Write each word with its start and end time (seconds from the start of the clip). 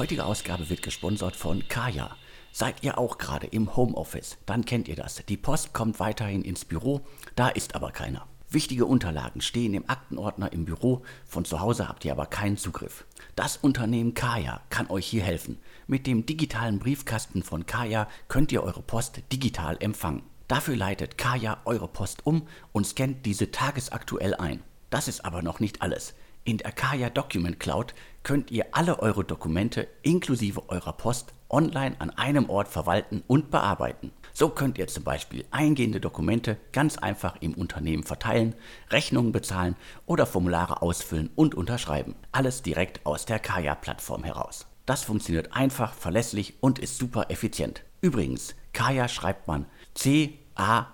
heutige 0.00 0.24
Ausgabe 0.24 0.70
wird 0.70 0.80
gesponsert 0.80 1.36
von 1.36 1.68
Kaya. 1.68 2.16
Seid 2.52 2.82
ihr 2.82 2.96
auch 2.96 3.18
gerade 3.18 3.46
im 3.46 3.76
Homeoffice? 3.76 4.38
Dann 4.46 4.64
kennt 4.64 4.88
ihr 4.88 4.96
das. 4.96 5.22
Die 5.28 5.36
Post 5.36 5.74
kommt 5.74 6.00
weiterhin 6.00 6.40
ins 6.40 6.64
Büro, 6.64 7.02
da 7.36 7.50
ist 7.50 7.74
aber 7.74 7.90
keiner. 7.90 8.26
Wichtige 8.48 8.86
Unterlagen 8.86 9.42
stehen 9.42 9.74
im 9.74 9.90
Aktenordner 9.90 10.54
im 10.54 10.64
Büro, 10.64 11.02
von 11.26 11.44
zu 11.44 11.60
Hause 11.60 11.86
habt 11.86 12.06
ihr 12.06 12.12
aber 12.12 12.24
keinen 12.24 12.56
Zugriff. 12.56 13.04
Das 13.36 13.58
Unternehmen 13.58 14.14
Kaya 14.14 14.62
kann 14.70 14.88
euch 14.88 15.06
hier 15.06 15.22
helfen. 15.22 15.58
Mit 15.86 16.06
dem 16.06 16.24
digitalen 16.24 16.78
Briefkasten 16.78 17.42
von 17.42 17.66
Kaya 17.66 18.08
könnt 18.28 18.52
ihr 18.52 18.62
eure 18.62 18.80
Post 18.80 19.20
digital 19.30 19.76
empfangen. 19.80 20.22
Dafür 20.48 20.76
leitet 20.76 21.18
Kaya 21.18 21.60
eure 21.66 21.88
Post 21.88 22.24
um 22.24 22.48
und 22.72 22.86
scannt 22.86 23.26
diese 23.26 23.50
tagesaktuell 23.50 24.34
ein. 24.34 24.62
Das 24.88 25.08
ist 25.08 25.26
aber 25.26 25.42
noch 25.42 25.60
nicht 25.60 25.82
alles. 25.82 26.14
In 26.42 26.56
der 26.56 26.72
Kaya 26.72 27.10
Document 27.10 27.60
Cloud 27.60 27.94
könnt 28.22 28.50
ihr 28.50 28.66
alle 28.72 28.98
eure 29.00 29.24
Dokumente 29.24 29.88
inklusive 30.02 30.68
eurer 30.68 30.92
Post 30.92 31.32
online 31.48 31.96
an 31.98 32.10
einem 32.10 32.48
Ort 32.48 32.68
verwalten 32.68 33.22
und 33.26 33.50
bearbeiten. 33.50 34.12
So 34.32 34.48
könnt 34.48 34.78
ihr 34.78 34.86
zum 34.86 35.04
Beispiel 35.04 35.44
eingehende 35.50 36.00
Dokumente 36.00 36.56
ganz 36.72 36.96
einfach 36.98 37.36
im 37.40 37.54
Unternehmen 37.54 38.04
verteilen, 38.04 38.54
Rechnungen 38.90 39.32
bezahlen 39.32 39.76
oder 40.06 40.26
Formulare 40.26 40.82
ausfüllen 40.82 41.30
und 41.34 41.54
unterschreiben. 41.54 42.14
Alles 42.32 42.62
direkt 42.62 43.04
aus 43.04 43.26
der 43.26 43.38
Kaya-Plattform 43.38 44.24
heraus. 44.24 44.66
Das 44.86 45.04
funktioniert 45.04 45.52
einfach, 45.54 45.92
verlässlich 45.92 46.54
und 46.60 46.78
ist 46.78 46.98
super 46.98 47.30
effizient. 47.30 47.82
Übrigens, 48.00 48.54
Kaya 48.72 49.08
schreibt 49.08 49.46
man 49.46 49.66
C-A-Y-A. 49.94 50.88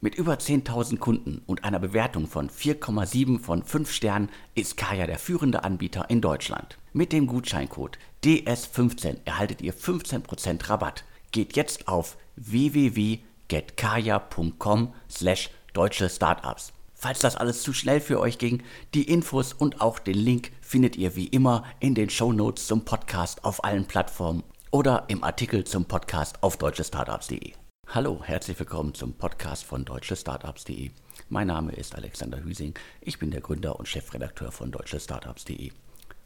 Mit 0.00 0.14
über 0.14 0.34
10.000 0.34 0.98
Kunden 0.98 1.42
und 1.46 1.64
einer 1.64 1.80
Bewertung 1.80 2.28
von 2.28 2.50
4,7 2.50 3.40
von 3.40 3.64
5 3.64 3.90
Sternen 3.90 4.28
ist 4.54 4.76
Kaya 4.76 5.08
der 5.08 5.18
führende 5.18 5.64
Anbieter 5.64 6.08
in 6.08 6.20
Deutschland. 6.20 6.78
Mit 6.92 7.12
dem 7.12 7.26
Gutscheincode 7.26 7.98
DS15 8.22 9.16
erhaltet 9.24 9.60
ihr 9.60 9.74
15% 9.74 10.68
Rabatt. 10.68 11.02
Geht 11.32 11.56
jetzt 11.56 11.88
auf 11.88 12.16
www.getkaya.com 12.36 14.94
slash 15.10 15.50
deutsche 15.72 16.08
Startups. 16.08 16.72
Falls 16.94 17.18
das 17.18 17.34
alles 17.36 17.62
zu 17.62 17.72
schnell 17.72 18.00
für 18.00 18.20
euch 18.20 18.38
ging, 18.38 18.62
die 18.94 19.02
Infos 19.02 19.52
und 19.52 19.80
auch 19.80 19.98
den 19.98 20.18
Link 20.18 20.52
findet 20.60 20.94
ihr 20.96 21.16
wie 21.16 21.26
immer 21.26 21.64
in 21.80 21.96
den 21.96 22.10
Show 22.10 22.32
Notes 22.32 22.68
zum 22.68 22.84
Podcast 22.84 23.44
auf 23.44 23.64
allen 23.64 23.86
Plattformen 23.86 24.44
oder 24.70 25.06
im 25.08 25.24
Artikel 25.24 25.64
zum 25.64 25.86
Podcast 25.86 26.40
auf 26.42 26.56
deutschestartups.de. 26.56 27.54
Hallo, 27.90 28.22
herzlich 28.22 28.58
willkommen 28.58 28.92
zum 28.92 29.14
Podcast 29.14 29.64
von 29.64 29.86
deutschestartups.de. 29.86 30.90
Mein 31.30 31.46
Name 31.46 31.72
ist 31.72 31.94
Alexander 31.94 32.44
Hüsing, 32.44 32.74
ich 33.00 33.18
bin 33.18 33.30
der 33.30 33.40
Gründer 33.40 33.78
und 33.78 33.88
Chefredakteur 33.88 34.52
von 34.52 34.70
deutschestartups.de. 34.70 35.72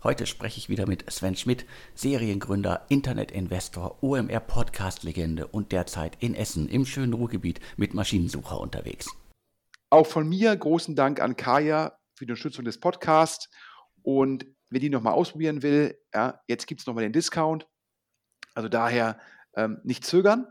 Heute 0.02 0.26
spreche 0.26 0.58
ich 0.58 0.68
wieder 0.68 0.88
mit 0.88 1.08
Sven 1.08 1.36
Schmidt, 1.36 1.64
Seriengründer, 1.94 2.84
Internetinvestor, 2.88 4.02
OMR-Podcast-Legende 4.02 5.46
und 5.46 5.70
derzeit 5.70 6.20
in 6.20 6.34
Essen 6.34 6.68
im 6.68 6.84
schönen 6.84 7.12
Ruhrgebiet 7.12 7.60
mit 7.76 7.94
Maschinensucher 7.94 8.58
unterwegs. 8.58 9.08
Auch 9.88 10.08
von 10.08 10.28
mir 10.28 10.56
großen 10.56 10.96
Dank 10.96 11.20
an 11.20 11.36
Kaya 11.36 11.96
für 12.14 12.26
die 12.26 12.32
Unterstützung 12.32 12.64
des 12.64 12.80
Podcasts. 12.80 13.48
Und 14.02 14.46
wer 14.68 14.80
die 14.80 14.90
nochmal 14.90 15.12
ausprobieren 15.12 15.62
will, 15.62 15.96
ja, 16.12 16.40
jetzt 16.48 16.66
gibt 16.66 16.80
es 16.80 16.88
nochmal 16.88 17.04
den 17.04 17.12
Discount. 17.12 17.68
Also 18.52 18.68
daher 18.68 19.20
ähm, 19.54 19.78
nicht 19.84 20.04
zögern. 20.04 20.48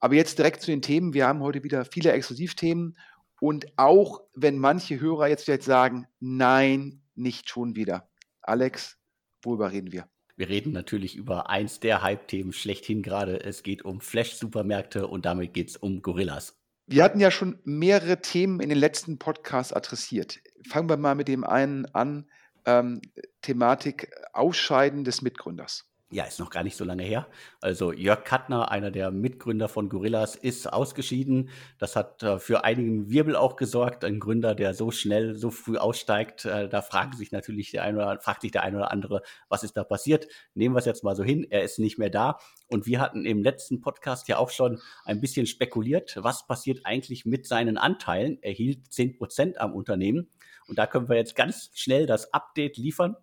Aber 0.00 0.14
jetzt 0.14 0.38
direkt 0.38 0.62
zu 0.62 0.70
den 0.70 0.82
Themen. 0.82 1.14
Wir 1.14 1.26
haben 1.26 1.40
heute 1.40 1.62
wieder 1.62 1.84
viele 1.84 2.12
Exklusivthemen. 2.12 2.96
Und 3.40 3.66
auch 3.76 4.22
wenn 4.34 4.58
manche 4.58 5.00
Hörer 5.00 5.28
jetzt 5.28 5.44
vielleicht 5.44 5.62
sagen, 5.62 6.06
nein, 6.20 7.02
nicht 7.14 7.48
schon 7.48 7.76
wieder. 7.76 8.08
Alex, 8.42 8.98
worüber 9.42 9.72
reden 9.72 9.92
wir? 9.92 10.08
Wir 10.36 10.48
reden 10.48 10.72
natürlich 10.72 11.16
über 11.16 11.48
eins 11.48 11.80
der 11.80 12.02
Hype-Themen 12.02 12.52
schlechthin 12.52 13.02
gerade. 13.02 13.42
Es 13.42 13.62
geht 13.62 13.84
um 13.84 14.00
Flash-Supermärkte 14.00 15.06
und 15.06 15.24
damit 15.24 15.54
geht 15.54 15.70
es 15.70 15.76
um 15.76 16.02
Gorillas. 16.02 16.58
Wir 16.86 17.02
hatten 17.02 17.20
ja 17.20 17.30
schon 17.30 17.58
mehrere 17.64 18.20
Themen 18.20 18.60
in 18.60 18.68
den 18.68 18.78
letzten 18.78 19.18
Podcasts 19.18 19.72
adressiert. 19.72 20.40
Fangen 20.68 20.88
wir 20.88 20.96
mal 20.96 21.14
mit 21.14 21.28
dem 21.28 21.42
einen 21.42 21.86
an, 21.86 22.28
ähm, 22.64 23.00
Thematik 23.40 24.10
Ausscheiden 24.32 25.04
des 25.04 25.22
Mitgründers 25.22 25.88
ja, 26.08 26.22
ist 26.22 26.38
noch 26.38 26.50
gar 26.50 26.62
nicht 26.62 26.76
so 26.76 26.84
lange 26.84 27.02
her. 27.02 27.26
Also 27.60 27.92
Jörg 27.92 28.22
Kattner, 28.22 28.70
einer 28.70 28.92
der 28.92 29.10
Mitgründer 29.10 29.68
von 29.68 29.88
Gorillas, 29.88 30.36
ist 30.36 30.72
ausgeschieden. 30.72 31.50
Das 31.78 31.96
hat 31.96 32.22
äh, 32.22 32.38
für 32.38 32.62
einigen 32.62 33.10
Wirbel 33.10 33.34
auch 33.34 33.56
gesorgt. 33.56 34.04
Ein 34.04 34.20
Gründer, 34.20 34.54
der 34.54 34.72
so 34.72 34.92
schnell, 34.92 35.34
so 35.34 35.50
früh 35.50 35.78
aussteigt, 35.78 36.44
äh, 36.44 36.68
da 36.68 36.80
fragen 36.80 37.16
sich 37.16 37.32
natürlich 37.32 37.72
der 37.72 37.82
eine 37.82 37.96
oder, 37.96 38.20
fragt 38.20 38.42
sich 38.42 38.52
der 38.52 38.62
eine 38.62 38.76
oder 38.76 38.92
andere, 38.92 39.22
was 39.48 39.64
ist 39.64 39.76
da 39.76 39.82
passiert? 39.82 40.28
Nehmen 40.54 40.76
wir 40.76 40.78
es 40.78 40.84
jetzt 40.84 41.02
mal 41.02 41.16
so 41.16 41.24
hin. 41.24 41.44
Er 41.50 41.64
ist 41.64 41.80
nicht 41.80 41.98
mehr 41.98 42.10
da. 42.10 42.38
Und 42.68 42.86
wir 42.86 43.00
hatten 43.00 43.26
im 43.26 43.42
letzten 43.42 43.80
Podcast 43.80 44.28
ja 44.28 44.38
auch 44.38 44.50
schon 44.50 44.80
ein 45.04 45.20
bisschen 45.20 45.46
spekuliert, 45.46 46.18
was 46.20 46.46
passiert 46.46 46.80
eigentlich 46.84 47.26
mit 47.26 47.46
seinen 47.46 47.78
Anteilen. 47.78 48.38
Er 48.42 48.52
hielt 48.52 48.92
10 48.92 49.16
Prozent 49.18 49.60
am 49.60 49.74
Unternehmen. 49.74 50.30
Und 50.68 50.78
da 50.78 50.86
können 50.86 51.08
wir 51.08 51.16
jetzt 51.16 51.34
ganz 51.34 51.70
schnell 51.74 52.06
das 52.06 52.32
Update 52.32 52.76
liefern. 52.76 53.16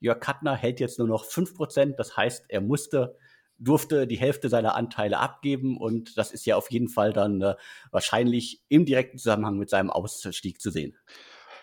Jörg 0.00 0.20
Kattner 0.20 0.54
hält 0.54 0.80
jetzt 0.80 0.98
nur 0.98 1.08
noch 1.08 1.24
5%. 1.24 1.96
Das 1.96 2.16
heißt, 2.16 2.46
er 2.48 2.60
musste 2.60 3.16
durfte 3.58 4.06
die 4.06 4.18
Hälfte 4.18 4.48
seiner 4.48 4.76
Anteile 4.76 5.18
abgeben 5.18 5.76
und 5.76 6.16
das 6.16 6.30
ist 6.30 6.46
ja 6.46 6.56
auf 6.56 6.70
jeden 6.70 6.88
Fall 6.88 7.12
dann 7.12 7.42
äh, 7.42 7.56
wahrscheinlich 7.90 8.62
im 8.68 8.84
direkten 8.84 9.18
Zusammenhang 9.18 9.58
mit 9.58 9.68
seinem 9.68 9.90
Ausstieg 9.90 10.60
zu 10.60 10.70
sehen. 10.70 10.96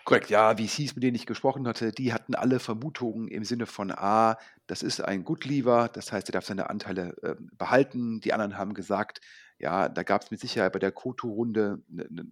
Korrekt, 0.03 0.29
ja, 0.29 0.57
wie 0.59 0.65
es 0.65 0.73
hieß, 0.73 0.95
mit 0.95 1.03
denen 1.03 1.15
ich 1.15 1.25
gesprochen 1.25 1.67
hatte, 1.67 1.91
die 1.91 2.13
hatten 2.13 2.35
alle 2.35 2.59
Vermutungen 2.59 3.27
im 3.27 3.43
Sinne 3.43 3.65
von, 3.65 3.91
ah, 3.91 4.37
das 4.67 4.83
ist 4.83 5.01
ein 5.01 5.23
Good 5.23 5.45
Leaver, 5.45 5.89
das 5.91 6.11
heißt, 6.11 6.29
er 6.29 6.33
darf 6.33 6.45
seine 6.45 6.69
Anteile 6.69 7.15
äh, 7.23 7.35
behalten. 7.57 8.21
Die 8.21 8.31
anderen 8.31 8.55
haben 8.55 8.75
gesagt, 8.75 9.21
ja, 9.57 9.89
da 9.89 10.03
gab 10.03 10.21
es 10.21 10.29
mit 10.29 10.39
Sicherheit 10.39 10.73
bei 10.73 10.79
der 10.79 10.91
Koto-Runde 10.91 11.81
eine 11.91 12.07
ne, 12.11 12.25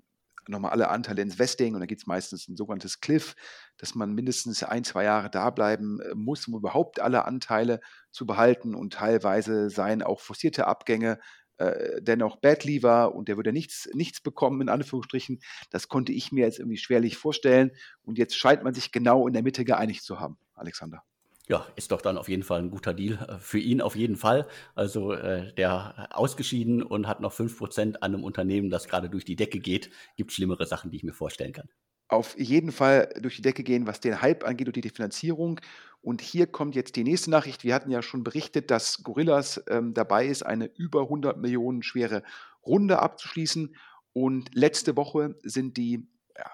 nochmal 0.49 0.71
alle 0.71 0.89
Anteile 0.89 1.21
ins 1.21 1.39
Vesting 1.39 1.73
und 1.73 1.79
dann 1.79 1.87
gibt 1.87 2.01
es 2.01 2.07
meistens 2.07 2.47
ein 2.47 2.55
sogenanntes 2.55 2.99
Cliff, 2.99 3.35
dass 3.77 3.95
man 3.95 4.13
mindestens 4.13 4.63
ein, 4.63 4.83
zwei 4.83 5.03
Jahre 5.03 5.29
da 5.29 5.49
bleiben 5.49 5.99
äh, 6.01 6.15
muss, 6.15 6.47
um 6.47 6.55
überhaupt 6.55 6.99
alle 6.99 7.25
Anteile 7.25 7.79
zu 8.11 8.25
behalten 8.25 8.75
und 8.75 8.93
teilweise 8.93 9.69
seien 9.69 10.03
auch 10.03 10.19
forcierte 10.19 10.67
Abgänge 10.67 11.19
äh, 11.57 12.01
dennoch 12.01 12.37
Bad 12.37 12.63
Lever 12.63 13.13
und 13.13 13.27
der 13.27 13.37
würde 13.37 13.53
nichts, 13.53 13.87
nichts 13.93 14.21
bekommen, 14.21 14.61
in 14.61 14.69
Anführungsstrichen. 14.69 15.39
Das 15.69 15.87
konnte 15.87 16.11
ich 16.11 16.31
mir 16.31 16.45
jetzt 16.45 16.59
irgendwie 16.59 16.77
schwerlich 16.77 17.17
vorstellen 17.17 17.71
und 18.01 18.17
jetzt 18.17 18.35
scheint 18.35 18.63
man 18.63 18.73
sich 18.73 18.91
genau 18.91 19.27
in 19.27 19.33
der 19.33 19.43
Mitte 19.43 19.63
geeinigt 19.63 20.03
zu 20.03 20.19
haben, 20.19 20.37
Alexander. 20.55 21.03
Ja, 21.49 21.67
ist 21.75 21.91
doch 21.91 22.01
dann 22.01 22.17
auf 22.17 22.29
jeden 22.29 22.43
Fall 22.43 22.59
ein 22.59 22.71
guter 22.71 22.93
Deal. 22.93 23.17
Äh, 23.27 23.39
für 23.39 23.59
ihn 23.59 23.81
auf 23.81 23.95
jeden 23.95 24.15
Fall. 24.15 24.47
Also 24.75 25.13
äh, 25.13 25.53
der 25.53 26.09
ausgeschieden 26.11 26.81
und 26.81 27.07
hat 27.07 27.19
noch 27.19 27.33
5% 27.33 27.95
an 27.95 28.13
einem 28.13 28.23
Unternehmen, 28.23 28.69
das 28.69 28.87
gerade 28.87 29.09
durch 29.09 29.25
die 29.25 29.35
Decke 29.35 29.59
geht. 29.59 29.89
Gibt 30.15 30.31
schlimmere 30.31 30.65
Sachen, 30.65 30.89
die 30.91 30.97
ich 30.97 31.03
mir 31.03 31.13
vorstellen 31.13 31.53
kann. 31.53 31.69
Auf 32.07 32.37
jeden 32.37 32.71
Fall 32.71 33.09
durch 33.21 33.37
die 33.37 33.41
Decke 33.41 33.63
gehen, 33.63 33.87
was 33.87 33.99
den 33.99 34.21
Hype 34.21 34.45
angeht 34.45 34.67
und 34.67 34.75
die 34.75 34.89
Finanzierung. 34.89 35.59
Und 36.01 36.21
hier 36.21 36.47
kommt 36.47 36.75
jetzt 36.75 36.95
die 36.95 37.03
nächste 37.03 37.31
Nachricht. 37.31 37.63
Wir 37.63 37.73
hatten 37.73 37.89
ja 37.89 38.01
schon 38.01 38.23
berichtet, 38.23 38.71
dass 38.71 39.03
Gorillas 39.03 39.63
ähm, 39.69 39.93
dabei 39.93 40.27
ist, 40.27 40.43
eine 40.43 40.69
über 40.75 41.03
100 41.03 41.37
Millionen 41.37 41.81
schwere 41.81 42.23
Runde 42.65 42.99
abzuschließen. 42.99 43.75
Und 44.13 44.53
letzte 44.53 44.95
Woche 44.95 45.35
sind 45.43 45.75
die, 45.75 46.07
ja, 46.37 46.51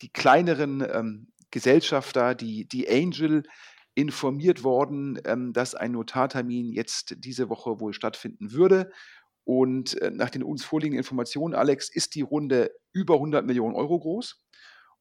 die 0.00 0.12
kleineren 0.12 0.86
ähm, 0.92 1.26
Gesellschafter, 1.50 2.34
die, 2.34 2.68
die 2.68 2.88
Angel, 2.88 3.42
informiert 3.94 4.62
worden, 4.62 5.20
ähm, 5.24 5.52
dass 5.52 5.74
ein 5.74 5.92
Notartermin 5.92 6.72
jetzt 6.72 7.16
diese 7.18 7.48
Woche 7.48 7.80
wohl 7.80 7.92
stattfinden 7.92 8.52
würde. 8.52 8.90
Und 9.44 10.00
äh, 10.00 10.10
nach 10.10 10.30
den 10.30 10.42
uns 10.42 10.64
vorliegenden 10.64 10.98
Informationen, 10.98 11.54
Alex, 11.54 11.88
ist 11.88 12.14
die 12.14 12.22
Runde 12.22 12.70
über 12.92 13.14
100 13.14 13.44
Millionen 13.44 13.74
Euro 13.74 13.98
groß. 13.98 14.44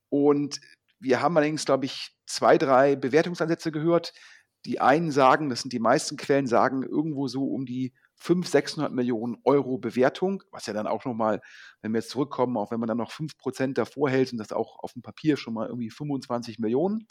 Und 0.09 0.59
wir 0.99 1.21
haben 1.21 1.37
allerdings, 1.37 1.65
glaube 1.65 1.85
ich, 1.85 2.17
zwei, 2.25 2.57
drei 2.57 2.95
Bewertungsansätze 2.95 3.71
gehört. 3.71 4.13
Die 4.65 4.81
einen 4.81 5.11
sagen, 5.11 5.49
das 5.49 5.61
sind 5.61 5.71
die 5.71 5.79
meisten 5.79 6.17
Quellen, 6.17 6.47
sagen 6.47 6.83
irgendwo 6.83 7.27
so 7.27 7.45
um 7.45 7.65
die 7.65 7.93
500, 8.15 8.51
600 8.51 8.93
Millionen 8.93 9.37
Euro 9.45 9.77
Bewertung, 9.77 10.43
was 10.51 10.65
ja 10.65 10.73
dann 10.73 10.87
auch 10.87 11.05
nochmal, 11.05 11.41
wenn 11.81 11.93
wir 11.93 11.99
jetzt 11.99 12.09
zurückkommen, 12.09 12.57
auch 12.57 12.71
wenn 12.71 12.79
man 12.79 12.87
dann 12.87 12.97
noch 12.97 13.11
5% 13.11 13.73
davor 13.73 14.09
hält, 14.09 14.29
sind 14.29 14.39
das 14.39 14.51
auch 14.51 14.79
auf 14.79 14.93
dem 14.93 15.01
Papier 15.01 15.37
schon 15.37 15.53
mal 15.53 15.67
irgendwie 15.67 15.89
25 15.89 16.59
Millionen. 16.59 17.07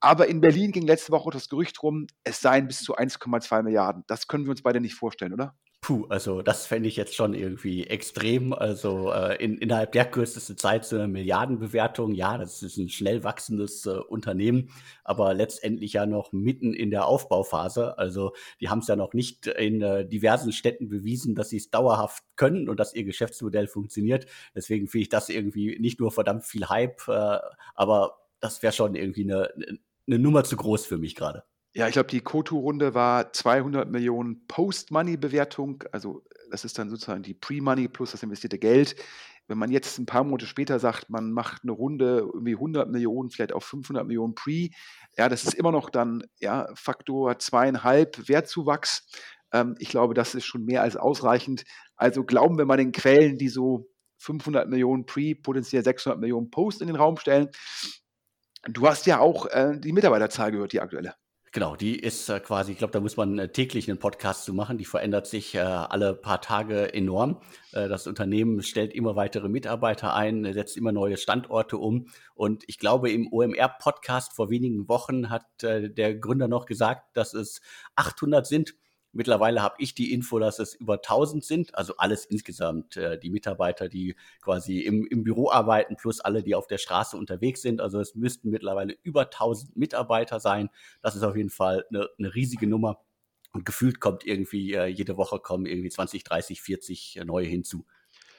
Aber 0.00 0.28
in 0.28 0.40
Berlin 0.40 0.72
ging 0.72 0.86
letzte 0.86 1.12
Woche 1.12 1.30
das 1.30 1.48
Gerücht 1.48 1.82
rum, 1.82 2.06
es 2.24 2.40
seien 2.40 2.68
bis 2.68 2.82
zu 2.82 2.96
1,2 2.96 3.62
Milliarden. 3.62 4.04
Das 4.06 4.28
können 4.28 4.44
wir 4.44 4.50
uns 4.50 4.62
beide 4.62 4.80
nicht 4.80 4.94
vorstellen, 4.94 5.32
oder? 5.32 5.56
Puh, 5.80 6.06
also 6.08 6.42
das 6.42 6.66
fände 6.66 6.88
ich 6.88 6.96
jetzt 6.96 7.14
schon 7.14 7.34
irgendwie 7.34 7.86
extrem. 7.86 8.52
Also 8.52 9.12
äh, 9.12 9.42
in, 9.42 9.58
innerhalb 9.58 9.92
der 9.92 10.04
kürzesten 10.06 10.58
Zeit 10.58 10.84
so 10.84 10.96
eine 10.96 11.06
Milliardenbewertung, 11.06 12.14
ja, 12.14 12.36
das 12.36 12.62
ist 12.62 12.76
ein 12.78 12.88
schnell 12.88 13.22
wachsendes 13.22 13.86
äh, 13.86 13.90
Unternehmen, 13.90 14.70
aber 15.04 15.34
letztendlich 15.34 15.92
ja 15.92 16.04
noch 16.04 16.32
mitten 16.32 16.74
in 16.74 16.90
der 16.90 17.06
Aufbauphase. 17.06 17.96
Also 17.96 18.32
die 18.60 18.68
haben 18.68 18.80
es 18.80 18.88
ja 18.88 18.96
noch 18.96 19.14
nicht 19.14 19.46
in 19.46 19.80
äh, 19.80 20.06
diversen 20.06 20.52
Städten 20.52 20.88
bewiesen, 20.88 21.36
dass 21.36 21.50
sie 21.50 21.58
es 21.58 21.70
dauerhaft 21.70 22.24
können 22.34 22.68
und 22.68 22.80
dass 22.80 22.94
ihr 22.94 23.04
Geschäftsmodell 23.04 23.68
funktioniert. 23.68 24.26
Deswegen 24.56 24.88
finde 24.88 25.02
ich 25.02 25.08
das 25.10 25.28
irgendwie 25.28 25.78
nicht 25.78 26.00
nur 26.00 26.10
verdammt 26.10 26.44
viel 26.44 26.68
Hype, 26.68 27.06
äh, 27.06 27.38
aber 27.74 28.18
das 28.40 28.62
wäre 28.62 28.72
schon 28.72 28.94
irgendwie 28.94 29.24
eine, 29.24 29.48
eine 30.08 30.18
Nummer 30.18 30.44
zu 30.44 30.56
groß 30.56 30.86
für 30.86 30.98
mich 30.98 31.14
gerade. 31.14 31.44
Ja, 31.74 31.86
ich 31.86 31.92
glaube, 31.92 32.08
die 32.08 32.20
Koto-Runde 32.20 32.94
war 32.94 33.32
200 33.32 33.90
Millionen 33.90 34.46
Post-Money-Bewertung. 34.48 35.84
Also 35.92 36.24
das 36.50 36.64
ist 36.64 36.78
dann 36.78 36.90
sozusagen 36.90 37.22
die 37.22 37.34
Pre-Money 37.34 37.88
plus 37.88 38.12
das 38.12 38.22
investierte 38.22 38.58
Geld. 38.58 38.96
Wenn 39.46 39.58
man 39.58 39.70
jetzt 39.70 39.98
ein 39.98 40.06
paar 40.06 40.24
Monate 40.24 40.46
später 40.46 40.78
sagt, 40.78 41.08
man 41.08 41.30
macht 41.30 41.62
eine 41.62 41.72
Runde 41.72 42.28
irgendwie 42.34 42.54
100 42.54 42.90
Millionen, 42.90 43.30
vielleicht 43.30 43.52
auf 43.52 43.64
500 43.64 44.06
Millionen 44.06 44.34
Pre, 44.34 44.70
ja, 45.16 45.28
das 45.28 45.44
ist 45.44 45.54
immer 45.54 45.72
noch 45.72 45.90
dann 45.90 46.24
ja, 46.38 46.68
Faktor 46.74 47.38
zweieinhalb 47.38 48.28
Wertzuwachs. 48.28 49.06
Ähm, 49.52 49.74
ich 49.78 49.88
glaube, 49.88 50.14
das 50.14 50.34
ist 50.34 50.44
schon 50.44 50.64
mehr 50.64 50.82
als 50.82 50.96
ausreichend. 50.96 51.64
Also 51.96 52.24
glauben 52.24 52.58
wir 52.58 52.66
mal 52.66 52.76
den 52.76 52.92
Quellen, 52.92 53.38
die 53.38 53.48
so 53.48 53.88
500 54.18 54.68
Millionen 54.68 55.06
Pre, 55.06 55.34
potenziell 55.34 55.84
600 55.84 56.18
Millionen 56.18 56.50
Post 56.50 56.80
in 56.82 56.88
den 56.88 56.96
Raum 56.96 57.16
stellen. 57.16 57.48
Du 58.64 58.86
hast 58.86 59.06
ja 59.06 59.20
auch 59.20 59.46
äh, 59.46 59.78
die 59.78 59.92
Mitarbeiterzahl 59.92 60.50
gehört, 60.50 60.72
die 60.72 60.80
aktuelle. 60.80 61.14
Genau, 61.50 61.76
die 61.76 61.98
ist 61.98 62.28
äh, 62.28 62.40
quasi, 62.40 62.72
ich 62.72 62.78
glaube, 62.78 62.92
da 62.92 63.00
muss 63.00 63.16
man 63.16 63.38
äh, 63.38 63.48
täglich 63.48 63.88
einen 63.88 63.98
Podcast 63.98 64.44
zu 64.44 64.52
machen. 64.52 64.76
Die 64.76 64.84
verändert 64.84 65.26
sich 65.26 65.54
äh, 65.54 65.60
alle 65.60 66.14
paar 66.14 66.42
Tage 66.42 66.92
enorm. 66.92 67.40
Äh, 67.72 67.88
das 67.88 68.06
Unternehmen 68.06 68.62
stellt 68.62 68.92
immer 68.92 69.16
weitere 69.16 69.48
Mitarbeiter 69.48 70.14
ein, 70.14 70.52
setzt 70.52 70.76
immer 70.76 70.92
neue 70.92 71.16
Standorte 71.16 71.78
um. 71.78 72.08
Und 72.34 72.64
ich 72.66 72.78
glaube, 72.78 73.10
im 73.10 73.32
OMR-Podcast 73.32 74.34
vor 74.34 74.50
wenigen 74.50 74.88
Wochen 74.88 75.30
hat 75.30 75.62
äh, 75.62 75.88
der 75.88 76.16
Gründer 76.16 76.48
noch 76.48 76.66
gesagt, 76.66 77.16
dass 77.16 77.32
es 77.32 77.62
800 77.96 78.46
sind. 78.46 78.74
Mittlerweile 79.12 79.62
habe 79.62 79.76
ich 79.78 79.94
die 79.94 80.12
Info, 80.12 80.38
dass 80.38 80.58
es 80.58 80.74
über 80.74 80.94
1000 80.94 81.44
sind, 81.44 81.74
also 81.74 81.96
alles 81.96 82.26
insgesamt, 82.26 82.96
äh, 82.96 83.18
die 83.18 83.30
Mitarbeiter, 83.30 83.88
die 83.88 84.16
quasi 84.42 84.80
im, 84.80 85.06
im 85.06 85.24
Büro 85.24 85.50
arbeiten, 85.50 85.96
plus 85.96 86.20
alle, 86.20 86.42
die 86.42 86.54
auf 86.54 86.66
der 86.66 86.78
Straße 86.78 87.16
unterwegs 87.16 87.62
sind. 87.62 87.80
Also 87.80 88.00
es 88.00 88.14
müssten 88.14 88.50
mittlerweile 88.50 88.96
über 89.02 89.22
1000 89.22 89.76
Mitarbeiter 89.76 90.40
sein. 90.40 90.68
Das 91.00 91.16
ist 91.16 91.22
auf 91.22 91.36
jeden 91.36 91.50
Fall 91.50 91.86
eine, 91.90 92.08
eine 92.18 92.34
riesige 92.34 92.66
Nummer. 92.66 93.00
Und 93.52 93.64
gefühlt 93.64 93.98
kommt 93.98 94.26
irgendwie, 94.26 94.74
äh, 94.74 94.86
jede 94.86 95.16
Woche 95.16 95.40
kommen 95.40 95.64
irgendwie 95.64 95.88
20, 95.88 96.22
30, 96.22 96.60
40 96.60 97.20
neue 97.24 97.46
hinzu. 97.46 97.86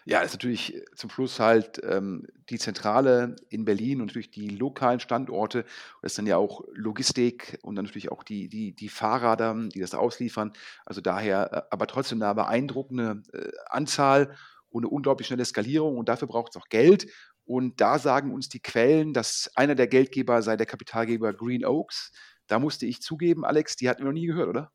Ja, 0.06 0.22
ist 0.22 0.34
natürlich 0.34 0.76
äh, 0.76 0.86
zum 0.96 1.10
Schluss 1.10 1.40
halt 1.40 1.82
ähm, 1.84 2.26
die 2.50 2.58
Zentrale 2.58 3.36
in 3.50 3.66
Berlin 3.66 4.02
und 4.02 4.08
natürlich 4.08 4.32
die 4.32 4.50
lokalen 4.50 5.00
Standorte. 5.00 5.64
Das 6.02 6.14
ist 6.14 6.18
dann 6.18 6.28
ja 6.28 6.38
auch 6.38 6.64
Logistik 6.74 7.60
und 7.62 7.76
dann 7.76 7.86
natürlich 7.86 8.12
auch 8.12 8.24
die, 8.24 8.50
die, 8.50 8.74
die 8.76 8.90
Fahrer, 8.90 9.36
die 9.70 9.80
das 9.80 9.94
ausliefern. 9.94 10.54
Also 10.86 11.02
daher 11.02 11.54
äh, 11.54 11.62
aber 11.70 11.88
trotzdem 11.88 12.22
eine 12.22 12.34
beeindruckende 12.36 13.22
äh, 13.34 13.52
Anzahl 13.68 14.36
und 14.70 14.84
eine 14.84 14.90
unglaublich 14.90 15.28
schnelle 15.28 15.46
Skalierung 15.46 15.98
und 15.98 16.10
dafür 16.10 16.28
braucht 16.28 16.56
es 16.56 16.62
auch 16.62 16.70
Geld. 16.70 17.08
Und 17.46 17.82
da 17.82 17.98
sagen 17.98 18.32
uns 18.34 18.48
die 18.50 18.62
Quellen, 18.62 19.14
dass 19.14 19.50
einer 19.56 19.74
der 19.76 19.88
Geldgeber 19.88 20.42
sei 20.44 20.56
der 20.56 20.68
Kapitalgeber 20.68 21.34
Green 21.34 21.66
Oaks. 21.66 22.12
Da 22.48 22.60
musste 22.60 22.86
ich 22.86 23.02
zugeben, 23.02 23.44
Alex, 23.44 23.76
die 23.76 23.90
hatten 23.90 24.02
wir 24.02 24.06
noch 24.06 24.14
nie 24.14 24.28
gehört, 24.28 24.50
oder? 24.50 24.72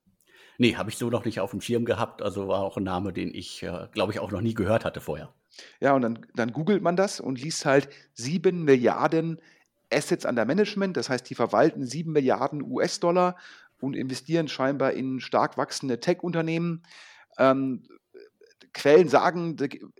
Nee, 0.58 0.76
habe 0.76 0.90
ich 0.90 0.96
so 0.96 1.10
noch 1.10 1.24
nicht 1.24 1.40
auf 1.40 1.50
dem 1.50 1.60
Schirm 1.60 1.84
gehabt. 1.84 2.22
Also 2.22 2.48
war 2.48 2.60
auch 2.60 2.76
ein 2.76 2.84
Name, 2.84 3.12
den 3.12 3.34
ich, 3.34 3.62
äh, 3.62 3.88
glaube 3.92 4.12
ich, 4.12 4.20
auch 4.20 4.30
noch 4.30 4.40
nie 4.40 4.54
gehört 4.54 4.84
hatte 4.84 5.00
vorher. 5.00 5.32
Ja, 5.80 5.94
und 5.94 6.02
dann, 6.02 6.26
dann 6.34 6.52
googelt 6.52 6.82
man 6.82 6.96
das 6.96 7.20
und 7.20 7.40
liest 7.40 7.64
halt 7.64 7.88
7 8.14 8.64
Milliarden 8.64 9.40
Assets 9.92 10.24
under 10.24 10.44
Management. 10.44 10.96
Das 10.96 11.08
heißt, 11.08 11.28
die 11.28 11.34
verwalten 11.34 11.84
7 11.84 12.12
Milliarden 12.12 12.62
US-Dollar 12.62 13.36
und 13.80 13.94
investieren 13.94 14.48
scheinbar 14.48 14.92
in 14.92 15.20
stark 15.20 15.56
wachsende 15.56 16.00
Tech-Unternehmen. 16.00 16.82
Ähm, 17.38 17.86
Quellen 18.72 19.08
sagen, 19.08 19.56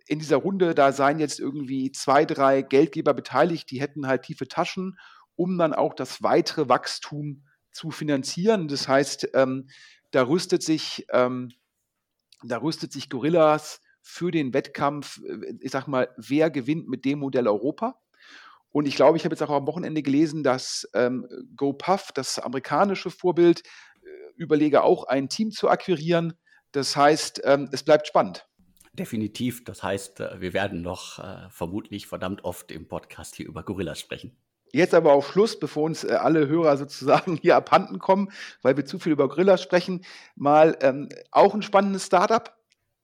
in 0.08 0.18
dieser 0.18 0.36
Runde, 0.36 0.74
da 0.74 0.92
seien 0.92 1.20
jetzt 1.20 1.38
irgendwie 1.38 1.92
zwei, 1.92 2.24
drei 2.24 2.62
Geldgeber 2.62 3.14
beteiligt, 3.14 3.70
die 3.70 3.80
hätten 3.80 4.06
halt 4.06 4.22
tiefe 4.22 4.48
Taschen, 4.48 4.98
um 5.36 5.56
dann 5.58 5.72
auch 5.72 5.94
das 5.94 6.22
weitere 6.22 6.68
Wachstum 6.68 7.44
zu 7.70 7.90
finanzieren. 7.90 8.66
Das 8.66 8.88
heißt, 8.88 9.28
ähm, 9.34 9.68
da 10.14 10.22
rüstet 10.22 10.62
sich, 10.62 11.06
ähm, 11.10 11.52
da 12.42 12.58
rüstet 12.58 12.92
sich 12.92 13.10
Gorillas 13.10 13.80
für 14.00 14.30
den 14.30 14.54
Wettkampf, 14.54 15.20
äh, 15.24 15.54
ich 15.60 15.72
sag 15.72 15.88
mal, 15.88 16.08
wer 16.16 16.50
gewinnt 16.50 16.88
mit 16.88 17.04
dem 17.04 17.18
Modell 17.18 17.48
Europa? 17.48 18.00
Und 18.70 18.86
ich 18.86 18.96
glaube, 18.96 19.16
ich 19.16 19.24
habe 19.24 19.34
jetzt 19.34 19.42
auch 19.42 19.50
am 19.50 19.66
Wochenende 19.66 20.02
gelesen, 20.02 20.42
dass 20.42 20.88
ähm, 20.94 21.26
GoPuff, 21.56 22.10
das 22.12 22.38
amerikanische 22.38 23.10
Vorbild, 23.10 23.62
äh, 24.02 24.08
überlege 24.36 24.82
auch 24.82 25.04
ein 25.04 25.28
Team 25.28 25.50
zu 25.50 25.68
akquirieren. 25.68 26.34
Das 26.72 26.96
heißt, 26.96 27.42
ähm, 27.44 27.68
es 27.72 27.82
bleibt 27.82 28.06
spannend. 28.06 28.46
Definitiv. 28.92 29.64
Das 29.64 29.82
heißt, 29.82 30.20
äh, 30.20 30.40
wir 30.40 30.52
werden 30.52 30.82
noch 30.82 31.18
äh, 31.18 31.48
vermutlich 31.50 32.06
verdammt 32.06 32.44
oft 32.44 32.70
im 32.70 32.86
Podcast 32.86 33.34
hier 33.34 33.46
über 33.46 33.64
Gorillas 33.64 33.98
sprechen. 33.98 34.36
Jetzt 34.74 34.92
aber 34.92 35.12
auf 35.12 35.30
Schluss, 35.30 35.58
bevor 35.60 35.84
uns 35.84 36.02
äh, 36.02 36.14
alle 36.14 36.48
Hörer 36.48 36.76
sozusagen 36.76 37.36
hier 37.42 37.54
abhanden 37.56 38.00
kommen, 38.00 38.32
weil 38.60 38.76
wir 38.76 38.84
zu 38.84 38.98
viel 38.98 39.12
über 39.12 39.28
Gorilla 39.28 39.56
sprechen, 39.56 40.04
mal 40.34 40.76
ähm, 40.80 41.08
auch 41.30 41.54
ein 41.54 41.62
spannendes 41.62 42.06
Startup, 42.06 42.56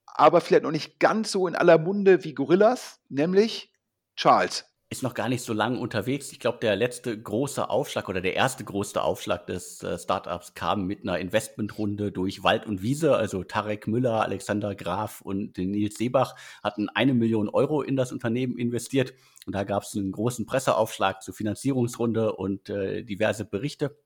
aber 0.07 0.41
vielleicht 0.41 0.65
noch 0.65 0.73
nicht 0.73 0.99
ganz 0.99 1.31
so 1.31 1.47
in 1.47 1.55
aller 1.55 1.79
Munde 1.79 2.25
wie 2.25 2.35
Gorillas, 2.35 2.99
nämlich 3.09 3.73
Charles 4.17 4.70
ist 4.91 5.05
noch 5.05 5.15
gar 5.15 5.29
nicht 5.29 5.45
so 5.45 5.53
lange 5.53 5.79
unterwegs. 5.79 6.33
Ich 6.33 6.41
glaube, 6.41 6.59
der 6.61 6.75
letzte 6.75 7.17
große 7.17 7.71
Aufschlag 7.71 8.09
oder 8.09 8.21
der 8.21 8.35
erste 8.35 8.65
große 8.65 9.01
Aufschlag 9.01 9.47
des 9.47 9.85
äh, 9.85 9.97
Startups 9.97 10.55
kam 10.55 10.85
mit 10.87 11.03
einer 11.03 11.21
Investmentrunde 11.21 12.11
durch 12.11 12.43
Wald 12.43 12.67
und 12.67 12.83
Wiese. 12.83 13.17
Also 13.17 13.45
Tarek 13.45 13.87
Müller, 13.87 14.23
Alexander 14.23 14.75
Graf 14.75 15.21
und 15.21 15.57
Nils 15.57 15.97
Seebach 15.97 16.35
hatten 16.65 16.89
eine 16.89 17.15
Million 17.15 17.49
Euro 17.49 17.83
in 17.83 17.95
das 17.95 18.11
Unternehmen 18.11 18.59
investiert. 18.59 19.15
Und 19.47 19.55
da 19.55 19.63
gab 19.63 19.85
es 19.85 19.95
einen 19.95 20.11
großen 20.11 20.45
Presseaufschlag 20.45 21.23
zur 21.23 21.35
Finanzierungsrunde 21.35 22.35
und 22.35 22.69
äh, 22.69 23.05
diverse 23.05 23.45
Berichte. 23.45 23.97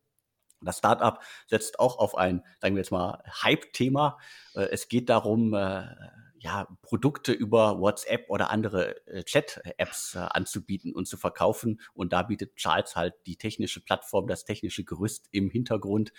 Das 0.60 0.78
Startup 0.78 1.18
setzt 1.46 1.80
auch 1.80 1.98
auf 1.98 2.14
ein, 2.14 2.42
sagen 2.60 2.74
wir 2.74 2.82
jetzt 2.82 2.92
mal, 2.92 3.22
Hype-Thema. 3.42 4.18
Äh, 4.54 4.68
es 4.70 4.88
geht 4.88 5.08
darum, 5.08 5.54
äh, 5.54 5.84
ja, 6.44 6.68
Produkte 6.82 7.32
über 7.32 7.80
WhatsApp 7.80 8.28
oder 8.28 8.50
andere 8.50 9.06
äh, 9.06 9.24
Chat-Apps 9.24 10.14
äh, 10.14 10.18
anzubieten 10.18 10.92
und 10.94 11.08
zu 11.08 11.16
verkaufen. 11.16 11.80
Und 11.94 12.12
da 12.12 12.22
bietet 12.22 12.56
Charles 12.56 12.96
halt 12.96 13.14
die 13.26 13.36
technische 13.36 13.82
Plattform, 13.82 14.26
das 14.26 14.44
technische 14.44 14.84
Gerüst 14.84 15.26
im 15.30 15.48
Hintergrund. 15.48 16.12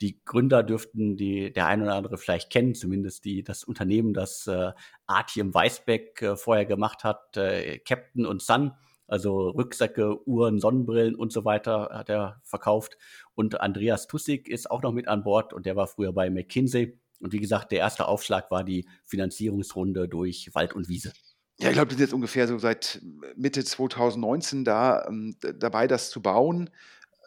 Die 0.00 0.22
Gründer 0.24 0.62
dürften 0.62 1.16
die, 1.16 1.52
der 1.52 1.66
ein 1.66 1.82
oder 1.82 1.96
andere 1.96 2.18
vielleicht 2.18 2.50
kennen, 2.50 2.76
zumindest 2.76 3.24
die, 3.24 3.42
das 3.42 3.64
Unternehmen, 3.64 4.14
das 4.14 4.46
äh, 4.46 4.72
Artiem 5.06 5.52
Weisbeck 5.52 6.22
äh, 6.22 6.36
vorher 6.36 6.66
gemacht 6.66 7.02
hat, 7.02 7.36
äh, 7.36 7.78
Captain 7.80 8.26
und 8.26 8.42
Sun. 8.42 8.72
Also 9.08 9.50
Rucksäcke, 9.50 10.26
Uhren, 10.26 10.60
Sonnenbrillen 10.60 11.16
und 11.16 11.32
so 11.32 11.44
weiter 11.44 11.90
hat 11.92 12.08
er 12.08 12.40
verkauft. 12.44 12.96
Und 13.34 13.60
Andreas 13.60 14.06
Tussig 14.06 14.48
ist 14.48 14.70
auch 14.70 14.82
noch 14.82 14.92
mit 14.92 15.08
an 15.08 15.24
Bord 15.24 15.52
und 15.52 15.66
der 15.66 15.74
war 15.74 15.88
früher 15.88 16.12
bei 16.12 16.30
McKinsey 16.30 16.98
und 17.24 17.32
wie 17.32 17.40
gesagt, 17.40 17.72
der 17.72 17.78
erste 17.78 18.06
Aufschlag 18.06 18.50
war 18.50 18.64
die 18.64 18.86
Finanzierungsrunde 19.06 20.08
durch 20.08 20.50
Wald 20.52 20.74
und 20.74 20.88
Wiese. 20.88 21.12
Ja, 21.58 21.68
ich 21.68 21.74
glaube, 21.74 21.90
wir 21.90 21.96
sind 21.96 22.06
jetzt 22.06 22.12
ungefähr 22.12 22.46
so 22.46 22.58
seit 22.58 23.00
Mitte 23.34 23.64
2019 23.64 24.64
da 24.64 25.06
ähm, 25.08 25.34
dabei, 25.40 25.86
das 25.86 26.10
zu 26.10 26.20
bauen. 26.20 26.68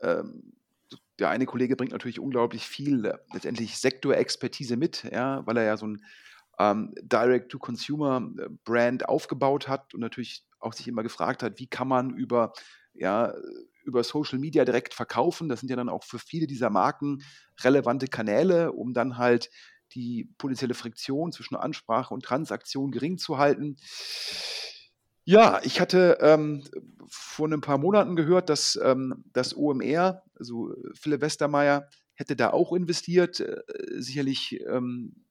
Ähm, 0.04 0.54
der 1.18 1.30
eine 1.30 1.48
Kollege 1.48 1.76
bringt 1.76 1.94
natürlich 1.94 2.20
unglaublich 2.20 2.68
viel 2.68 3.06
äh, 3.06 3.18
letztendlich 3.34 3.80
Sektorexpertise 3.80 4.78
mit, 4.78 5.04
ja, 5.12 5.44
weil 5.48 5.58
er 5.58 5.64
ja 5.64 5.78
so 5.78 5.88
ein 5.88 6.06
ähm, 6.60 6.94
Direct-to-Consumer-Brand 7.02 9.10
aufgebaut 9.10 9.68
hat 9.68 9.96
und 9.96 10.02
natürlich 10.02 10.46
auch 10.60 10.74
sich 10.74 10.88
immer 10.88 11.02
gefragt 11.02 11.42
hat, 11.42 11.60
wie 11.60 11.68
kann 11.68 11.88
man 11.88 12.12
über, 12.12 12.54
ja, 12.94 13.34
über 13.84 14.04
Social 14.04 14.38
Media 14.38 14.64
direkt 14.64 14.94
verkaufen. 14.94 15.50
Das 15.50 15.62
sind 15.62 15.70
ja 15.70 15.76
dann 15.76 15.90
auch 15.90 16.04
für 16.04 16.20
viele 16.20 16.46
dieser 16.46 16.70
Marken 16.70 17.24
relevante 17.62 18.08
Kanäle, 18.08 18.74
um 18.74 18.94
dann 18.94 19.18
halt 19.18 19.50
die 19.94 20.34
potenzielle 20.38 20.74
Friktion 20.74 21.32
zwischen 21.32 21.56
Ansprache 21.56 22.14
und 22.14 22.24
Transaktion 22.24 22.92
gering 22.92 23.18
zu 23.18 23.38
halten. 23.38 23.78
Ja, 25.24 25.60
ich 25.64 25.82
hatte 25.82 26.20
ähm, 26.22 26.64
vor 27.10 27.50
ein 27.50 27.62
paar 27.62 27.78
Monaten 27.78 28.16
gehört, 28.16 28.50
dass 28.50 28.80
ähm, 28.82 29.26
das 29.34 29.56
OMR, 29.56 30.24
also 30.36 30.74
Philipp 30.94 31.22
Westermeier, 31.22 31.90
hätte 32.14 32.36
da 32.36 32.52
auch 32.52 32.72
investiert, 32.74 33.42
äh, 33.42 33.62
sicherlich 33.98 34.60
ähm, 34.68 35.26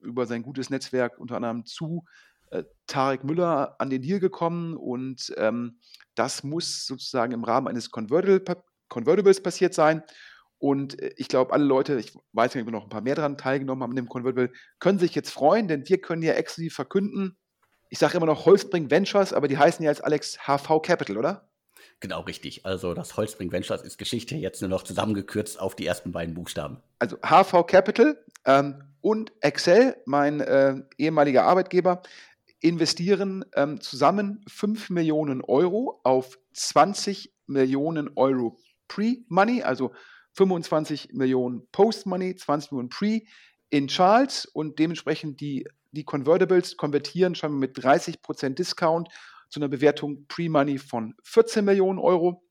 über 0.00 0.26
sein 0.26 0.42
gutes 0.42 0.70
Netzwerk 0.70 1.18
unter 1.18 1.36
anderem 1.36 1.64
zu 1.64 2.04
äh, 2.50 2.64
Tarek 2.86 3.24
Müller 3.24 3.76
an 3.78 3.90
den 3.90 4.02
Deal 4.02 4.20
gekommen 4.20 4.76
und 4.76 5.32
ähm, 5.36 5.78
das 6.14 6.42
muss 6.42 6.86
sozusagen 6.86 7.32
im 7.32 7.44
Rahmen 7.44 7.68
eines 7.68 7.90
Convertibles 7.90 9.42
passiert 9.42 9.74
sein. 9.74 10.02
Und 10.58 11.00
äh, 11.00 11.12
ich 11.16 11.28
glaube, 11.28 11.52
alle 11.52 11.64
Leute, 11.64 11.98
ich 11.98 12.12
weiß 12.32 12.54
nicht, 12.54 12.66
ob 12.66 12.72
noch 12.72 12.84
ein 12.84 12.90
paar 12.90 13.00
mehr 13.00 13.14
daran 13.14 13.38
teilgenommen 13.38 13.82
haben 13.82 13.92
in 13.92 13.96
dem 13.96 14.08
Convertible, 14.08 14.52
können 14.78 14.98
sich 14.98 15.14
jetzt 15.14 15.30
freuen, 15.30 15.68
denn 15.68 15.88
wir 15.88 16.00
können 16.00 16.22
ja 16.22 16.34
exklusiv 16.34 16.74
verkünden, 16.74 17.36
ich 17.90 17.98
sage 17.98 18.16
immer 18.16 18.26
noch 18.26 18.44
Holzbring 18.44 18.90
Ventures, 18.90 19.32
aber 19.32 19.48
die 19.48 19.56
heißen 19.56 19.82
ja 19.82 19.90
als 19.90 20.00
Alex 20.00 20.38
HV 20.46 20.82
Capital, 20.82 21.16
oder? 21.16 21.48
Genau, 22.00 22.20
richtig. 22.20 22.64
Also 22.64 22.94
das 22.94 23.16
Holzbring 23.16 23.50
Ventures 23.50 23.82
ist 23.82 23.98
Geschichte 23.98 24.36
jetzt 24.36 24.60
nur 24.60 24.68
noch 24.68 24.82
zusammengekürzt 24.82 25.58
auf 25.58 25.74
die 25.74 25.86
ersten 25.86 26.12
beiden 26.12 26.34
Buchstaben. 26.34 26.82
Also 26.98 27.16
HV 27.22 27.66
Capital 27.66 28.22
ähm, 28.44 28.84
und 29.00 29.32
Excel, 29.40 29.96
mein 30.06 30.40
äh, 30.40 30.76
ehemaliger 30.96 31.44
Arbeitgeber, 31.44 32.02
investieren 32.60 33.44
ähm, 33.54 33.80
zusammen 33.80 34.44
5 34.48 34.90
Millionen 34.90 35.40
Euro 35.42 36.00
auf 36.04 36.38
20 36.52 37.32
Millionen 37.46 38.10
Euro 38.16 38.58
Pre-Money, 38.88 39.62
also 39.62 39.92
25 40.38 41.10
Millionen 41.14 41.66
Post-Money, 41.72 42.36
20 42.36 42.70
Millionen 42.70 42.88
Pre 42.90 43.22
in 43.70 43.88
Charles 43.88 44.46
und 44.46 44.78
dementsprechend 44.78 45.40
die, 45.40 45.66
die 45.90 46.04
Convertibles 46.04 46.76
konvertieren 46.76 47.34
schon 47.34 47.58
mit 47.58 47.76
30% 47.76 48.50
Discount 48.50 49.08
zu 49.48 49.58
einer 49.58 49.68
Bewertung 49.68 50.26
Pre-Money 50.28 50.78
von 50.78 51.14
14 51.24 51.64
Millionen 51.64 51.98
Euro. 51.98 52.44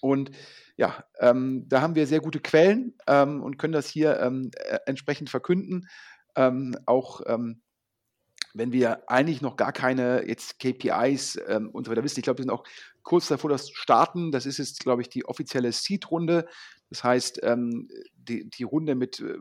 Und 0.00 0.30
ja, 0.76 1.04
ähm, 1.18 1.64
da 1.68 1.80
haben 1.80 1.96
wir 1.96 2.06
sehr 2.06 2.20
gute 2.20 2.38
Quellen 2.38 2.94
ähm, 3.08 3.42
und 3.42 3.58
können 3.58 3.72
das 3.72 3.88
hier 3.88 4.20
ähm, 4.20 4.50
äh, 4.56 4.78
entsprechend 4.86 5.30
verkünden. 5.30 5.88
Ähm, 6.36 6.76
auch 6.86 7.22
ähm, 7.26 7.60
wenn 8.54 8.72
wir 8.72 9.08
eigentlich 9.08 9.40
noch 9.40 9.56
gar 9.56 9.72
keine 9.72 10.26
jetzt 10.26 10.58
KPIs 10.58 11.38
ähm, 11.48 11.70
und 11.70 11.84
so 11.84 11.90
weiter 11.90 12.04
wissen. 12.04 12.20
Ich 12.20 12.24
glaube, 12.24 12.38
wir 12.38 12.44
sind 12.44 12.52
auch 12.52 12.64
kurz 13.02 13.28
davor, 13.28 13.50
das 13.50 13.70
starten. 13.70 14.32
Das 14.32 14.46
ist 14.46 14.58
jetzt, 14.58 14.80
glaube 14.80 15.02
ich, 15.02 15.08
die 15.08 15.24
offizielle 15.24 15.72
Seed-Runde. 15.72 16.46
Das 16.88 17.04
heißt, 17.04 17.40
die, 17.44 18.50
die 18.50 18.62
Runde 18.64 18.94
mit 18.96 19.20
äh, 19.20 19.36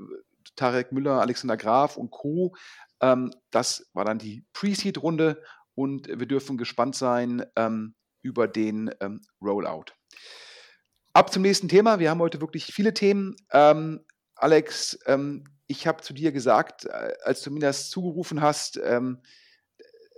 Tarek 0.56 0.92
Müller, 0.92 1.22
Alexander 1.22 1.58
Graf 1.58 1.98
und 1.98 2.12
Co. 2.12 2.56
das 3.00 3.90
war 3.94 4.04
dann 4.04 4.20
die 4.20 4.44
Pre-Seed-Runde 4.54 5.42
und 5.74 6.08
wir 6.08 6.26
dürfen 6.26 6.58
gespannt 6.58 6.96
sein 6.96 7.46
über 8.22 8.48
den 8.48 8.92
Rollout. 9.42 9.94
Ab 11.14 11.34
zum 11.34 11.42
nächsten 11.42 11.68
Thema. 11.68 12.00
Wir 12.00 12.12
haben 12.12 12.20
heute 12.20 12.40
wirklich 12.40 12.66
viele 12.66 12.94
Themen. 12.94 13.36
Ähm, 13.52 14.06
Alex, 14.36 15.00
ähm, 15.06 15.44
ich 15.70 15.86
habe 15.86 16.02
zu 16.02 16.14
dir 16.14 16.32
gesagt, 16.32 16.86
äh, 16.86 17.14
als 17.24 17.44
du 17.44 17.52
mir 17.52 17.60
das 17.60 17.90
zugerufen 17.90 18.42
hast, 18.42 18.78
ähm, 18.84 19.20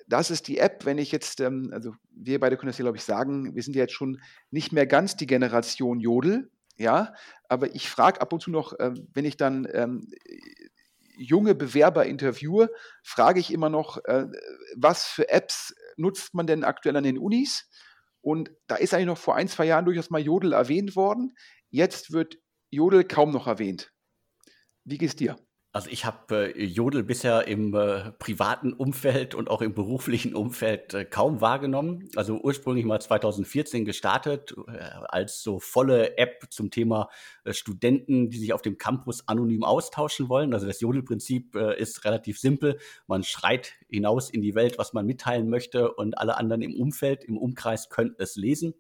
das 0.07 0.31
ist 0.31 0.47
die 0.47 0.57
App, 0.57 0.85
wenn 0.85 0.97
ich 0.97 1.11
jetzt, 1.11 1.41
ähm, 1.41 1.71
also 1.73 1.93
wir 2.09 2.39
beide 2.39 2.55
können 2.55 2.69
das 2.69 2.77
hier, 2.77 2.85
glaube 2.85 2.97
ich, 2.97 3.03
sagen, 3.03 3.53
wir 3.53 3.61
sind 3.61 3.75
ja 3.75 3.81
jetzt 3.81 3.93
schon 3.93 4.21
nicht 4.49 4.71
mehr 4.71 4.87
ganz 4.87 5.17
die 5.17 5.27
Generation 5.27 5.99
Jodel, 5.99 6.49
ja, 6.77 7.13
aber 7.49 7.75
ich 7.75 7.89
frage 7.89 8.21
ab 8.21 8.31
und 8.31 8.41
zu 8.41 8.49
noch, 8.49 8.79
äh, 8.79 8.93
wenn 9.13 9.25
ich 9.25 9.35
dann 9.35 9.67
ähm, 9.73 10.09
junge 11.17 11.53
Bewerber 11.53 12.05
interviewe, 12.05 12.69
frage 13.03 13.41
ich 13.41 13.51
immer 13.51 13.69
noch, 13.69 14.03
äh, 14.05 14.27
was 14.77 15.03
für 15.05 15.29
Apps 15.29 15.75
nutzt 15.97 16.33
man 16.33 16.47
denn 16.47 16.63
aktuell 16.63 16.95
an 16.95 17.03
den 17.03 17.17
Unis? 17.17 17.69
Und 18.21 18.51
da 18.67 18.75
ist 18.75 18.93
eigentlich 18.93 19.07
noch 19.07 19.17
vor 19.17 19.35
ein, 19.35 19.49
zwei 19.49 19.65
Jahren 19.65 19.83
durchaus 19.83 20.09
mal 20.09 20.21
Jodel 20.21 20.53
erwähnt 20.53 20.95
worden. 20.95 21.35
Jetzt 21.69 22.13
wird 22.13 22.37
Jodel 22.69 23.03
kaum 23.03 23.31
noch 23.31 23.47
erwähnt. 23.47 23.90
Wie 24.83 24.97
geht's 24.97 25.15
dir? 25.15 25.37
Also 25.73 25.89
ich 25.89 26.03
habe 26.03 26.53
äh, 26.53 26.65
Jodel 26.65 27.01
bisher 27.01 27.47
im 27.47 27.73
äh, 27.73 28.11
privaten 28.11 28.73
Umfeld 28.73 29.35
und 29.35 29.49
auch 29.49 29.61
im 29.61 29.73
beruflichen 29.73 30.35
Umfeld 30.35 30.93
äh, 30.93 31.05
kaum 31.05 31.39
wahrgenommen. 31.39 32.09
Also 32.17 32.41
ursprünglich 32.41 32.83
mal 32.83 32.99
2014 32.99 33.85
gestartet 33.85 34.53
äh, 34.67 34.79
als 35.07 35.41
so 35.41 35.59
volle 35.59 36.17
App 36.17 36.47
zum 36.49 36.71
Thema 36.71 37.09
äh, 37.45 37.53
Studenten, 37.53 38.29
die 38.29 38.37
sich 38.37 38.51
auf 38.51 38.61
dem 38.61 38.77
Campus 38.77 39.29
anonym 39.29 39.63
austauschen 39.63 40.27
wollen. 40.27 40.53
Also 40.53 40.67
das 40.67 40.81
Jodel-Prinzip 40.81 41.55
äh, 41.55 41.79
ist 41.79 42.03
relativ 42.03 42.37
simpel. 42.37 42.77
Man 43.07 43.23
schreit 43.23 43.75
hinaus 43.87 44.29
in 44.29 44.41
die 44.41 44.55
Welt, 44.55 44.77
was 44.77 44.91
man 44.91 45.05
mitteilen 45.05 45.49
möchte 45.49 45.93
und 45.93 46.17
alle 46.17 46.35
anderen 46.35 46.63
im 46.63 46.75
Umfeld, 46.75 47.23
im 47.23 47.37
Umkreis 47.37 47.87
können 47.87 48.13
es 48.17 48.35
lesen. 48.35 48.73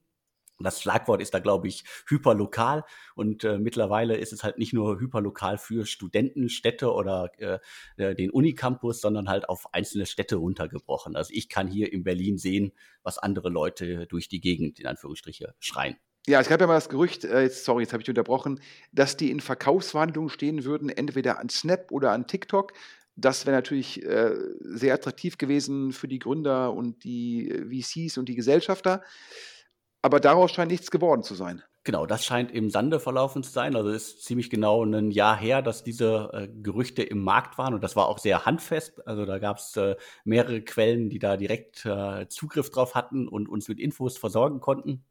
Das 0.63 0.81
Schlagwort 0.81 1.21
ist 1.21 1.33
da, 1.33 1.39
glaube 1.39 1.67
ich, 1.67 1.83
hyperlokal. 2.07 2.83
Und 3.15 3.43
äh, 3.43 3.57
mittlerweile 3.57 4.17
ist 4.17 4.33
es 4.33 4.43
halt 4.43 4.57
nicht 4.57 4.73
nur 4.73 4.99
hyperlokal 4.99 5.57
für 5.57 5.85
Studenten, 5.85 6.49
Städte 6.49 6.93
oder 6.93 7.31
äh, 7.37 7.59
äh, 7.97 8.15
den 8.15 8.31
Unicampus, 8.31 9.01
sondern 9.01 9.29
halt 9.29 9.49
auf 9.49 9.73
einzelne 9.73 10.05
Städte 10.05 10.37
runtergebrochen. 10.37 11.15
Also 11.15 11.33
ich 11.33 11.49
kann 11.49 11.67
hier 11.67 11.91
in 11.91 12.03
Berlin 12.03 12.37
sehen, 12.37 12.71
was 13.03 13.17
andere 13.17 13.49
Leute 13.49 14.07
durch 14.07 14.27
die 14.27 14.41
Gegend, 14.41 14.79
in 14.79 14.87
Anführungsstriche, 14.87 15.53
schreien. 15.59 15.97
Ja, 16.27 16.39
es 16.39 16.49
gab 16.49 16.61
ja 16.61 16.67
mal 16.67 16.75
das 16.75 16.89
Gerücht, 16.89 17.25
äh, 17.25 17.49
sorry, 17.49 17.83
jetzt 17.83 17.93
habe 17.93 18.03
ich 18.03 18.09
unterbrochen, 18.09 18.59
dass 18.91 19.17
die 19.17 19.31
in 19.31 19.39
Verkaufsverhandlungen 19.39 20.29
stehen 20.29 20.65
würden, 20.65 20.89
entweder 20.89 21.39
an 21.39 21.49
Snap 21.49 21.91
oder 21.91 22.11
an 22.11 22.27
TikTok. 22.27 22.73
Das 23.15 23.45
wäre 23.45 23.55
natürlich 23.55 24.03
äh, 24.03 24.35
sehr 24.59 24.93
attraktiv 24.93 25.37
gewesen 25.37 25.91
für 25.91 26.07
die 26.07 26.19
Gründer 26.19 26.73
und 26.73 27.03
die 27.03 27.49
äh, 27.49 27.65
VCs 27.65 28.19
und 28.19 28.29
die 28.29 28.35
Gesellschafter. 28.35 29.03
Aber 30.01 30.19
daraus 30.19 30.51
scheint 30.51 30.71
nichts 30.71 30.89
geworden 30.91 31.23
zu 31.23 31.35
sein. 31.35 31.61
Genau, 31.83 32.05
das 32.05 32.23
scheint 32.25 32.51
im 32.51 32.69
Sande 32.69 32.99
verlaufen 32.99 33.41
zu 33.41 33.51
sein. 33.51 33.75
Also 33.75 33.89
es 33.89 34.09
ist 34.09 34.23
ziemlich 34.25 34.51
genau 34.51 34.83
ein 34.83 35.09
Jahr 35.09 35.35
her, 35.35 35.63
dass 35.63 35.83
diese 35.83 36.29
äh, 36.31 36.47
Gerüchte 36.47 37.01
im 37.01 37.23
Markt 37.23 37.57
waren 37.57 37.73
und 37.73 37.83
das 37.83 37.95
war 37.95 38.07
auch 38.07 38.19
sehr 38.19 38.45
handfest. 38.45 39.05
Also 39.07 39.25
da 39.25 39.39
gab 39.39 39.57
es 39.57 39.75
äh, 39.77 39.95
mehrere 40.23 40.61
Quellen, 40.61 41.09
die 41.09 41.17
da 41.17 41.37
direkt 41.37 41.85
äh, 41.85 42.27
Zugriff 42.27 42.69
drauf 42.69 42.93
hatten 42.93 43.27
und 43.27 43.49
uns 43.49 43.67
mit 43.67 43.79
Infos 43.79 44.17
versorgen 44.17 44.59
konnten. 44.59 45.03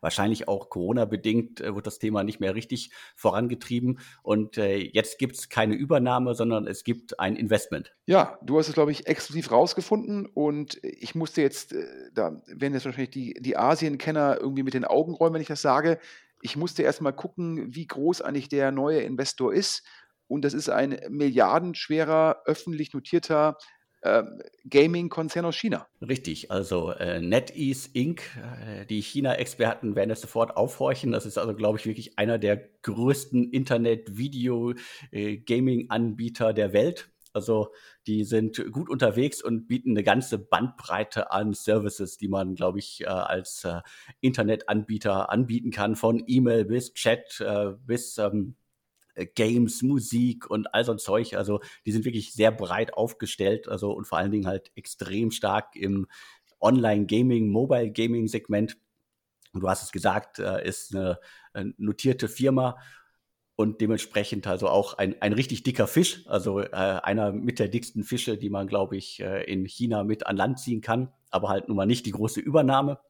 Wahrscheinlich 0.00 0.48
auch 0.48 0.70
Corona-bedingt 0.70 1.60
äh, 1.60 1.74
wird 1.74 1.86
das 1.86 1.98
Thema 1.98 2.24
nicht 2.24 2.40
mehr 2.40 2.54
richtig 2.54 2.90
vorangetrieben. 3.14 4.00
Und 4.22 4.58
äh, 4.58 4.76
jetzt 4.76 5.18
gibt 5.18 5.36
es 5.36 5.48
keine 5.48 5.74
Übernahme, 5.74 6.34
sondern 6.34 6.66
es 6.66 6.84
gibt 6.84 7.18
ein 7.20 7.36
Investment. 7.36 7.94
Ja, 8.06 8.38
du 8.42 8.58
hast 8.58 8.68
es, 8.68 8.74
glaube 8.74 8.92
ich, 8.92 9.06
exklusiv 9.06 9.50
rausgefunden. 9.50 10.26
Und 10.26 10.78
ich 10.82 11.14
musste 11.14 11.42
jetzt, 11.42 11.72
äh, 11.72 11.86
da 12.14 12.42
werden 12.46 12.74
jetzt 12.74 12.84
wahrscheinlich 12.84 13.10
die, 13.10 13.34
die 13.34 13.56
Asien-Kenner 13.56 14.38
irgendwie 14.40 14.62
mit 14.62 14.74
den 14.74 14.84
Augen 14.84 15.14
räumen, 15.14 15.34
wenn 15.34 15.42
ich 15.42 15.48
das 15.48 15.62
sage. 15.62 15.98
Ich 16.42 16.56
musste 16.56 16.82
erst 16.82 17.00
mal 17.00 17.12
gucken, 17.12 17.74
wie 17.74 17.86
groß 17.86 18.22
eigentlich 18.22 18.48
der 18.48 18.70
neue 18.70 19.00
Investor 19.00 19.52
ist. 19.52 19.82
Und 20.28 20.44
das 20.44 20.54
ist 20.54 20.68
ein 20.68 20.98
milliardenschwerer, 21.08 22.42
öffentlich 22.46 22.92
notierter 22.92 23.58
ähm, 24.06 24.40
Gaming-Konzern 24.68 25.44
aus 25.44 25.56
China. 25.56 25.86
Richtig, 26.00 26.50
also 26.50 26.92
äh, 26.92 27.20
NetEase 27.20 27.90
Inc., 27.92 28.22
äh, 28.36 28.86
die 28.86 29.02
China-Experten 29.02 29.94
werden 29.96 30.10
es 30.10 30.20
sofort 30.20 30.56
aufhorchen. 30.56 31.12
Das 31.12 31.26
ist 31.26 31.38
also, 31.38 31.54
glaube 31.54 31.78
ich, 31.78 31.86
wirklich 31.86 32.18
einer 32.18 32.38
der 32.38 32.68
größten 32.82 33.50
Internet-Video-Gaming-Anbieter 33.50 36.50
äh, 36.50 36.54
der 36.54 36.72
Welt. 36.72 37.10
Also 37.32 37.72
die 38.06 38.24
sind 38.24 38.72
gut 38.72 38.88
unterwegs 38.88 39.42
und 39.42 39.66
bieten 39.68 39.90
eine 39.90 40.02
ganze 40.02 40.38
Bandbreite 40.38 41.30
an 41.32 41.52
Services, 41.52 42.16
die 42.16 42.28
man, 42.28 42.54
glaube 42.54 42.78
ich, 42.78 43.02
äh, 43.02 43.08
als 43.08 43.62
äh, 43.64 43.82
Internetanbieter 44.20 45.30
anbieten 45.30 45.70
kann, 45.70 45.96
von 45.96 46.24
E-Mail 46.26 46.64
bis 46.64 46.94
Chat 46.94 47.38
äh, 47.40 47.72
bis 47.84 48.16
ähm, 48.16 48.54
äh, 48.56 48.65
Games, 49.34 49.82
Musik 49.82 50.48
und 50.50 50.74
all 50.74 50.84
so 50.84 50.92
ein 50.92 50.98
Zeug. 50.98 51.34
Also 51.34 51.60
die 51.86 51.92
sind 51.92 52.04
wirklich 52.04 52.32
sehr 52.32 52.52
breit 52.52 52.94
aufgestellt, 52.94 53.68
also 53.68 53.92
und 53.92 54.06
vor 54.06 54.18
allen 54.18 54.30
Dingen 54.30 54.46
halt 54.46 54.70
extrem 54.74 55.30
stark 55.30 55.74
im 55.76 56.06
Online-Gaming, 56.60 57.48
Mobile-Gaming-Segment. 57.48 58.76
Und 59.52 59.60
du 59.62 59.68
hast 59.68 59.82
es 59.82 59.92
gesagt, 59.92 60.38
äh, 60.38 60.66
ist 60.66 60.94
eine, 60.94 61.18
eine 61.54 61.72
notierte 61.78 62.28
Firma 62.28 62.76
und 63.56 63.80
dementsprechend 63.80 64.46
also 64.46 64.68
auch 64.68 64.94
ein, 64.98 65.20
ein 65.22 65.32
richtig 65.32 65.62
dicker 65.62 65.86
Fisch, 65.86 66.26
also 66.26 66.60
äh, 66.60 66.68
einer 66.72 67.32
mit 67.32 67.58
der 67.58 67.68
dicksten 67.68 68.04
Fische, 68.04 68.36
die 68.36 68.50
man, 68.50 68.66
glaube 68.66 68.96
ich, 68.98 69.20
äh, 69.20 69.50
in 69.50 69.64
China 69.64 70.04
mit 70.04 70.26
an 70.26 70.36
Land 70.36 70.60
ziehen 70.60 70.82
kann, 70.82 71.08
aber 71.30 71.48
halt 71.48 71.68
nun 71.68 71.76
mal 71.78 71.86
nicht 71.86 72.04
die 72.04 72.12
große 72.12 72.40
Übernahme. 72.40 73.00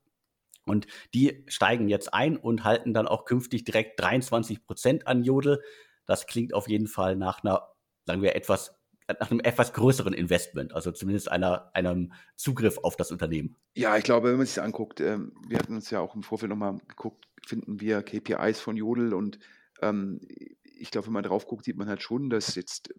Und 0.64 0.86
die 1.14 1.44
steigen 1.48 1.88
jetzt 1.88 2.14
ein 2.14 2.36
und 2.36 2.64
halten 2.64 2.94
dann 2.94 3.08
auch 3.08 3.24
künftig 3.24 3.64
direkt 3.64 4.00
23 4.00 4.64
Prozent 4.64 5.06
an 5.06 5.24
Jodel. 5.24 5.60
Das 6.06 6.26
klingt 6.26 6.54
auf 6.54 6.68
jeden 6.68 6.86
Fall 6.86 7.16
nach 7.16 7.42
einer, 7.42 7.68
sagen 8.06 8.22
wir, 8.22 8.34
etwas 8.36 8.76
nach 9.20 9.30
einem 9.30 9.40
etwas 9.40 9.72
größeren 9.72 10.12
Investment, 10.12 10.74
also 10.74 10.90
zumindest 10.90 11.30
einer, 11.30 11.70
einem 11.74 12.12
Zugriff 12.34 12.78
auf 12.78 12.96
das 12.96 13.12
Unternehmen. 13.12 13.56
Ja, 13.74 13.96
ich 13.96 14.04
glaube, 14.04 14.30
wenn 14.30 14.36
man 14.36 14.46
sich 14.46 14.56
das 14.56 14.64
anguckt, 14.64 15.00
ähm, 15.00 15.32
wir 15.46 15.58
hatten 15.58 15.76
uns 15.76 15.90
ja 15.90 16.00
auch 16.00 16.14
im 16.14 16.22
Vorfeld 16.22 16.50
nochmal 16.50 16.78
geguckt, 16.88 17.26
finden 17.46 17.80
wir 17.80 18.02
KPIs 18.02 18.60
von 18.60 18.76
Jodel 18.76 19.14
und 19.14 19.38
ähm, 19.80 20.20
ich 20.64 20.90
glaube, 20.90 21.06
wenn 21.06 21.14
man 21.14 21.22
drauf 21.22 21.46
guckt, 21.46 21.64
sieht 21.64 21.76
man 21.76 21.88
halt 21.88 22.02
schon, 22.02 22.30
dass 22.30 22.54
jetzt 22.54 22.92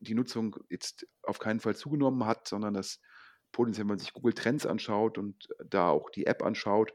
die 0.00 0.14
Nutzung 0.14 0.56
jetzt 0.68 1.06
auf 1.22 1.38
keinen 1.38 1.60
Fall 1.60 1.76
zugenommen 1.76 2.26
hat, 2.26 2.48
sondern 2.48 2.74
dass 2.74 3.00
potenziell, 3.52 3.84
wenn 3.84 3.90
man 3.94 3.98
sich 3.98 4.12
Google 4.12 4.34
Trends 4.34 4.66
anschaut 4.66 5.18
und 5.18 5.48
da 5.64 5.88
auch 5.88 6.10
die 6.10 6.26
App 6.26 6.42
anschaut, 6.42 6.92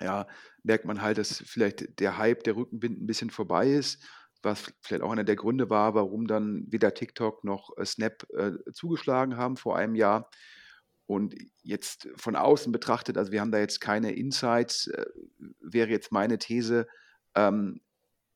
ja, 0.00 0.26
merkt 0.62 0.86
man 0.86 1.02
halt, 1.02 1.18
dass 1.18 1.44
vielleicht 1.46 2.00
der 2.00 2.16
Hype 2.16 2.42
der 2.44 2.56
Rückenwind 2.56 3.00
ein 3.00 3.06
bisschen 3.06 3.30
vorbei 3.30 3.68
ist 3.68 4.02
was 4.42 4.72
vielleicht 4.80 5.02
auch 5.02 5.12
einer 5.12 5.24
der 5.24 5.36
Gründe 5.36 5.70
war, 5.70 5.94
warum 5.94 6.26
dann 6.26 6.64
weder 6.68 6.94
TikTok 6.94 7.44
noch 7.44 7.76
äh, 7.76 7.84
Snap 7.84 8.26
äh, 8.34 8.52
zugeschlagen 8.72 9.36
haben 9.36 9.56
vor 9.56 9.76
einem 9.76 9.94
Jahr. 9.94 10.30
Und 11.06 11.34
jetzt 11.62 12.08
von 12.16 12.36
außen 12.36 12.72
betrachtet, 12.72 13.18
also 13.18 13.32
wir 13.32 13.40
haben 13.40 13.52
da 13.52 13.58
jetzt 13.58 13.80
keine 13.80 14.12
Insights, 14.12 14.86
äh, 14.88 15.04
wäre 15.60 15.90
jetzt 15.90 16.12
meine 16.12 16.38
These, 16.38 16.86
ähm, 17.34 17.80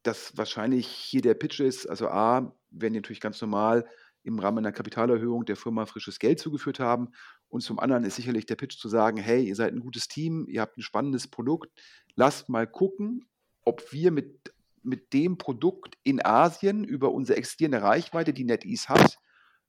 dass 0.03 0.37
wahrscheinlich 0.37 0.87
hier 0.87 1.23
der 1.23 1.35
Pitch 1.35 1.61
ist, 1.61 1.87
also 1.87 2.09
A, 2.09 2.55
werden 2.71 2.93
die 2.93 3.01
natürlich 3.01 3.21
ganz 3.21 3.41
normal 3.41 3.87
im 4.23 4.39
Rahmen 4.39 4.59
einer 4.59 4.73
Kapitalerhöhung 4.73 5.45
der 5.45 5.57
Firma 5.57 5.87
frisches 5.87 6.19
Geld 6.19 6.41
zugeführt 6.41 6.81
haben. 6.81 7.13
Und 7.49 7.61
zum 7.61 7.79
anderen 7.79 8.05
ist 8.05 8.17
sicherlich 8.17 8.47
der 8.47 8.57
Pitch 8.57 8.77
zu 8.77 8.89
sagen, 8.89 9.19
hey, 9.19 9.45
ihr 9.45 9.55
seid 9.55 9.73
ein 9.73 9.81
gutes 9.81 10.09
Team, 10.09 10.47
ihr 10.49 10.61
habt 10.61 10.77
ein 10.77 10.83
spannendes 10.83 11.29
Produkt, 11.29 11.71
lasst 12.17 12.49
mal 12.49 12.67
gucken, 12.67 13.29
ob 13.65 13.93
wir 13.93 14.11
mit 14.11 14.53
mit 14.87 15.13
dem 15.13 15.39
Produkt 15.39 15.97
in 16.03 16.25
Asien 16.25 16.85
über 16.85 17.13
unsere 17.13 17.39
existierende 17.39 17.83
Reichweite, 17.83 18.33
die 18.33 18.45
NetEase 18.45 18.89
hat, 18.89 19.19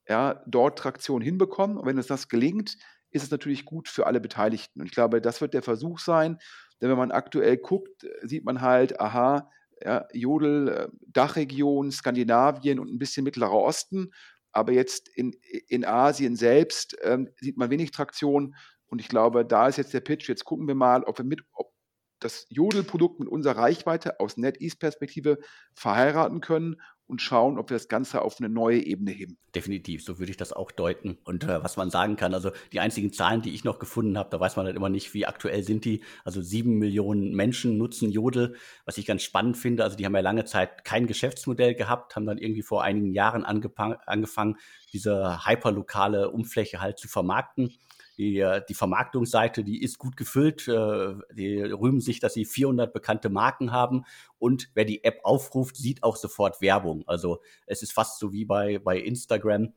ja, 0.08 0.42
dort 0.48 0.80
Traktion 0.80 1.22
hinbekommen. 1.22 1.78
Und 1.78 1.86
wenn 1.86 1.98
uns 1.98 2.08
das 2.08 2.30
gelingt, 2.30 2.78
ist 3.12 3.24
es 3.24 3.32
natürlich 3.32 3.66
gut 3.66 3.90
für 3.90 4.06
alle 4.06 4.22
Beteiligten. 4.22 4.82
Und 4.82 4.88
ich 4.88 4.94
glaube, 4.94 5.22
das 5.22 5.42
wird 5.42 5.54
der 5.54 5.64
Versuch 5.64 6.00
sein, 6.00 6.38
denn 6.82 6.90
wenn 6.90 6.98
man 6.98 7.12
aktuell 7.12 7.58
guckt, 7.58 8.06
sieht 8.22 8.46
man 8.46 8.62
halt, 8.62 9.00
aha, 9.00 9.50
ja, 9.82 10.06
Jodel, 10.14 10.68
äh, 10.70 10.88
Dachregion, 11.08 11.92
Skandinavien 11.92 12.80
und 12.80 12.92
ein 12.92 13.00
bisschen 13.00 13.24
Mittlerer 13.24 13.54
Osten. 13.54 14.12
Aber 14.52 14.72
jetzt 14.72 15.10
in, 15.10 15.34
in 15.68 15.86
Asien 15.86 16.36
selbst 16.36 16.98
ähm, 17.04 17.30
sieht 17.40 17.58
man 17.58 17.70
wenig 17.70 17.92
Traktion. 17.92 18.56
Und 18.88 19.02
ich 19.02 19.08
glaube, 19.08 19.46
da 19.46 19.68
ist 19.68 19.78
jetzt 19.78 19.94
der 19.94 20.02
Pitch. 20.02 20.30
Jetzt 20.30 20.46
gucken 20.46 20.68
wir 20.68 20.76
mal, 20.76 21.04
ob 21.04 21.18
wir 21.20 21.26
mit, 21.26 21.42
ob 21.54 21.72
das 22.20 22.48
Jodelprodukt 22.50 23.20
mit 23.20 23.30
unserer 23.30 23.58
Reichweite 23.58 24.20
aus 24.20 24.38
NetEase-Perspektive 24.38 25.40
verheiraten 25.74 26.42
können 26.42 26.78
und 27.08 27.22
schauen, 27.22 27.58
ob 27.58 27.70
wir 27.70 27.76
das 27.76 27.88
Ganze 27.88 28.22
auf 28.22 28.36
eine 28.40 28.50
neue 28.50 28.80
Ebene 28.80 29.12
heben. 29.12 29.38
Definitiv, 29.56 30.04
so 30.04 30.20
würde 30.20 30.30
ich 30.30 30.38
das 30.38 30.52
auch 30.52 30.72
deuten. 30.72 31.18
Und 31.24 31.46
äh, 31.46 31.64
was 31.64 31.78
man 31.78 31.90
sagen 31.90 32.18
kann, 32.18 32.34
also 32.34 32.52
die 32.74 32.82
einzigen 32.82 33.14
Zahlen, 33.14 33.42
die 33.42 33.54
ich 33.54 33.64
noch 33.64 33.80
gefunden 33.80 34.18
habe, 34.18 34.30
da 34.30 34.40
weiß 34.40 34.58
man 34.58 34.66
halt 34.66 34.76
immer 34.76 34.90
nicht, 34.90 35.14
wie 35.14 35.26
aktuell 35.26 35.64
sind 35.64 35.86
die. 35.86 36.04
Also 36.26 36.42
sieben 36.42 36.78
Millionen 36.78 37.34
Menschen 37.34 37.78
nutzen 37.78 38.12
Jodel, 38.12 38.56
was 38.86 38.98
ich 38.98 39.06
ganz 39.06 39.24
spannend 39.24 39.58
finde. 39.58 39.84
Also 39.84 39.96
die 39.96 40.06
haben 40.06 40.16
ja 40.16 40.22
lange 40.22 40.44
Zeit 40.44 40.84
kein 40.84 41.08
Geschäftsmodell 41.08 41.76
gehabt, 41.76 42.16
haben 42.16 42.26
dann 42.26 42.38
irgendwie 42.38 42.62
vor 42.62 42.84
einigen 42.84 43.14
Jahren 43.14 43.46
angefangen, 43.46 44.58
diese 44.92 45.46
hyperlokale 45.46 46.30
Umfläche 46.30 46.82
halt 46.82 47.00
zu 47.00 47.08
vermarkten 47.08 47.74
die, 48.18 48.40
äh, 48.40 48.62
die 48.68 48.74
Vermarktungsseite, 48.74 49.64
die 49.64 49.82
ist 49.82 49.98
gut 49.98 50.18
gefüllt. 50.18 50.68
Äh, 50.68 51.16
die 51.34 51.62
rühmen 51.62 52.02
sich, 52.02 52.20
dass 52.20 52.34
sie 52.34 52.46
400 52.46 52.94
bekannte 52.94 53.30
Marken 53.30 53.72
haben. 53.72 54.06
Und 54.40 54.70
wer 54.74 54.86
die 54.86 55.04
App 55.04 55.20
aufruft, 55.24 55.78
sieht 55.78 56.04
auch 56.04 56.16
sofort 56.16 56.62
Werbung. 56.62 57.04
Also 57.08 57.42
es 57.66 57.84
ist 57.84 57.94
fast 57.94 58.20
so 58.20 58.34
wie 58.34 58.46
bei, 58.46 58.80
bei 58.80 59.00
Instagram. 59.00 59.74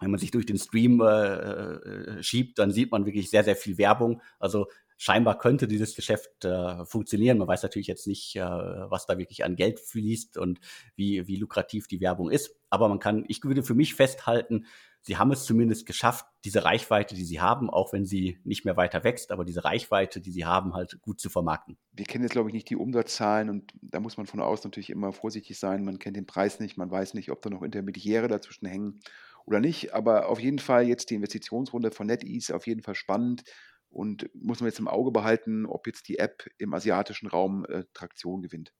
Wenn 0.00 0.10
man 0.10 0.18
sich 0.18 0.32
durch 0.32 0.46
den 0.46 0.58
Stream 0.58 1.00
äh, 1.00 1.04
äh, 1.04 2.22
schiebt, 2.22 2.58
dann 2.58 2.72
sieht 2.72 2.90
man 2.90 3.06
wirklich 3.06 3.30
sehr, 3.30 3.44
sehr 3.44 3.56
viel 3.56 3.78
Werbung. 3.78 4.20
Also 4.40 4.66
scheinbar 4.96 5.38
könnte 5.38 5.66
dieses 5.66 5.96
Geschäft 5.96 6.44
äh, 6.44 6.84
funktionieren. 6.84 7.38
Man 7.38 7.48
weiß 7.48 7.64
natürlich 7.64 7.88
jetzt 7.88 8.06
nicht, 8.06 8.36
äh, 8.36 8.42
was 8.42 9.06
da 9.06 9.18
wirklich 9.18 9.44
an 9.44 9.56
Geld 9.56 9.80
fließt 9.80 10.38
und 10.38 10.60
wie, 10.94 11.26
wie 11.26 11.36
lukrativ 11.36 11.88
die 11.88 12.00
Werbung 12.00 12.30
ist. 12.30 12.56
Aber 12.70 12.88
man 12.88 13.00
kann, 13.00 13.24
ich 13.26 13.42
würde 13.44 13.64
für 13.64 13.74
mich 13.74 13.94
festhalten, 13.94 14.66
sie 15.02 15.16
haben 15.16 15.32
es 15.32 15.44
zumindest 15.44 15.86
geschafft, 15.86 16.26
diese 16.44 16.64
Reichweite, 16.64 17.14
die 17.14 17.24
sie 17.24 17.40
haben, 17.40 17.70
auch 17.70 17.92
wenn 17.92 18.04
sie 18.04 18.38
nicht 18.44 18.64
mehr 18.64 18.76
weiter 18.76 19.04
wächst, 19.04 19.30
aber 19.30 19.44
diese 19.44 19.64
Reichweite, 19.64 20.20
die 20.20 20.30
sie 20.30 20.44
haben, 20.44 20.74
halt 20.74 20.98
gut 21.02 21.20
zu 21.20 21.28
vermarkten. 21.28 21.76
Wir 21.92 22.06
kennen 22.06 22.24
jetzt, 22.24 22.32
glaube 22.32 22.48
ich, 22.48 22.54
nicht 22.54 22.70
die 22.70 22.76
Umsatzzahlen 22.76 23.50
und 23.50 23.72
da 23.80 24.00
muss 24.00 24.16
man 24.16 24.26
von 24.26 24.40
außen 24.40 24.68
natürlich 24.68 24.90
immer 24.90 25.12
vorsichtig 25.12 25.58
sein. 25.58 25.84
Man 25.84 25.98
kennt 25.98 26.16
den 26.16 26.26
Preis 26.26 26.60
nicht, 26.60 26.76
man 26.76 26.90
weiß 26.90 27.14
nicht, 27.14 27.30
ob 27.30 27.42
da 27.42 27.50
noch 27.50 27.62
Intermediäre 27.62 28.28
dazwischen 28.28 28.66
hängen 28.66 29.00
oder 29.44 29.60
nicht. 29.60 29.94
Aber 29.94 30.28
auf 30.28 30.40
jeden 30.40 30.58
Fall 30.58 30.86
jetzt 30.86 31.10
die 31.10 31.16
Investitionsrunde 31.16 31.90
von 31.90 32.06
NetEase 32.06 32.54
auf 32.54 32.66
jeden 32.66 32.82
Fall 32.82 32.94
spannend 32.94 33.42
und 33.88 34.30
muss 34.34 34.60
man 34.60 34.68
jetzt 34.68 34.78
im 34.78 34.88
Auge 34.88 35.10
behalten, 35.10 35.66
ob 35.66 35.86
jetzt 35.86 36.08
die 36.08 36.18
App 36.18 36.46
im 36.58 36.72
asiatischen 36.72 37.28
Raum 37.28 37.66
äh, 37.66 37.84
Traktion 37.92 38.42
gewinnt 38.42 38.72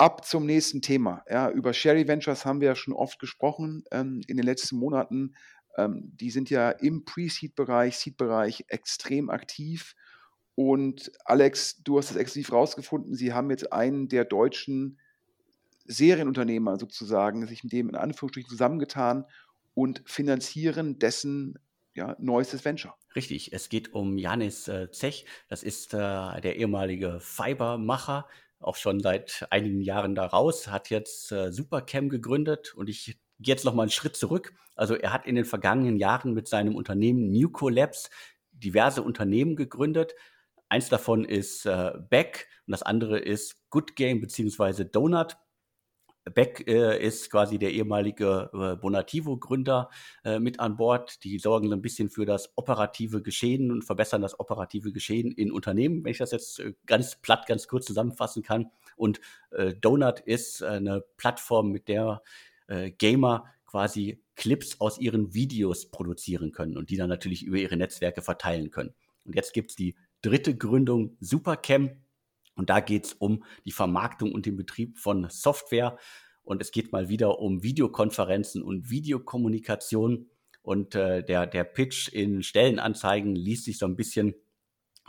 ab 0.00 0.24
zum 0.24 0.46
nächsten 0.46 0.80
Thema. 0.80 1.22
Ja, 1.28 1.50
über 1.50 1.74
Sherry 1.74 2.08
Ventures 2.08 2.46
haben 2.46 2.60
wir 2.60 2.68
ja 2.68 2.74
schon 2.74 2.94
oft 2.94 3.18
gesprochen 3.18 3.84
ähm, 3.90 4.22
in 4.26 4.38
den 4.38 4.46
letzten 4.46 4.76
Monaten. 4.76 5.34
Ähm, 5.76 6.10
die 6.14 6.30
sind 6.30 6.48
ja 6.48 6.70
im 6.70 7.04
Pre-Seed-Bereich, 7.04 7.98
Seed-Bereich 7.98 8.64
extrem 8.68 9.28
aktiv. 9.28 9.94
Und 10.54 11.12
Alex, 11.26 11.82
du 11.82 11.98
hast 11.98 12.10
es 12.10 12.16
exklusiv 12.16 12.52
rausgefunden, 12.52 13.14
sie 13.14 13.34
haben 13.34 13.50
jetzt 13.50 13.72
einen 13.72 14.08
der 14.08 14.24
deutschen 14.24 14.98
Serienunternehmer 15.84 16.78
sozusagen 16.78 17.46
sich 17.46 17.62
mit 17.62 17.72
dem 17.72 17.90
in 17.90 17.94
Anführungsstrichen 17.96 18.48
zusammengetan 18.48 19.26
und 19.74 20.02
finanzieren 20.06 20.98
dessen 20.98 21.58
ja, 21.94 22.16
neuestes 22.18 22.64
Venture. 22.64 22.94
Richtig, 23.14 23.52
es 23.52 23.68
geht 23.68 23.92
um 23.92 24.16
Janis 24.16 24.66
äh, 24.68 24.90
Zech. 24.90 25.26
Das 25.48 25.62
ist 25.62 25.92
äh, 25.92 25.96
der 26.40 26.56
ehemalige 26.56 27.18
Fibermacher, 27.20 28.26
auch 28.60 28.76
schon 28.76 29.00
seit 29.00 29.46
einigen 29.50 29.80
Jahren 29.80 30.14
da 30.14 30.26
raus, 30.26 30.68
hat 30.68 30.90
jetzt 30.90 31.32
äh, 31.32 31.50
Supercam 31.50 32.08
gegründet 32.08 32.74
und 32.74 32.88
ich 32.88 33.18
gehe 33.38 33.54
jetzt 33.54 33.64
noch 33.64 33.74
mal 33.74 33.82
einen 33.82 33.90
Schritt 33.90 34.16
zurück. 34.16 34.52
Also 34.76 34.94
er 34.94 35.12
hat 35.12 35.26
in 35.26 35.34
den 35.34 35.44
vergangenen 35.44 35.96
Jahren 35.96 36.34
mit 36.34 36.46
seinem 36.46 36.76
Unternehmen 36.76 37.32
Nuco 37.32 37.68
Labs 37.68 38.10
diverse 38.52 39.02
Unternehmen 39.02 39.56
gegründet. 39.56 40.14
Eins 40.68 40.88
davon 40.88 41.24
ist 41.24 41.66
äh, 41.66 41.92
Beck 42.10 42.48
und 42.66 42.72
das 42.72 42.82
andere 42.82 43.18
ist 43.18 43.68
Good 43.70 43.96
Game 43.96 44.20
bzw. 44.20 44.84
Donut. 44.84 45.36
Beck 46.24 46.66
äh, 46.66 47.02
ist 47.02 47.30
quasi 47.30 47.58
der 47.58 47.72
ehemalige 47.72 48.50
äh, 48.52 48.76
Bonativo-Gründer 48.76 49.90
äh, 50.24 50.38
mit 50.38 50.60
an 50.60 50.76
Bord. 50.76 51.24
Die 51.24 51.38
sorgen 51.38 51.68
so 51.68 51.74
ein 51.74 51.82
bisschen 51.82 52.10
für 52.10 52.26
das 52.26 52.50
operative 52.56 53.22
Geschehen 53.22 53.70
und 53.70 53.84
verbessern 53.84 54.20
das 54.20 54.38
operative 54.38 54.92
Geschehen 54.92 55.32
in 55.32 55.50
Unternehmen, 55.50 56.04
wenn 56.04 56.12
ich 56.12 56.18
das 56.18 56.32
jetzt 56.32 56.60
äh, 56.60 56.74
ganz 56.86 57.16
platt, 57.16 57.46
ganz 57.46 57.68
kurz 57.68 57.86
zusammenfassen 57.86 58.42
kann. 58.42 58.70
Und 58.96 59.20
äh, 59.50 59.74
Donut 59.74 60.20
ist 60.20 60.62
eine 60.62 61.02
Plattform, 61.16 61.70
mit 61.70 61.88
der 61.88 62.22
äh, 62.68 62.90
Gamer 62.90 63.46
quasi 63.66 64.22
Clips 64.36 64.80
aus 64.80 64.98
ihren 64.98 65.32
Videos 65.32 65.90
produzieren 65.90 66.52
können 66.52 66.76
und 66.76 66.90
die 66.90 66.96
dann 66.96 67.08
natürlich 67.08 67.44
über 67.44 67.56
ihre 67.56 67.76
Netzwerke 67.76 68.20
verteilen 68.20 68.70
können. 68.70 68.94
Und 69.24 69.36
jetzt 69.36 69.52
gibt 69.52 69.70
es 69.70 69.76
die 69.76 69.96
dritte 70.22 70.56
Gründung, 70.56 71.16
Supercam 71.20 71.90
und 72.60 72.68
da 72.68 72.80
geht 72.80 73.06
es 73.06 73.14
um 73.14 73.42
die 73.64 73.72
Vermarktung 73.72 74.32
und 74.32 74.44
den 74.44 74.54
Betrieb 74.54 74.98
von 74.98 75.26
Software. 75.30 75.96
Und 76.42 76.60
es 76.60 76.72
geht 76.72 76.92
mal 76.92 77.08
wieder 77.08 77.38
um 77.38 77.62
Videokonferenzen 77.62 78.62
und 78.62 78.90
Videokommunikation. 78.90 80.28
Und 80.60 80.94
äh, 80.94 81.24
der, 81.24 81.46
der 81.46 81.64
Pitch 81.64 82.08
in 82.08 82.42
Stellenanzeigen 82.42 83.34
liest 83.34 83.64
sich 83.64 83.78
so 83.78 83.86
ein 83.86 83.96
bisschen 83.96 84.34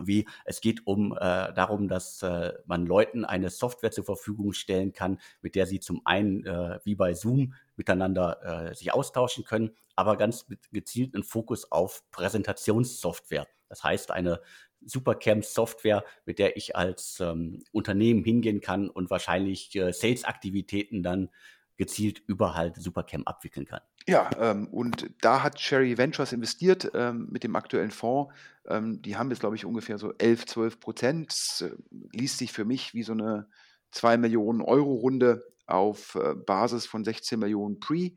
wie 0.01 0.25
es 0.45 0.61
geht 0.61 0.87
um 0.87 1.11
äh, 1.11 1.17
darum, 1.53 1.89
dass 1.89 2.23
äh, 2.23 2.53
man 2.65 2.85
Leuten 2.85 3.25
eine 3.25 3.49
Software 3.49 3.91
zur 3.91 4.05
Verfügung 4.05 4.53
stellen 4.53 4.93
kann, 4.93 5.19
mit 5.41 5.53
der 5.53 5.65
sie 5.67 5.81
zum 5.81 6.01
einen 6.05 6.45
äh, 6.45 6.79
wie 6.85 6.95
bei 6.95 7.13
Zoom 7.13 7.53
miteinander 7.75 8.69
äh, 8.69 8.73
sich 8.73 8.93
austauschen 8.93 9.43
können, 9.43 9.75
aber 9.97 10.15
ganz 10.15 10.47
mit 10.47 10.71
gezielten 10.71 11.23
Fokus 11.23 11.69
auf 11.69 12.09
Präsentationssoftware. 12.11 13.45
Das 13.67 13.83
heißt, 13.83 14.11
eine 14.11 14.39
Supercamp-Software, 14.85 16.03
mit 16.25 16.39
der 16.39 16.57
ich 16.57 16.75
als 16.75 17.19
ähm, 17.19 17.63
Unternehmen 17.71 18.23
hingehen 18.23 18.61
kann 18.61 18.89
und 18.89 19.09
wahrscheinlich 19.09 19.75
äh, 19.75 19.91
Sales-Aktivitäten 19.91 21.03
dann 21.03 21.29
gezielt 21.77 22.21
über 22.27 22.53
halt 22.55 22.75
Supercamp 22.75 23.27
abwickeln 23.27 23.65
kann. 23.65 23.81
Ja, 24.07 24.29
ähm, 24.39 24.67
und 24.67 25.09
da 25.21 25.43
hat 25.43 25.59
Sherry 25.59 25.97
Ventures 25.97 26.33
investiert 26.33 26.91
ähm, 26.93 27.27
mit 27.31 27.43
dem 27.43 27.55
aktuellen 27.55 27.91
Fonds. 27.91 28.33
Ähm, 28.67 29.01
die 29.01 29.15
haben 29.15 29.29
jetzt, 29.29 29.39
glaube 29.39 29.55
ich, 29.55 29.65
ungefähr 29.65 29.97
so 29.97 30.13
11, 30.17 30.45
12 30.45 30.79
Prozent. 30.79 31.29
Das 31.29 31.61
äh, 31.61 31.75
liest 32.11 32.37
sich 32.37 32.51
für 32.51 32.65
mich 32.65 32.93
wie 32.93 33.03
so 33.03 33.13
eine 33.13 33.47
2 33.91 34.17
Millionen 34.17 34.61
Euro 34.61 34.93
Runde 34.93 35.43
auf 35.65 36.15
äh, 36.15 36.35
Basis 36.35 36.85
von 36.85 37.03
16 37.03 37.39
Millionen 37.39 37.79
Pre. 37.79 38.11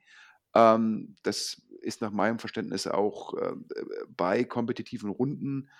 Ähm, 0.54 1.16
das 1.22 1.62
ist 1.80 2.00
nach 2.00 2.10
meinem 2.10 2.38
Verständnis 2.38 2.86
auch 2.86 3.34
äh, 3.34 3.52
bei 4.16 4.44
kompetitiven 4.44 5.10
Runden 5.10 5.70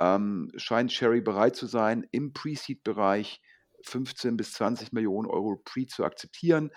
ähm, 0.00 0.50
scheint 0.56 0.92
Sherry 0.92 1.20
bereit 1.20 1.56
zu 1.56 1.66
sein, 1.66 2.06
im 2.10 2.32
Pre-Seed-Bereich 2.32 3.40
15 3.82 4.36
bis 4.36 4.52
20 4.54 4.92
Millionen 4.92 5.28
Euro 5.28 5.60
Pre 5.64 5.86
zu 5.86 6.04
akzeptieren. 6.04 6.70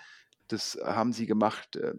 Das 0.48 0.78
haben 0.82 1.12
sie 1.12 1.26
gemacht. 1.26 1.76
Äh, 1.76 1.94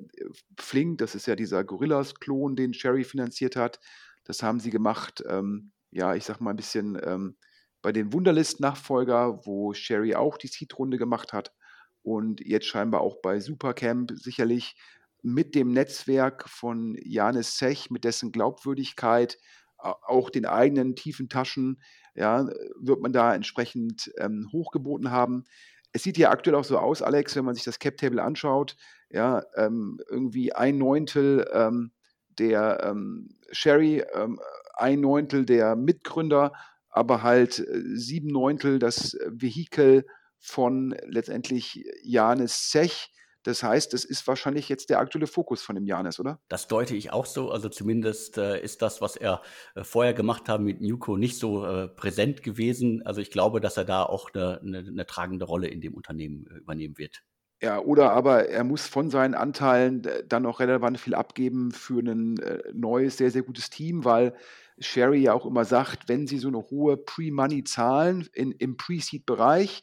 Flink, 0.59 0.99
das 0.99 1.15
ist 1.15 1.27
ja 1.27 1.35
dieser 1.35 1.63
Gorillas-Klon, 1.63 2.55
den 2.55 2.73
Sherry 2.73 3.03
finanziert 3.03 3.55
hat. 3.55 3.79
Das 4.23 4.43
haben 4.43 4.59
sie 4.59 4.69
gemacht, 4.69 5.23
ähm, 5.27 5.71
ja, 5.91 6.13
ich 6.15 6.25
sag 6.25 6.39
mal 6.39 6.51
ein 6.51 6.57
bisschen 6.57 6.99
ähm, 7.03 7.37
bei 7.81 7.91
den 7.91 8.13
Wunderlist-Nachfolger, 8.13 9.45
wo 9.45 9.73
Sherry 9.73 10.15
auch 10.15 10.37
die 10.37 10.47
Seed-Runde 10.47 10.97
gemacht 10.97 11.33
hat. 11.33 11.53
Und 12.01 12.41
jetzt 12.41 12.67
scheinbar 12.67 13.01
auch 13.01 13.21
bei 13.21 13.39
Supercamp 13.39 14.11
sicherlich 14.15 14.75
mit 15.21 15.53
dem 15.55 15.71
Netzwerk 15.71 16.47
von 16.47 16.97
Janis 17.03 17.57
Sech, 17.57 17.89
mit 17.89 18.03
dessen 18.03 18.31
Glaubwürdigkeit, 18.31 19.37
auch 19.79 20.29
den 20.29 20.45
eigenen 20.45 20.95
tiefen 20.95 21.29
Taschen, 21.29 21.81
ja, 22.15 22.49
wird 22.79 23.01
man 23.01 23.13
da 23.13 23.33
entsprechend 23.33 24.11
ähm, 24.17 24.49
hochgeboten 24.51 25.11
haben. 25.11 25.45
Es 25.91 26.03
sieht 26.03 26.17
ja 26.17 26.29
aktuell 26.29 26.55
auch 26.55 26.63
so 26.63 26.77
aus, 26.77 27.01
Alex, 27.01 27.35
wenn 27.35 27.45
man 27.45 27.55
sich 27.55 27.63
das 27.63 27.79
Cap-Table 27.79 28.21
anschaut, 28.21 28.75
ja, 29.09 29.43
ähm, 29.55 29.99
irgendwie 30.09 30.53
ein 30.53 30.77
Neuntel 30.77 31.49
ähm, 31.51 31.91
der 32.37 32.83
ähm, 32.83 33.29
Sherry, 33.51 34.03
ähm, 34.13 34.39
ein 34.75 35.01
Neuntel 35.01 35.45
der 35.45 35.75
Mitgründer, 35.75 36.53
aber 36.89 37.23
halt 37.23 37.59
äh, 37.59 37.81
sieben 37.95 38.29
Neuntel 38.29 38.79
das 38.79 39.17
Vehikel 39.27 40.05
von 40.39 40.95
letztendlich 41.05 41.85
Janis 42.03 42.71
Sech 42.71 43.11
das 43.49 43.63
heißt, 43.63 43.93
das 43.93 44.05
ist 44.05 44.27
wahrscheinlich 44.27 44.69
jetzt 44.69 44.89
der 44.89 44.99
aktuelle 44.99 45.27
Fokus 45.27 45.61
von 45.61 45.75
dem 45.75 45.85
Janis, 45.85 46.19
oder? 46.19 46.39
Das 46.49 46.67
deute 46.67 46.95
ich 46.95 47.11
auch 47.11 47.25
so. 47.25 47.49
Also 47.49 47.67
zumindest 47.67 48.37
äh, 48.37 48.61
ist 48.61 48.81
das, 48.81 49.01
was 49.01 49.15
er 49.15 49.41
äh, 49.75 49.83
vorher 49.83 50.13
gemacht 50.13 50.47
hat 50.47 50.61
mit 50.61 50.81
Nuco, 50.81 51.17
nicht 51.17 51.37
so 51.39 51.65
äh, 51.65 51.87
präsent 51.87 52.43
gewesen. 52.43 53.01
Also 53.05 53.21
ich 53.21 53.31
glaube, 53.31 53.59
dass 53.59 53.75
er 53.77 53.85
da 53.85 54.03
auch 54.03 54.33
eine, 54.33 54.61
eine, 54.61 54.77
eine 54.79 55.05
tragende 55.05 55.45
Rolle 55.45 55.67
in 55.67 55.81
dem 55.81 55.95
Unternehmen 55.95 56.45
äh, 56.47 56.59
übernehmen 56.59 56.97
wird. 56.97 57.23
Ja, 57.61 57.79
oder 57.79 58.11
aber 58.11 58.47
er 58.47 58.63
muss 58.63 58.87
von 58.87 59.09
seinen 59.09 59.33
Anteilen 59.33 60.05
äh, 60.05 60.23
dann 60.25 60.43
noch 60.43 60.59
relevant 60.59 60.99
viel 60.99 61.15
abgeben 61.15 61.71
für 61.71 61.99
ein 61.99 62.37
äh, 62.37 62.61
neues, 62.73 63.17
sehr, 63.17 63.31
sehr 63.31 63.41
gutes 63.41 63.69
Team, 63.69 64.05
weil 64.05 64.35
Sherry 64.77 65.21
ja 65.23 65.33
auch 65.33 65.45
immer 65.45 65.65
sagt, 65.65 66.07
wenn 66.07 66.27
sie 66.27 66.37
so 66.37 66.47
eine 66.47 66.61
hohe 66.69 66.97
Pre-Money 66.97 67.63
zahlen 67.65 68.29
in, 68.33 68.51
im 68.51 68.77
Pre-Seed-Bereich, 68.77 69.81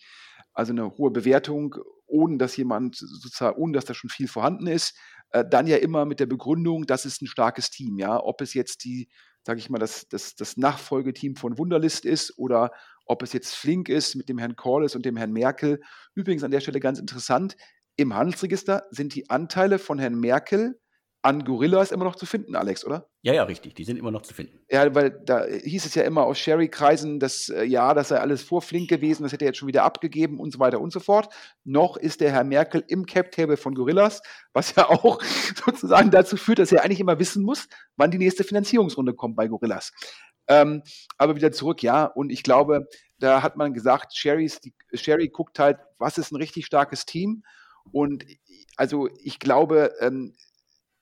also 0.54 0.72
eine 0.72 0.96
hohe 0.96 1.10
Bewertung, 1.10 1.76
ohne 2.06 2.38
dass 2.38 2.56
jemand 2.56 2.96
sozusagen, 2.96 3.56
ohne 3.58 3.72
dass 3.72 3.84
da 3.84 3.94
schon 3.94 4.10
viel 4.10 4.28
vorhanden 4.28 4.66
ist. 4.66 4.98
Äh, 5.30 5.44
dann 5.48 5.66
ja 5.66 5.76
immer 5.76 6.04
mit 6.04 6.20
der 6.20 6.26
Begründung, 6.26 6.86
das 6.86 7.04
ist 7.04 7.22
ein 7.22 7.26
starkes 7.26 7.70
Team, 7.70 7.98
ja. 7.98 8.22
Ob 8.22 8.40
es 8.40 8.54
jetzt 8.54 8.84
die, 8.84 9.08
sage 9.44 9.58
ich 9.58 9.70
mal, 9.70 9.78
das, 9.78 10.06
das, 10.08 10.34
das 10.34 10.56
Nachfolgeteam 10.56 11.36
von 11.36 11.58
Wunderlist 11.58 12.04
ist 12.04 12.38
oder 12.38 12.70
ob 13.04 13.22
es 13.22 13.32
jetzt 13.32 13.54
Flink 13.54 13.88
ist 13.88 14.14
mit 14.16 14.28
dem 14.28 14.38
Herrn 14.38 14.56
Corliss 14.56 14.96
und 14.96 15.04
dem 15.04 15.16
Herrn 15.16 15.32
Merkel. 15.32 15.80
Übrigens 16.14 16.42
an 16.42 16.50
der 16.50 16.60
Stelle 16.60 16.80
ganz 16.80 16.98
interessant, 16.98 17.56
im 17.96 18.14
Handelsregister 18.14 18.84
sind 18.90 19.14
die 19.14 19.30
Anteile 19.30 19.78
von 19.78 19.98
Herrn 19.98 20.18
Merkel 20.18 20.78
an 21.26 21.44
Gorillas 21.44 21.90
immer 21.90 22.04
noch 22.04 22.14
zu 22.14 22.24
finden, 22.24 22.54
Alex, 22.54 22.84
oder? 22.84 23.08
Ja, 23.22 23.34
ja, 23.34 23.42
richtig. 23.42 23.74
Die 23.74 23.82
sind 23.82 23.96
immer 23.96 24.12
noch 24.12 24.22
zu 24.22 24.32
finden. 24.32 24.60
Ja, 24.70 24.94
weil 24.94 25.10
da 25.10 25.44
hieß 25.44 25.84
es 25.84 25.96
ja 25.96 26.04
immer 26.04 26.24
aus 26.24 26.38
Sherry-Kreisen, 26.38 27.18
dass 27.18 27.48
äh, 27.48 27.64
ja, 27.64 27.94
das 27.94 28.08
sei 28.08 28.20
alles 28.20 28.44
vor 28.44 28.62
Flink 28.62 28.88
gewesen, 28.88 29.24
das 29.24 29.32
hätte 29.32 29.44
er 29.44 29.48
jetzt 29.48 29.58
schon 29.58 29.66
wieder 29.66 29.82
abgegeben 29.82 30.38
und 30.38 30.52
so 30.52 30.60
weiter 30.60 30.80
und 30.80 30.92
so 30.92 31.00
fort. 31.00 31.34
Noch 31.64 31.96
ist 31.96 32.20
der 32.20 32.30
Herr 32.30 32.44
Merkel 32.44 32.84
im 32.86 33.06
Cap-Table 33.06 33.56
von 33.56 33.74
Gorillas, 33.74 34.22
was 34.52 34.76
ja 34.76 34.88
auch 34.88 35.20
sozusagen 35.66 36.12
dazu 36.12 36.36
führt, 36.36 36.60
dass 36.60 36.70
er 36.70 36.84
eigentlich 36.84 37.00
immer 37.00 37.18
wissen 37.18 37.42
muss, 37.42 37.66
wann 37.96 38.12
die 38.12 38.18
nächste 38.18 38.44
Finanzierungsrunde 38.44 39.12
kommt 39.12 39.34
bei 39.34 39.48
Gorillas. 39.48 39.90
Ähm, 40.46 40.84
aber 41.18 41.34
wieder 41.34 41.50
zurück, 41.50 41.82
ja, 41.82 42.04
und 42.04 42.30
ich 42.30 42.44
glaube, 42.44 42.86
da 43.18 43.42
hat 43.42 43.56
man 43.56 43.74
gesagt, 43.74 44.16
Sherry's, 44.16 44.60
die, 44.60 44.74
Sherry 44.92 45.26
guckt 45.28 45.58
halt, 45.58 45.78
was 45.98 46.18
ist 46.18 46.30
ein 46.30 46.36
richtig 46.36 46.66
starkes 46.66 47.04
Team. 47.04 47.42
Und 47.90 48.24
also 48.76 49.08
ich 49.24 49.40
glaube, 49.40 49.92
ähm, 50.00 50.36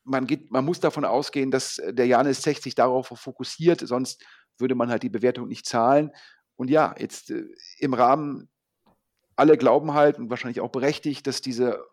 man, 0.04 0.26
geht, 0.26 0.50
man 0.50 0.64
muss 0.64 0.80
davon 0.80 1.04
ausgehen, 1.04 1.50
dass 1.50 1.78
äh, 1.78 1.92
der 1.92 2.06
Janis 2.06 2.42
60 2.42 2.74
darauf 2.74 3.08
fokussiert, 3.08 3.80
sonst 3.80 4.24
würde 4.58 4.74
man 4.74 4.90
halt 4.90 5.02
die 5.02 5.08
Bewertung 5.10 5.48
nicht 5.48 5.66
zahlen. 5.66 6.10
Und 6.56 6.70
ja, 6.70 6.94
jetzt 6.98 7.30
äh, 7.30 7.44
im 7.78 7.94
Rahmen, 7.94 8.48
alle 9.36 9.56
glauben 9.56 9.94
halt 9.94 10.18
und 10.18 10.30
wahrscheinlich 10.30 10.60
auch 10.60 10.70
berechtigt, 10.70 11.26
dass 11.26 11.40
diese 11.40 11.84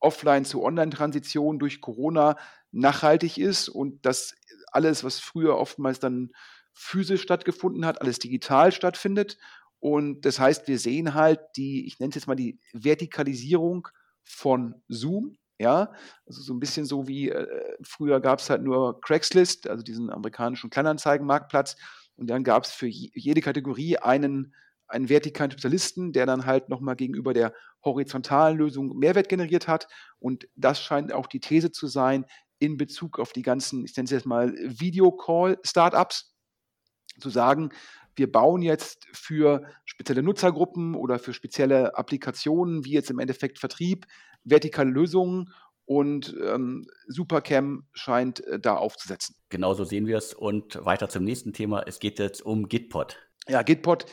Offline- 0.00 0.44
zu 0.44 0.62
Online-Transition 0.62 1.58
durch 1.58 1.80
Corona 1.80 2.36
nachhaltig 2.72 3.38
ist 3.38 3.68
und 3.68 4.04
dass 4.04 4.34
alles, 4.72 5.04
was 5.04 5.18
früher 5.18 5.56
oftmals 5.56 6.00
dann 6.00 6.30
physisch 6.72 7.22
stattgefunden 7.22 7.84
hat, 7.84 8.00
alles 8.00 8.18
digital 8.18 8.72
stattfindet. 8.72 9.38
Und 9.78 10.22
das 10.22 10.38
heißt, 10.38 10.68
wir 10.68 10.78
sehen 10.78 11.14
halt 11.14 11.40
die, 11.56 11.86
ich 11.86 11.98
nenne 11.98 12.10
es 12.10 12.16
jetzt 12.16 12.26
mal 12.26 12.36
die 12.36 12.60
Vertikalisierung 12.72 13.88
von 14.24 14.82
Zoom. 14.88 15.36
Ja, 15.60 15.92
also 16.26 16.40
so 16.40 16.54
ein 16.54 16.58
bisschen 16.58 16.86
so 16.86 17.06
wie 17.06 17.28
äh, 17.28 17.46
früher 17.82 18.18
gab 18.20 18.38
es 18.38 18.48
halt 18.48 18.62
nur 18.62 18.98
Craigslist, 19.02 19.68
also 19.68 19.82
diesen 19.82 20.08
amerikanischen 20.08 20.70
Kleinanzeigenmarktplatz. 20.70 21.76
Und 22.16 22.30
dann 22.30 22.44
gab 22.44 22.64
es 22.64 22.70
für 22.70 22.86
jede 22.86 23.42
Kategorie 23.42 23.98
einen, 23.98 24.54
einen 24.88 25.10
vertikalen 25.10 25.50
Spezialisten, 25.50 26.14
der 26.14 26.24
dann 26.24 26.46
halt 26.46 26.70
nochmal 26.70 26.96
gegenüber 26.96 27.34
der 27.34 27.52
horizontalen 27.84 28.56
Lösung 28.56 28.96
Mehrwert 28.98 29.28
generiert 29.28 29.68
hat. 29.68 29.86
Und 30.18 30.48
das 30.56 30.80
scheint 30.80 31.12
auch 31.12 31.26
die 31.26 31.40
These 31.40 31.70
zu 31.70 31.88
sein 31.88 32.24
in 32.58 32.78
Bezug 32.78 33.18
auf 33.18 33.34
die 33.34 33.42
ganzen, 33.42 33.84
ich 33.84 33.94
nenne 33.94 34.06
es 34.06 34.12
jetzt 34.12 34.26
mal 34.26 34.54
Videocall-Startups, 34.54 36.34
zu 37.18 37.28
sagen, 37.28 37.68
wir 38.16 38.32
bauen 38.32 38.62
jetzt 38.62 39.06
für 39.12 39.62
spezielle 39.84 40.22
Nutzergruppen 40.22 40.94
oder 40.94 41.18
für 41.18 41.34
spezielle 41.34 41.96
Applikationen, 41.98 42.86
wie 42.86 42.92
jetzt 42.92 43.10
im 43.10 43.18
Endeffekt 43.18 43.58
Vertrieb, 43.58 44.06
vertikale 44.44 44.90
Lösungen 44.90 45.52
und 45.84 46.36
ähm, 46.40 46.86
Supercam 47.08 47.84
scheint 47.92 48.46
äh, 48.46 48.60
da 48.60 48.76
aufzusetzen. 48.76 49.34
Genauso 49.48 49.84
sehen 49.84 50.06
wir 50.06 50.18
es. 50.18 50.34
Und 50.34 50.84
weiter 50.84 51.08
zum 51.08 51.24
nächsten 51.24 51.52
Thema. 51.52 51.82
Es 51.84 51.98
geht 51.98 52.20
jetzt 52.20 52.42
um 52.42 52.68
Gitpod. 52.68 53.16
Ja, 53.48 53.62
Gitpod. 53.62 54.06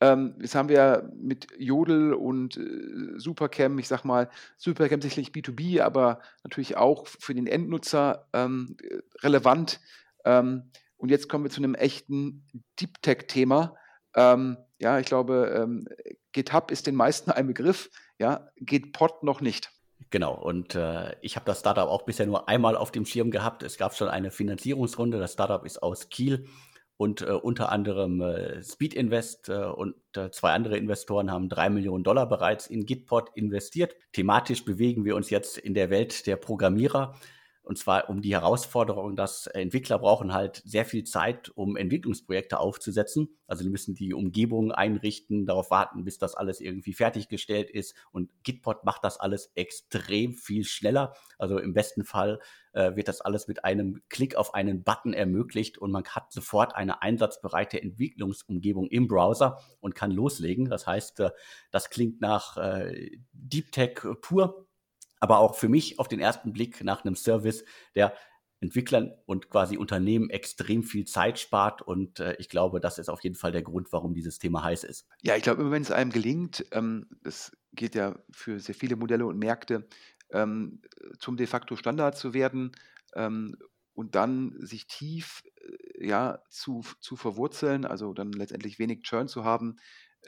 Ähm, 0.00 0.36
jetzt 0.40 0.54
haben 0.54 0.68
wir 0.68 1.10
mit 1.16 1.48
Jodel 1.58 2.14
und 2.14 2.56
äh, 2.56 3.18
Supercam, 3.18 3.78
ich 3.78 3.88
sag 3.88 4.04
mal, 4.04 4.28
Supercam 4.56 5.00
sicherlich 5.00 5.30
B2B, 5.30 5.82
aber 5.82 6.20
natürlich 6.44 6.76
auch 6.76 7.06
für 7.06 7.34
den 7.34 7.46
Endnutzer 7.46 8.28
ähm, 8.32 8.76
relevant. 9.22 9.80
Ähm, 10.24 10.70
und 10.96 11.10
jetzt 11.10 11.28
kommen 11.28 11.44
wir 11.44 11.50
zu 11.50 11.60
einem 11.60 11.74
echten 11.74 12.46
Deep 12.80 13.02
Tech-Thema. 13.02 13.76
Ähm, 14.14 14.56
ja, 14.78 14.98
ich 14.98 15.06
glaube, 15.06 15.52
ähm, 15.56 15.88
GitHub 16.34 16.70
ist 16.70 16.86
den 16.86 16.94
meisten 16.94 17.30
ein 17.30 17.46
Begriff. 17.46 17.90
Ja, 18.18 18.50
Gitpod 18.56 19.22
noch 19.22 19.40
nicht. 19.40 19.70
Genau, 20.10 20.34
und 20.34 20.74
äh, 20.74 21.16
ich 21.22 21.36
habe 21.36 21.46
das 21.46 21.60
Startup 21.60 21.88
auch 21.88 22.02
bisher 22.02 22.26
nur 22.26 22.48
einmal 22.48 22.76
auf 22.76 22.92
dem 22.92 23.06
Schirm 23.06 23.30
gehabt. 23.30 23.62
Es 23.62 23.78
gab 23.78 23.94
schon 23.94 24.08
eine 24.08 24.30
Finanzierungsrunde. 24.30 25.18
Das 25.18 25.32
Startup 25.32 25.64
ist 25.64 25.82
aus 25.82 26.08
Kiel 26.10 26.46
und 26.96 27.22
äh, 27.22 27.30
unter 27.32 27.72
anderem 27.72 28.20
äh, 28.20 28.62
Speed 28.62 28.94
Invest 28.94 29.48
äh, 29.48 29.64
und 29.64 29.96
äh, 30.16 30.30
zwei 30.30 30.52
andere 30.52 30.76
Investoren 30.76 31.30
haben 31.30 31.48
drei 31.48 31.70
Millionen 31.70 32.04
Dollar 32.04 32.28
bereits 32.28 32.66
in 32.66 32.86
Gitpod 32.86 33.30
investiert. 33.34 33.96
Thematisch 34.12 34.64
bewegen 34.64 35.04
wir 35.04 35.16
uns 35.16 35.30
jetzt 35.30 35.58
in 35.58 35.74
der 35.74 35.90
Welt 35.90 36.26
der 36.26 36.36
Programmierer. 36.36 37.16
Und 37.64 37.78
zwar 37.78 38.10
um 38.10 38.20
die 38.20 38.34
Herausforderung, 38.34 39.16
dass 39.16 39.46
Entwickler 39.46 39.98
brauchen 39.98 40.34
halt 40.34 40.62
sehr 40.66 40.84
viel 40.84 41.04
Zeit, 41.04 41.50
um 41.54 41.76
Entwicklungsprojekte 41.76 42.60
aufzusetzen. 42.60 43.36
Also 43.46 43.64
die 43.64 43.70
müssen 43.70 43.94
die 43.94 44.12
Umgebung 44.12 44.70
einrichten, 44.70 45.46
darauf 45.46 45.70
warten, 45.70 46.04
bis 46.04 46.18
das 46.18 46.34
alles 46.34 46.60
irgendwie 46.60 46.92
fertiggestellt 46.92 47.70
ist. 47.70 47.94
Und 48.12 48.30
Gitpod 48.42 48.84
macht 48.84 49.02
das 49.02 49.18
alles 49.18 49.50
extrem 49.54 50.34
viel 50.34 50.64
schneller. 50.64 51.14
Also 51.38 51.58
im 51.58 51.72
besten 51.72 52.04
Fall 52.04 52.38
äh, 52.74 52.96
wird 52.96 53.08
das 53.08 53.22
alles 53.22 53.48
mit 53.48 53.64
einem 53.64 54.02
Klick 54.10 54.36
auf 54.36 54.52
einen 54.52 54.82
Button 54.82 55.14
ermöglicht 55.14 55.78
und 55.78 55.90
man 55.90 56.04
hat 56.04 56.32
sofort 56.32 56.74
eine 56.74 57.00
einsatzbereite 57.00 57.80
Entwicklungsumgebung 57.80 58.88
im 58.88 59.08
Browser 59.08 59.58
und 59.80 59.94
kann 59.94 60.10
loslegen. 60.10 60.68
Das 60.68 60.86
heißt, 60.86 61.20
äh, 61.20 61.30
das 61.70 61.88
klingt 61.88 62.20
nach 62.20 62.58
äh, 62.58 63.10
Deep 63.32 63.72
Tech 63.72 64.00
pur 64.20 64.63
aber 65.24 65.38
auch 65.38 65.54
für 65.54 65.70
mich 65.70 65.98
auf 65.98 66.06
den 66.06 66.20
ersten 66.20 66.52
Blick 66.52 66.84
nach 66.84 67.02
einem 67.02 67.16
Service, 67.16 67.64
der 67.94 68.14
Entwicklern 68.60 69.10
und 69.24 69.48
quasi 69.48 69.78
Unternehmen 69.78 70.28
extrem 70.28 70.82
viel 70.82 71.06
Zeit 71.06 71.38
spart. 71.38 71.80
Und 71.80 72.20
äh, 72.20 72.36
ich 72.38 72.50
glaube, 72.50 72.78
das 72.78 72.98
ist 72.98 73.08
auf 73.08 73.24
jeden 73.24 73.34
Fall 73.34 73.50
der 73.50 73.62
Grund, 73.62 73.90
warum 73.90 74.12
dieses 74.12 74.38
Thema 74.38 74.62
heiß 74.62 74.84
ist. 74.84 75.08
Ja, 75.22 75.34
ich 75.34 75.42
glaube, 75.42 75.70
wenn 75.70 75.80
es 75.80 75.90
einem 75.90 76.10
gelingt, 76.10 76.66
ähm, 76.72 77.06
das 77.22 77.56
geht 77.72 77.94
ja 77.94 78.18
für 78.30 78.60
sehr 78.60 78.74
viele 78.74 78.96
Modelle 78.96 79.24
und 79.24 79.38
Märkte, 79.38 79.88
ähm, 80.30 80.82
zum 81.18 81.38
de 81.38 81.46
facto 81.46 81.74
Standard 81.74 82.18
zu 82.18 82.34
werden 82.34 82.72
ähm, 83.14 83.56
und 83.94 84.14
dann 84.14 84.54
sich 84.58 84.86
tief 84.88 85.42
äh, 85.98 86.06
ja, 86.06 86.42
zu, 86.50 86.82
zu 87.00 87.16
verwurzeln, 87.16 87.86
also 87.86 88.12
dann 88.12 88.30
letztendlich 88.30 88.78
wenig 88.78 89.04
Churn 89.04 89.26
zu 89.26 89.44
haben, 89.44 89.76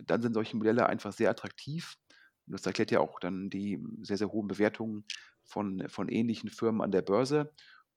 dann 0.02 0.22
sind 0.22 0.32
solche 0.32 0.56
Modelle 0.56 0.86
einfach 0.86 1.12
sehr 1.12 1.28
attraktiv. 1.28 1.98
Und 2.46 2.52
das 2.52 2.66
erklärt 2.66 2.90
ja 2.90 3.00
auch 3.00 3.20
dann 3.20 3.50
die 3.50 3.82
sehr, 4.02 4.16
sehr 4.16 4.30
hohen 4.32 4.48
Bewertungen 4.48 5.04
von, 5.44 5.88
von 5.88 6.08
ähnlichen 6.08 6.50
Firmen 6.50 6.80
an 6.82 6.92
der 6.92 7.02
Börse. 7.02 7.52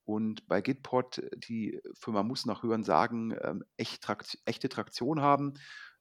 Und 0.06 0.48
bei 0.48 0.62
Gitpod, 0.62 1.22
die 1.38 1.80
Firma 1.94 2.24
muss 2.24 2.46
nach 2.46 2.64
Hören 2.64 2.84
sagen, 2.84 3.36
ähm, 3.42 3.64
echt 3.78 4.02
Trakt, 4.02 4.40
echte 4.46 4.68
Traktion 4.70 5.22
haben. 5.22 5.54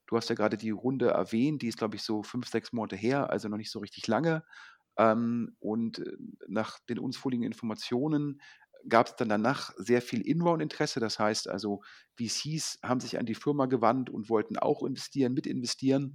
Du 0.06 0.16
hast 0.16 0.30
ja 0.30 0.34
gerade 0.34 0.56
die 0.56 0.70
Runde 0.70 1.08
erwähnt, 1.08 1.60
die 1.60 1.68
ist, 1.68 1.76
glaube 1.76 1.96
ich, 1.96 2.02
so 2.02 2.22
fünf, 2.22 2.48
sechs 2.48 2.72
Monate 2.72 2.96
her, 2.96 3.28
also 3.28 3.48
noch 3.48 3.58
nicht 3.58 3.70
so 3.70 3.80
richtig 3.80 4.06
lange. 4.06 4.44
Ähm, 4.96 5.56
und 5.60 5.98
äh, 5.98 6.16
nach 6.48 6.78
den 6.88 6.98
uns 6.98 7.16
vorliegenden 7.18 7.52
Informationen 7.52 8.40
gab 8.88 9.08
es 9.08 9.16
dann 9.16 9.28
danach 9.28 9.72
sehr 9.76 10.02
viel 10.02 10.22
Inbound-Interesse. 10.22 11.00
Das 11.00 11.18
heißt 11.18 11.48
also, 11.48 11.82
VCs 12.16 12.78
haben 12.82 13.00
sich 13.00 13.18
an 13.18 13.26
die 13.26 13.34
Firma 13.34 13.66
gewandt 13.66 14.10
und 14.10 14.30
wollten 14.30 14.56
auch 14.58 14.82
investieren, 14.82 15.34
mitinvestieren. 15.34 16.14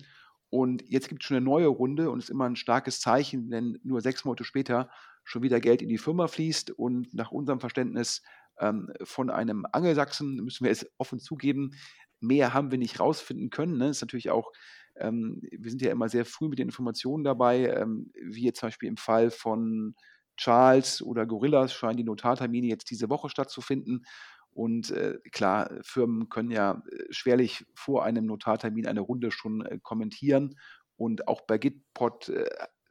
Und 0.54 0.84
jetzt 0.88 1.10
gibt 1.10 1.24
es 1.24 1.28
schon 1.28 1.38
eine 1.38 1.44
neue 1.44 1.66
Runde 1.66 2.12
und 2.12 2.20
ist 2.20 2.30
immer 2.30 2.46
ein 2.46 2.56
starkes 2.56 3.00
Zeichen, 3.00 3.50
wenn 3.50 3.80
nur 3.82 4.02
sechs 4.02 4.24
Monate 4.24 4.44
später 4.44 4.88
schon 5.24 5.42
wieder 5.42 5.60
Geld 5.60 5.82
in 5.82 5.89
die 5.89 5.98
Firma 5.98 6.28
fließt. 6.28 6.70
Und 6.70 7.12
nach 7.12 7.32
unserem 7.32 7.60
Verständnis 7.60 8.22
ähm, 8.60 8.94
von 9.02 9.32
einem 9.32 9.66
Angelsachsen, 9.72 10.36
müssen 10.36 10.63
wir 10.63 10.72
es 10.72 10.86
offen 11.00 11.20
zugeben, 11.20 11.72
mehr 12.20 12.54
haben 12.54 12.70
wir 12.70 12.78
nicht 12.78 13.00
rausfinden 13.00 13.50
können. 13.50 13.80
Ne? 13.80 13.89
Ist 13.89 14.02
natürlich 14.02 14.30
auch, 14.30 14.52
ähm, 14.96 15.42
wir 15.42 15.72
sind 15.72 15.82
ja 15.82 15.92
immer 15.92 16.08
sehr 16.08 16.24
früh 16.24 16.50
mit 16.50 16.60
den 16.60 16.68
Informationen 16.68 17.24
dabei, 17.24 17.70
ähm, 17.70 18.12
wie 18.13 18.44
jetzt 18.44 18.60
zum 18.60 18.68
Beispiel 18.68 18.89
im 18.89 18.98
Fall 18.98 19.32
von 19.32 19.96
Charles 20.38 21.02
oder 21.02 21.26
Gorillas 21.26 21.74
scheinen 21.74 21.98
die 21.98 22.04
Notartermine 22.04 22.68
jetzt 22.68 22.92
diese 22.92 23.10
Woche 23.10 23.30
stattzufinden. 23.30 24.06
Und 24.54 24.92
äh, 24.92 25.18
klar, 25.32 25.70
Firmen 25.84 26.30
können 26.30 26.52
ja 26.52 26.84
äh, 26.92 27.04
schwerlich 27.12 27.66
vor 27.76 28.04
einem 28.04 28.26
Notartermin 28.26 28.88
eine 28.88 29.02
Runde 29.02 29.32
schon 29.32 29.66
äh, 29.66 29.80
kommentieren. 29.82 30.56
Und 30.96 31.28
auch 31.28 31.42
bei 31.42 31.58
Gitpod 31.58 32.30
äh, 32.30 32.46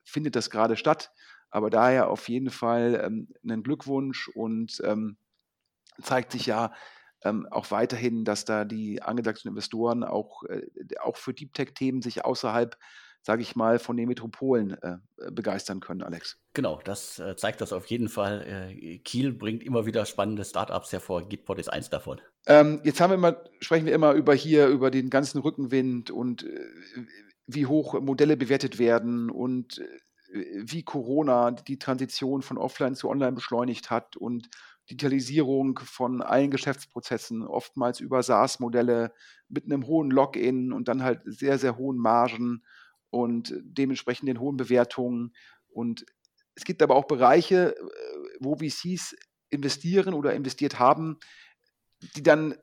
findet 0.05 0.37
das 0.37 0.51
gerade 0.51 0.77
statt. 0.77 1.13
Aber 1.51 1.71
daher 1.71 2.09
auf 2.09 2.29
jeden 2.29 2.51
Fall 2.51 3.01
ähm, 3.05 3.29
einen 3.43 3.63
Glückwunsch 3.63 4.29
und 4.29 4.81
ähm, 4.85 5.17
zeigt 6.01 6.33
sich 6.33 6.47
ja 6.47 6.73
ähm, 7.25 7.47
auch 7.51 7.71
weiterhin, 7.71 8.25
dass 8.25 8.45
da 8.45 8.65
die 8.65 9.03
angesagten 9.03 9.49
Investoren 9.51 10.03
auch, 10.03 10.45
äh, 10.45 10.67
auch 11.01 11.17
für 11.17 11.35
Deep 11.35 11.55
Tech-Themen 11.55 12.03
sich 12.03 12.25
außerhalb 12.25 12.77
sage 13.23 13.43
ich 13.43 13.55
mal, 13.57 13.79
von 13.79 13.97
den 13.97 14.09
Metropolen 14.09 14.77
äh, 14.83 14.99
begeistern 15.31 15.81
können, 15.81 16.03
Alex. 16.03 16.39
Genau, 16.55 16.81
das 16.85 17.19
äh, 17.19 17.37
zeigt 17.37 17.61
das 17.61 17.73
auf 17.73 17.87
jeden 17.87 18.09
Fall. 18.09 18.75
Äh, 18.75 18.99
Kiel 18.99 19.33
bringt 19.33 19.63
immer 19.63 19.87
wieder 19.87 20.05
spannende 20.07 20.45
Startups 20.45 20.93
hervor. 20.93 21.29
Gitpod 21.29 21.59
ist 21.59 21.69
eins 21.69 21.89
davon. 21.89 22.21
Ähm, 22.47 22.81
jetzt 22.83 23.01
haben 23.01 23.11
wir 23.11 23.17
mal, 23.19 23.49
sprechen 23.61 23.87
wir 23.87 23.95
immer 23.95 24.13
über 24.13 24.35
hier, 24.35 24.67
über 24.67 24.91
den 24.91 25.09
ganzen 25.09 25.39
Rückenwind 25.41 26.11
und 26.11 26.43
äh, 26.43 26.69
wie 27.47 27.67
hoch 27.67 28.01
Modelle 28.01 28.37
bewertet 28.37 28.79
werden 28.79 29.31
und 29.31 29.79
äh, 29.79 30.65
wie 30.65 30.83
Corona 30.83 31.53
die 31.53 31.79
Transition 31.79 32.43
von 32.43 32.59
Offline 32.59 32.97
zu 32.97 33.09
Online 33.09 33.33
beschleunigt 33.33 33.91
hat 33.91 34.17
und 34.17 34.49
Digitalisierung 34.91 35.79
von 35.79 36.23
allen 36.23 36.51
Geschäftsprozessen, 36.51 37.47
oftmals 37.47 38.01
über 38.01 38.23
SaaS-Modelle 38.23 39.13
mit 39.49 39.67
einem 39.67 39.87
hohen 39.87 40.11
Login 40.11 40.73
und 40.73 40.89
dann 40.89 41.05
halt 41.05 41.21
sehr, 41.25 41.59
sehr 41.59 41.77
hohen 41.77 41.99
Margen 41.99 42.65
und 43.13 43.55
dementsprechend 43.61 44.27
den 44.27 44.41
hohen 44.41 44.57
Bewertungen. 44.57 45.35
Und 45.69 46.07
es 46.55 46.65
gibt 46.65 46.83
aber 46.83 46.97
auch 46.97 47.05
Bereiche, 47.05 47.77
äh, 47.77 47.83
wo 48.41 48.57
VCs 48.57 49.15
investieren 49.51 50.15
oder 50.15 50.33
investiert 50.33 50.79
haben, 50.79 51.19
die 52.17 52.23
dann 52.23 52.55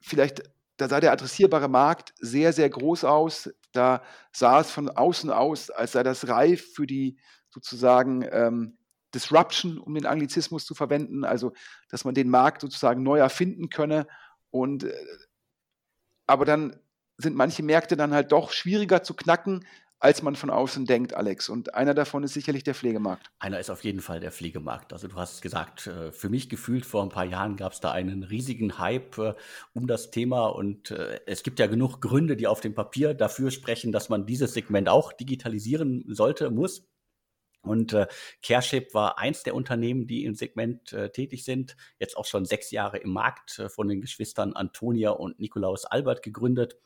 vielleicht, 0.00 0.42
da 0.78 0.88
sah 0.88 1.00
der 1.00 1.12
adressierbare 1.12 1.68
Markt 1.68 2.14
sehr, 2.18 2.54
sehr 2.54 2.70
groß 2.70 3.04
aus. 3.04 3.50
Da 3.72 4.02
sah 4.32 4.60
es 4.60 4.70
von 4.70 4.88
außen 4.88 5.30
aus, 5.30 5.68
als 5.68 5.92
sei 5.92 6.02
das 6.02 6.28
reif 6.28 6.72
für 6.72 6.86
die 6.86 7.18
sozusagen 7.50 8.26
ähm, 8.30 8.78
Disruption, 9.14 9.78
um 9.78 9.94
den 9.94 10.06
Anglizismus 10.06 10.64
zu 10.64 10.74
verwenden, 10.74 11.24
also 11.24 11.52
dass 11.90 12.06
man 12.06 12.14
den 12.14 12.30
Markt 12.30 12.62
sozusagen 12.62 13.02
neu 13.02 13.18
erfinden 13.18 13.68
könne. 13.68 14.08
Und 14.50 14.84
äh, 14.84 14.94
aber 16.26 16.46
dann 16.46 16.80
sind 17.18 17.36
manche 17.36 17.62
Märkte 17.62 17.96
dann 17.96 18.14
halt 18.14 18.32
doch 18.32 18.52
schwieriger 18.52 19.02
zu 19.02 19.14
knacken, 19.14 19.64
als 20.00 20.22
man 20.22 20.36
von 20.36 20.50
außen 20.50 20.86
denkt, 20.86 21.14
Alex. 21.14 21.48
Und 21.48 21.74
einer 21.74 21.94
davon 21.94 22.22
ist 22.22 22.34
sicherlich 22.34 22.62
der 22.62 22.74
Pflegemarkt. 22.74 23.30
Einer 23.40 23.58
ist 23.58 23.70
auf 23.70 23.82
jeden 23.82 24.00
Fall 24.00 24.20
der 24.20 24.30
Pflegemarkt. 24.30 24.92
Also 24.92 25.08
du 25.08 25.16
hast 25.16 25.42
gesagt, 25.42 25.88
äh, 25.88 26.12
für 26.12 26.28
mich 26.28 26.48
gefühlt 26.48 26.86
vor 26.86 27.02
ein 27.02 27.08
paar 27.08 27.24
Jahren 27.24 27.56
gab 27.56 27.72
es 27.72 27.80
da 27.80 27.90
einen 27.90 28.22
riesigen 28.22 28.78
Hype 28.78 29.18
äh, 29.18 29.34
um 29.74 29.86
das 29.86 30.10
Thema 30.10 30.46
und 30.46 30.92
äh, 30.92 31.20
es 31.26 31.42
gibt 31.42 31.58
ja 31.58 31.66
genug 31.66 32.00
Gründe, 32.00 32.36
die 32.36 32.46
auf 32.46 32.60
dem 32.60 32.74
Papier 32.74 33.14
dafür 33.14 33.50
sprechen, 33.50 33.90
dass 33.90 34.08
man 34.08 34.26
dieses 34.26 34.54
Segment 34.54 34.88
auch 34.88 35.12
digitalisieren 35.12 36.04
sollte, 36.06 36.50
muss. 36.50 36.88
Und 37.62 37.92
äh, 37.92 38.06
Careship 38.42 38.94
war 38.94 39.18
eins 39.18 39.42
der 39.42 39.56
Unternehmen, 39.56 40.06
die 40.06 40.24
im 40.24 40.36
Segment 40.36 40.92
äh, 40.92 41.10
tätig 41.10 41.44
sind, 41.44 41.76
jetzt 41.98 42.16
auch 42.16 42.24
schon 42.24 42.44
sechs 42.44 42.70
Jahre 42.70 42.98
im 42.98 43.10
Markt, 43.10 43.58
äh, 43.58 43.68
von 43.68 43.88
den 43.88 44.00
Geschwistern 44.00 44.52
Antonia 44.52 45.10
und 45.10 45.40
Nikolaus 45.40 45.84
Albert 45.84 46.22
gegründet 46.22 46.76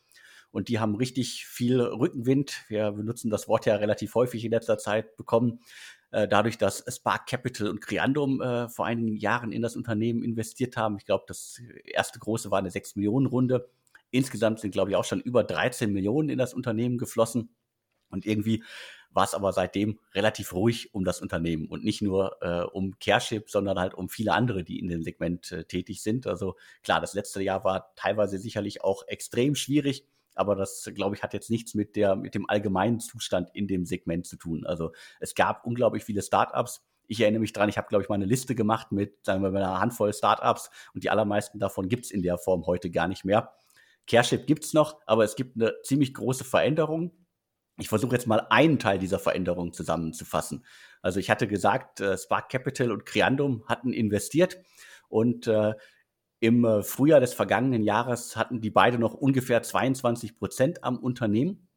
und 0.52 0.68
die 0.68 0.78
haben 0.78 0.94
richtig 0.94 1.46
viel 1.46 1.80
Rückenwind. 1.80 2.64
Wir 2.68 2.92
benutzen 2.92 3.30
das 3.30 3.48
Wort 3.48 3.66
ja 3.66 3.76
relativ 3.76 4.14
häufig 4.14 4.44
in 4.44 4.52
letzter 4.52 4.78
Zeit 4.78 5.16
bekommen. 5.16 5.60
Äh, 6.10 6.28
dadurch, 6.28 6.58
dass 6.58 6.84
Spark 6.94 7.26
Capital 7.26 7.68
und 7.68 7.80
Creandum 7.80 8.40
äh, 8.42 8.68
vor 8.68 8.84
einigen 8.84 9.16
Jahren 9.16 9.50
in 9.50 9.62
das 9.62 9.76
Unternehmen 9.76 10.22
investiert 10.22 10.76
haben. 10.76 10.98
Ich 10.98 11.06
glaube, 11.06 11.24
das 11.26 11.60
erste 11.84 12.18
große 12.18 12.50
war 12.50 12.58
eine 12.58 12.70
6 12.70 12.96
Millionen 12.96 13.26
Runde. 13.26 13.70
Insgesamt 14.10 14.60
sind, 14.60 14.72
glaube 14.72 14.90
ich, 14.90 14.96
auch 14.96 15.04
schon 15.04 15.20
über 15.20 15.42
13 15.42 15.90
Millionen 15.90 16.28
in 16.28 16.38
das 16.38 16.52
Unternehmen 16.52 16.98
geflossen. 16.98 17.48
Und 18.10 18.26
irgendwie 18.26 18.62
war 19.10 19.24
es 19.24 19.32
aber 19.32 19.52
seitdem 19.54 19.98
relativ 20.14 20.52
ruhig 20.52 20.94
um 20.94 21.04
das 21.04 21.22
Unternehmen 21.22 21.66
und 21.66 21.82
nicht 21.82 22.02
nur 22.02 22.36
äh, 22.42 22.62
um 22.62 22.98
Careship, 22.98 23.48
sondern 23.48 23.78
halt 23.78 23.94
um 23.94 24.10
viele 24.10 24.34
andere, 24.34 24.64
die 24.64 24.78
in 24.78 24.88
dem 24.88 25.02
Segment 25.02 25.50
äh, 25.52 25.64
tätig 25.64 26.02
sind. 26.02 26.26
Also 26.26 26.56
klar, 26.82 27.00
das 27.00 27.14
letzte 27.14 27.42
Jahr 27.42 27.64
war 27.64 27.94
teilweise 27.94 28.38
sicherlich 28.38 28.84
auch 28.84 29.06
extrem 29.08 29.54
schwierig 29.54 30.06
aber 30.34 30.56
das, 30.56 30.90
glaube 30.94 31.16
ich, 31.16 31.22
hat 31.22 31.34
jetzt 31.34 31.50
nichts 31.50 31.74
mit 31.74 31.96
der, 31.96 32.16
mit 32.16 32.34
dem 32.34 32.48
allgemeinen 32.48 33.00
Zustand 33.00 33.50
in 33.54 33.66
dem 33.66 33.86
Segment 33.86 34.26
zu 34.26 34.36
tun. 34.36 34.66
Also 34.66 34.92
es 35.20 35.34
gab 35.34 35.64
unglaublich 35.66 36.04
viele 36.04 36.22
Startups. 36.22 36.84
Ich 37.06 37.20
erinnere 37.20 37.40
mich 37.40 37.52
dran, 37.52 37.68
ich 37.68 37.76
habe, 37.76 37.88
glaube 37.88 38.02
ich, 38.02 38.08
mal 38.08 38.14
eine 38.14 38.24
Liste 38.24 38.54
gemacht 38.54 38.92
mit, 38.92 39.24
sagen 39.24 39.42
wir 39.42 39.50
mal, 39.50 39.62
einer 39.62 39.80
Handvoll 39.80 40.12
Startups 40.12 40.70
und 40.94 41.04
die 41.04 41.10
allermeisten 41.10 41.58
davon 41.58 41.88
gibt 41.88 42.06
es 42.06 42.10
in 42.10 42.22
der 42.22 42.38
Form 42.38 42.66
heute 42.66 42.90
gar 42.90 43.08
nicht 43.08 43.24
mehr. 43.24 43.52
Careship 44.06 44.46
gibt 44.46 44.64
es 44.64 44.72
noch, 44.72 45.00
aber 45.06 45.24
es 45.24 45.36
gibt 45.36 45.56
eine 45.56 45.74
ziemlich 45.82 46.14
große 46.14 46.44
Veränderung. 46.44 47.12
Ich 47.78 47.88
versuche 47.88 48.14
jetzt 48.14 48.26
mal 48.26 48.46
einen 48.50 48.78
Teil 48.78 48.98
dieser 48.98 49.18
Veränderung 49.18 49.72
zusammenzufassen. 49.72 50.64
Also 51.00 51.20
ich 51.20 51.30
hatte 51.30 51.48
gesagt, 51.48 52.00
äh, 52.00 52.16
Spark 52.16 52.48
Capital 52.48 52.92
und 52.92 53.06
Creandum 53.06 53.64
hatten 53.66 53.92
investiert 53.92 54.58
und 55.08 55.46
äh, 55.46 55.74
im 56.42 56.64
äh, 56.64 56.82
Frühjahr 56.82 57.20
des 57.20 57.34
vergangenen 57.34 57.84
Jahres 57.84 58.36
hatten 58.36 58.60
die 58.60 58.70
beide 58.70 58.98
noch 58.98 59.14
ungefähr 59.14 59.62
22 59.62 60.36
Prozent 60.36 60.82
am 60.82 60.98
Unternehmen. 60.98 61.68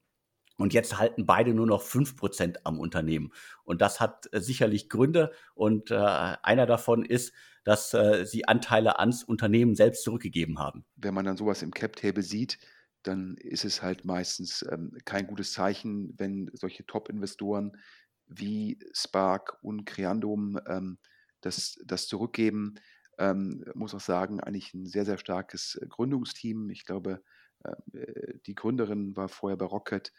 Und 0.57 0.73
jetzt 0.73 0.97
halten 0.97 1.27
beide 1.27 1.53
nur 1.53 1.67
noch 1.67 1.83
fünf 1.83 2.17
Prozent 2.17 2.65
am 2.65 2.79
Unternehmen. 2.79 3.31
Und 3.63 3.81
das 3.81 3.99
hat 3.99 4.27
äh, 4.31 4.41
sicherlich 4.41 4.89
Gründe. 4.89 5.31
Und 5.53 5.91
äh, 5.91 5.95
einer 5.95 6.65
davon 6.65 7.05
ist, 7.05 7.31
dass 7.63 7.93
äh, 7.93 8.25
sie 8.25 8.47
Anteile 8.47 8.97
ans 8.97 9.23
Unternehmen 9.23 9.75
selbst 9.75 10.03
zurückgegeben 10.03 10.57
haben. 10.57 10.83
Wenn 10.95 11.13
man 11.13 11.25
dann 11.25 11.37
sowas 11.37 11.61
im 11.61 11.71
Cap-Table 11.71 12.23
sieht, 12.23 12.57
dann 13.03 13.35
ist 13.37 13.65
es 13.65 13.83
halt 13.83 14.03
meistens 14.03 14.65
ähm, 14.71 14.97
kein 15.05 15.27
gutes 15.27 15.53
Zeichen, 15.53 16.15
wenn 16.17 16.49
solche 16.53 16.87
Top-Investoren 16.87 17.77
wie 18.25 18.79
Spark 18.93 19.59
und 19.61 19.85
Creandum 19.85 20.59
ähm, 20.67 20.97
das, 21.41 21.79
das 21.85 22.07
zurückgeben. 22.07 22.79
Ähm, 23.17 23.63
muss 23.73 23.95
auch 23.95 24.01
sagen, 24.01 24.39
eigentlich 24.39 24.73
ein 24.73 24.85
sehr, 24.85 25.05
sehr 25.05 25.17
starkes 25.17 25.75
äh, 25.75 25.87
Gründungsteam. 25.87 26.69
Ich 26.69 26.85
glaube, 26.85 27.23
ähm, 27.63 27.99
äh, 27.99 28.37
die 28.45 28.55
Gründerin 28.55 29.15
war 29.15 29.29
vorher 29.29 29.57
bei 29.57 29.65
Rocket. 29.65 30.11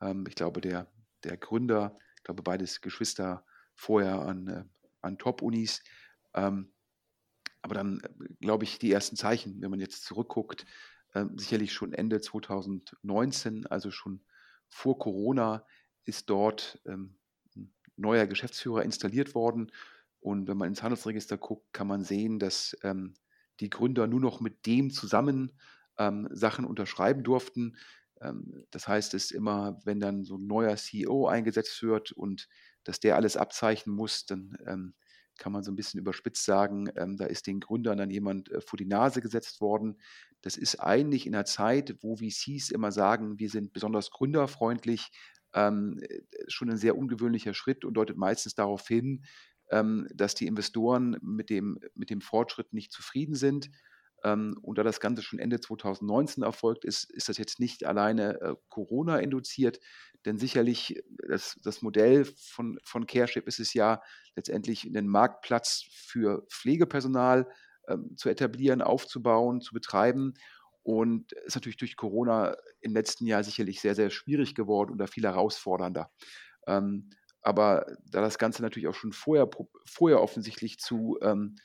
Ähm, 0.00 0.24
ich 0.28 0.34
glaube, 0.34 0.60
der, 0.60 0.90
der 1.24 1.36
Gründer, 1.36 1.98
ich 2.16 2.24
glaube, 2.24 2.42
beides 2.42 2.80
Geschwister 2.80 3.44
vorher 3.74 4.20
an, 4.22 4.48
äh, 4.48 4.64
an 5.00 5.18
Top-Unis. 5.18 5.82
Ähm, 6.34 6.72
aber 7.62 7.74
dann, 7.74 8.00
äh, 8.00 8.34
glaube 8.40 8.64
ich, 8.64 8.78
die 8.78 8.92
ersten 8.92 9.16
Zeichen, 9.16 9.60
wenn 9.62 9.70
man 9.70 9.80
jetzt 9.80 10.04
zurückguckt, 10.04 10.66
äh, 11.14 11.24
sicherlich 11.36 11.72
schon 11.72 11.92
Ende 11.92 12.20
2019, 12.20 13.66
also 13.66 13.90
schon 13.90 14.24
vor 14.68 14.98
Corona, 14.98 15.66
ist 16.04 16.28
dort 16.28 16.80
ähm, 16.86 17.16
ein 17.56 17.72
neuer 17.96 18.26
Geschäftsführer 18.26 18.82
installiert 18.82 19.34
worden 19.34 19.70
und 20.22 20.46
wenn 20.46 20.56
man 20.56 20.68
ins 20.68 20.82
Handelsregister 20.82 21.36
guckt, 21.36 21.72
kann 21.72 21.88
man 21.88 22.04
sehen, 22.04 22.38
dass 22.38 22.76
ähm, 22.84 23.14
die 23.58 23.70
Gründer 23.70 24.06
nur 24.06 24.20
noch 24.20 24.40
mit 24.40 24.66
dem 24.66 24.90
zusammen 24.90 25.52
ähm, 25.98 26.28
Sachen 26.30 26.64
unterschreiben 26.64 27.24
durften. 27.24 27.76
Ähm, 28.20 28.64
das 28.70 28.86
heißt, 28.86 29.14
es 29.14 29.24
ist 29.24 29.30
immer, 29.32 29.80
wenn 29.84 29.98
dann 29.98 30.22
so 30.22 30.36
ein 30.36 30.46
neuer 30.46 30.76
CEO 30.76 31.26
eingesetzt 31.26 31.82
wird 31.82 32.12
und 32.12 32.48
dass 32.84 33.00
der 33.00 33.16
alles 33.16 33.36
abzeichnen 33.36 33.96
muss, 33.96 34.24
dann 34.24 34.56
ähm, 34.64 34.94
kann 35.38 35.52
man 35.52 35.64
so 35.64 35.72
ein 35.72 35.76
bisschen 35.76 35.98
überspitzt 35.98 36.44
sagen, 36.44 36.88
ähm, 36.94 37.16
da 37.16 37.24
ist 37.24 37.48
den 37.48 37.58
Gründern 37.58 37.98
dann 37.98 38.10
jemand 38.10 38.48
äh, 38.52 38.60
vor 38.60 38.76
die 38.76 38.86
Nase 38.86 39.20
gesetzt 39.20 39.60
worden. 39.60 39.98
Das 40.40 40.56
ist 40.56 40.78
eigentlich 40.78 41.26
in 41.26 41.34
einer 41.34 41.46
Zeit, 41.46 41.96
wo 42.00 42.16
VCs 42.16 42.70
immer 42.70 42.92
sagen, 42.92 43.40
wir 43.40 43.50
sind 43.50 43.72
besonders 43.72 44.12
gründerfreundlich, 44.12 45.10
ähm, 45.54 45.98
äh, 46.00 46.20
schon 46.48 46.70
ein 46.70 46.76
sehr 46.76 46.96
ungewöhnlicher 46.96 47.54
Schritt 47.54 47.84
und 47.84 47.94
deutet 47.94 48.16
meistens 48.16 48.54
darauf 48.54 48.86
hin, 48.86 49.24
dass 50.14 50.34
die 50.34 50.46
Investoren 50.46 51.16
mit 51.22 51.48
dem, 51.48 51.78
mit 51.94 52.10
dem 52.10 52.20
Fortschritt 52.20 52.72
nicht 52.72 52.92
zufrieden 52.92 53.34
sind. 53.34 53.70
Ähm, 54.24 54.56
und 54.62 54.78
da 54.78 54.82
das 54.82 55.00
Ganze 55.00 55.22
schon 55.22 55.38
Ende 55.38 55.60
2019 55.60 56.42
erfolgt 56.42 56.84
ist, 56.84 57.10
ist 57.10 57.28
das 57.28 57.38
jetzt 57.38 57.58
nicht 57.58 57.84
alleine 57.84 58.40
äh, 58.40 58.54
Corona 58.68 59.18
induziert, 59.18 59.80
denn 60.24 60.38
sicherlich 60.38 60.96
äh, 60.96 61.02
das, 61.28 61.58
das 61.62 61.82
Modell 61.82 62.24
von, 62.24 62.78
von 62.84 63.06
CareShip 63.06 63.46
ist 63.48 63.60
es 63.60 63.74
ja 63.74 64.00
letztendlich 64.36 64.86
einen 64.86 65.08
Marktplatz 65.08 65.84
für 65.90 66.46
Pflegepersonal 66.50 67.48
ähm, 67.88 68.16
zu 68.16 68.28
etablieren, 68.28 68.82
aufzubauen, 68.82 69.60
zu 69.60 69.74
betreiben. 69.74 70.34
Und 70.84 71.32
ist 71.32 71.54
natürlich 71.54 71.76
durch 71.76 71.96
Corona 71.96 72.56
im 72.80 72.92
letzten 72.92 73.24
Jahr 73.26 73.44
sicherlich 73.44 73.80
sehr, 73.80 73.94
sehr 73.94 74.10
schwierig 74.10 74.56
geworden 74.56 74.98
da 74.98 75.06
viel 75.06 75.22
herausfordernder. 75.22 76.10
Ähm, 76.66 77.10
aber 77.42 77.86
da 78.10 78.20
das 78.20 78.38
Ganze 78.38 78.62
natürlich 78.62 78.88
auch 78.88 78.94
schon 78.94 79.12
vorher, 79.12 79.48
vorher 79.84 80.20
offensichtlich 80.20 80.78
zu, 80.78 81.18
ähm, 81.22 81.56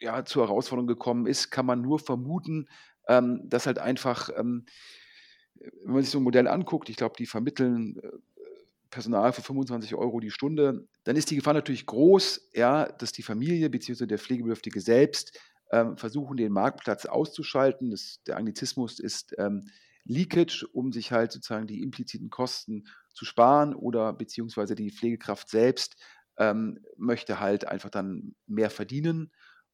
ja, 0.00 0.24
zur 0.24 0.46
Herausforderung 0.46 0.88
gekommen 0.88 1.26
ist, 1.26 1.50
kann 1.50 1.66
man 1.66 1.80
nur 1.80 1.98
vermuten, 1.98 2.68
ähm, 3.08 3.40
dass 3.44 3.66
halt 3.66 3.78
einfach, 3.78 4.30
ähm, 4.36 4.66
wenn 5.84 5.94
man 5.94 6.02
sich 6.02 6.10
so 6.10 6.18
ein 6.18 6.24
Modell 6.24 6.48
anguckt, 6.48 6.88
ich 6.88 6.96
glaube, 6.96 7.14
die 7.16 7.26
vermitteln 7.26 7.96
äh, 8.02 8.10
Personal 8.90 9.32
für 9.32 9.42
25 9.42 9.94
Euro 9.94 10.20
die 10.20 10.30
Stunde, 10.30 10.86
dann 11.04 11.16
ist 11.16 11.30
die 11.30 11.36
Gefahr 11.36 11.54
natürlich 11.54 11.86
groß, 11.86 12.50
ja, 12.54 12.86
dass 12.86 13.12
die 13.12 13.22
Familie 13.22 13.70
bzw. 13.70 14.06
der 14.06 14.18
Pflegebedürftige 14.18 14.80
selbst 14.80 15.38
ähm, 15.72 15.96
versuchen, 15.96 16.36
den 16.36 16.52
Marktplatz 16.52 17.06
auszuschalten. 17.06 17.90
Das, 17.90 18.20
der 18.26 18.36
Anglizismus 18.36 19.00
ist 19.00 19.34
ähm, 19.38 19.68
Leakage, 20.04 20.66
um 20.72 20.92
sich 20.92 21.12
halt 21.12 21.32
sozusagen 21.32 21.66
die 21.66 21.82
impliziten 21.82 22.30
Kosten 22.30 22.84
zu 23.12 23.24
sparen 23.24 23.74
oder 23.74 24.12
beziehungsweise 24.12 24.74
die 24.74 24.90
Pflegekraft 24.90 25.48
selbst 25.48 25.96
ähm, 26.36 26.80
möchte 26.96 27.40
halt 27.40 27.66
einfach 27.66 27.90
dann 27.90 28.34
mehr 28.46 28.70
verdienen. 28.70 29.32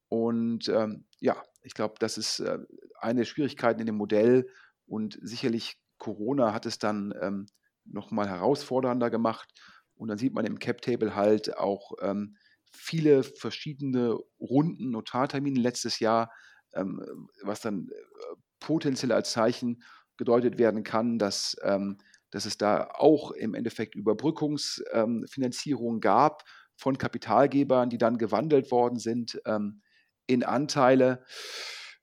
Und 0.08 0.68
ähm, 0.68 1.06
ja, 1.20 1.42
ich 1.62 1.74
glaube, 1.74 1.94
das 1.98 2.18
ist 2.18 2.40
äh, 2.40 2.58
eine 3.00 3.20
der 3.20 3.24
Schwierigkeiten 3.26 3.80
in 3.80 3.86
dem 3.86 3.96
Modell 3.96 4.48
und 4.86 5.18
sicherlich 5.22 5.78
Corona 5.98 6.52
hat 6.52 6.66
es 6.66 6.78
dann 6.78 7.14
ähm, 7.20 7.46
nochmal 7.84 8.28
herausfordernder 8.28 9.10
gemacht. 9.10 9.52
Und 9.94 10.08
dann 10.08 10.18
sieht 10.18 10.34
man 10.34 10.46
im 10.46 10.58
Cap-Table 10.58 11.14
halt 11.14 11.56
auch 11.58 11.92
ähm, 12.00 12.36
viele 12.72 13.22
verschiedene 13.22 14.18
Runden, 14.40 14.90
Notartermine 14.90 15.60
letztes 15.60 15.98
Jahr, 15.98 16.32
ähm, 16.74 17.28
was 17.42 17.60
dann 17.60 17.88
äh, 17.90 18.36
potenziell 18.60 19.12
als 19.12 19.32
Zeichen 19.32 19.82
gedeutet 20.20 20.58
werden 20.58 20.84
kann, 20.84 21.18
dass 21.18 21.56
ähm, 21.62 21.98
dass 22.30 22.44
es 22.44 22.56
da 22.56 22.88
auch 22.94 23.32
im 23.32 23.54
Endeffekt 23.54 23.96
Überbrückungsfinanzierungen 23.96 25.96
ähm, 25.96 26.00
gab 26.00 26.44
von 26.76 26.96
Kapitalgebern, 26.96 27.90
die 27.90 27.98
dann 27.98 28.18
gewandelt 28.18 28.70
worden 28.70 28.98
sind 28.98 29.40
ähm, 29.46 29.82
in 30.26 30.44
Anteile. 30.44 31.24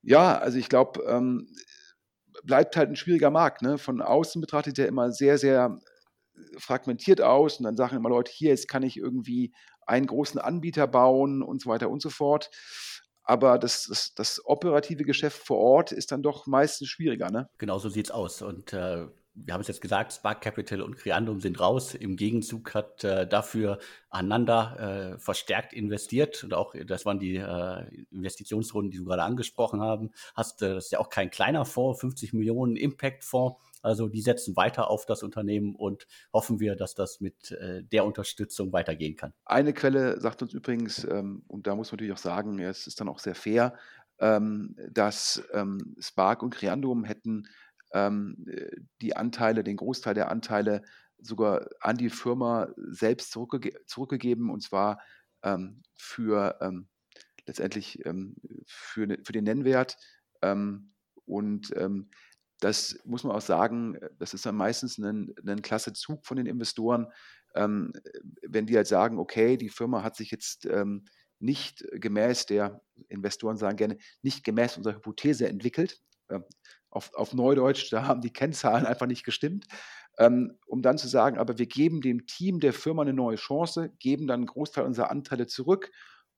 Ja, 0.02 0.38
also 0.38 0.58
ich 0.58 0.68
glaube, 0.68 1.02
ähm, 1.08 1.48
bleibt 2.44 2.76
halt 2.76 2.90
ein 2.90 2.96
schwieriger 2.96 3.30
Markt. 3.30 3.62
Ne? 3.62 3.78
Von 3.78 4.02
außen 4.02 4.40
betrachtet 4.40 4.78
er 4.78 4.86
immer 4.86 5.10
sehr, 5.10 5.38
sehr 5.38 5.78
fragmentiert 6.58 7.20
aus 7.20 7.58
und 7.58 7.64
dann 7.64 7.76
sagen 7.76 7.96
immer 7.96 8.10
Leute, 8.10 8.30
hier 8.32 8.50
jetzt 8.50 8.68
kann 8.68 8.84
ich 8.84 8.96
irgendwie 8.96 9.52
einen 9.86 10.06
großen 10.06 10.40
Anbieter 10.40 10.86
bauen 10.86 11.42
und 11.42 11.62
so 11.62 11.70
weiter 11.70 11.90
und 11.90 12.02
so 12.02 12.10
fort. 12.10 12.50
Aber 13.28 13.58
das, 13.58 13.84
das, 13.84 14.14
das 14.14 14.42
operative 14.46 15.04
Geschäft 15.04 15.42
vor 15.46 15.58
Ort 15.58 15.92
ist 15.92 16.12
dann 16.12 16.22
doch 16.22 16.46
meistens 16.46 16.88
schwieriger. 16.88 17.30
Ne? 17.30 17.50
Genau 17.58 17.78
so 17.78 17.90
sieht 17.90 18.06
es 18.06 18.10
aus. 18.10 18.40
Und 18.40 18.72
äh, 18.72 19.06
wir 19.34 19.52
haben 19.52 19.60
es 19.60 19.68
jetzt 19.68 19.82
gesagt, 19.82 20.14
Spark 20.14 20.40
Capital 20.40 20.80
und 20.80 20.96
Creandum 20.96 21.38
sind 21.42 21.60
raus. 21.60 21.94
Im 21.94 22.16
Gegenzug 22.16 22.72
hat 22.72 23.04
äh, 23.04 23.28
dafür 23.28 23.80
Ananda 24.08 24.76
äh, 25.12 25.18
verstärkt 25.18 25.74
investiert. 25.74 26.42
Und 26.42 26.54
auch, 26.54 26.74
das 26.86 27.04
waren 27.04 27.18
die 27.18 27.36
äh, 27.36 28.06
Investitionsrunden, 28.10 28.90
die 28.90 28.96
du 28.96 29.04
gerade 29.04 29.24
angesprochen 29.24 29.82
haben. 29.82 30.10
Hast, 30.34 30.62
äh, 30.62 30.72
das 30.72 30.86
ist 30.86 30.92
ja 30.92 30.98
auch 30.98 31.10
kein 31.10 31.30
kleiner 31.30 31.66
Fonds, 31.66 32.00
50 32.00 32.32
Millionen 32.32 32.76
Impact-Fonds. 32.76 33.60
Also 33.82 34.08
die 34.08 34.22
setzen 34.22 34.56
weiter 34.56 34.90
auf 34.90 35.06
das 35.06 35.22
Unternehmen 35.22 35.74
und 35.74 36.06
hoffen 36.32 36.60
wir, 36.60 36.76
dass 36.76 36.94
das 36.94 37.20
mit 37.20 37.52
äh, 37.52 37.82
der 37.84 38.04
Unterstützung 38.04 38.72
weitergehen 38.72 39.16
kann. 39.16 39.32
Eine 39.44 39.72
Quelle 39.72 40.20
sagt 40.20 40.42
uns 40.42 40.52
übrigens, 40.52 41.04
ähm, 41.04 41.44
und 41.46 41.66
da 41.66 41.74
muss 41.74 41.90
man 41.90 41.96
natürlich 41.96 42.12
auch 42.12 42.18
sagen, 42.18 42.58
es 42.58 42.86
ist 42.86 43.00
dann 43.00 43.08
auch 43.08 43.18
sehr 43.18 43.34
fair, 43.34 43.74
ähm, 44.18 44.76
dass 44.90 45.42
ähm, 45.52 45.94
Spark 45.98 46.42
und 46.42 46.54
Creandum 46.54 47.04
hätten 47.04 47.48
ähm, 47.92 48.44
die 49.00 49.16
Anteile, 49.16 49.62
den 49.64 49.76
Großteil 49.76 50.14
der 50.14 50.30
Anteile 50.30 50.82
sogar 51.18 51.68
an 51.80 51.96
die 51.96 52.10
Firma 52.10 52.68
selbst 52.76 53.32
zurückge 53.32 53.72
zurückgegeben 53.86 54.50
und 54.50 54.62
zwar 54.62 55.00
ähm, 55.42 55.82
für 55.94 56.58
ähm, 56.60 56.88
letztendlich 57.46 58.02
für, 58.66 59.06
ne, 59.06 59.18
für 59.24 59.32
den 59.32 59.44
Nennwert. 59.44 59.96
und 61.24 61.72
das 62.60 62.98
muss 63.04 63.24
man 63.24 63.36
auch 63.36 63.40
sagen, 63.40 63.96
äh, 63.96 64.10
das 64.18 64.34
ist 64.34 64.46
dann 64.46 64.56
meistens 64.56 64.98
ein, 64.98 65.34
ein 65.46 65.62
klasse 65.62 65.92
Zug 65.92 66.26
von 66.26 66.36
den 66.36 66.46
Investoren, 66.46 67.06
ähm, 67.54 67.92
wenn 68.42 68.66
die 68.66 68.76
halt 68.76 68.86
sagen, 68.86 69.18
okay, 69.18 69.56
die 69.56 69.68
Firma 69.68 70.02
hat 70.02 70.16
sich 70.16 70.30
jetzt 70.30 70.66
ähm, 70.66 71.04
nicht 71.40 71.84
gemäß 71.92 72.46
der, 72.46 72.82
Investoren 73.08 73.56
sagen 73.56 73.76
gerne, 73.76 73.98
nicht 74.22 74.44
gemäß 74.44 74.76
unserer 74.76 74.96
Hypothese 74.96 75.48
entwickelt. 75.48 76.00
Ähm, 76.30 76.44
auf, 76.90 77.14
auf 77.14 77.34
Neudeutsch, 77.34 77.92
da 77.92 78.06
haben 78.06 78.20
die 78.20 78.32
Kennzahlen 78.32 78.86
einfach 78.86 79.06
nicht 79.06 79.24
gestimmt. 79.24 79.66
Ähm, 80.18 80.58
um 80.66 80.82
dann 80.82 80.98
zu 80.98 81.06
sagen, 81.06 81.38
aber 81.38 81.58
wir 81.58 81.66
geben 81.66 82.00
dem 82.00 82.26
Team 82.26 82.58
der 82.58 82.72
Firma 82.72 83.02
eine 83.02 83.12
neue 83.12 83.36
Chance, 83.36 83.90
geben 84.00 84.26
dann 84.26 84.40
einen 84.40 84.46
Großteil 84.46 84.84
unserer 84.84 85.10
Anteile 85.10 85.46
zurück 85.46 85.92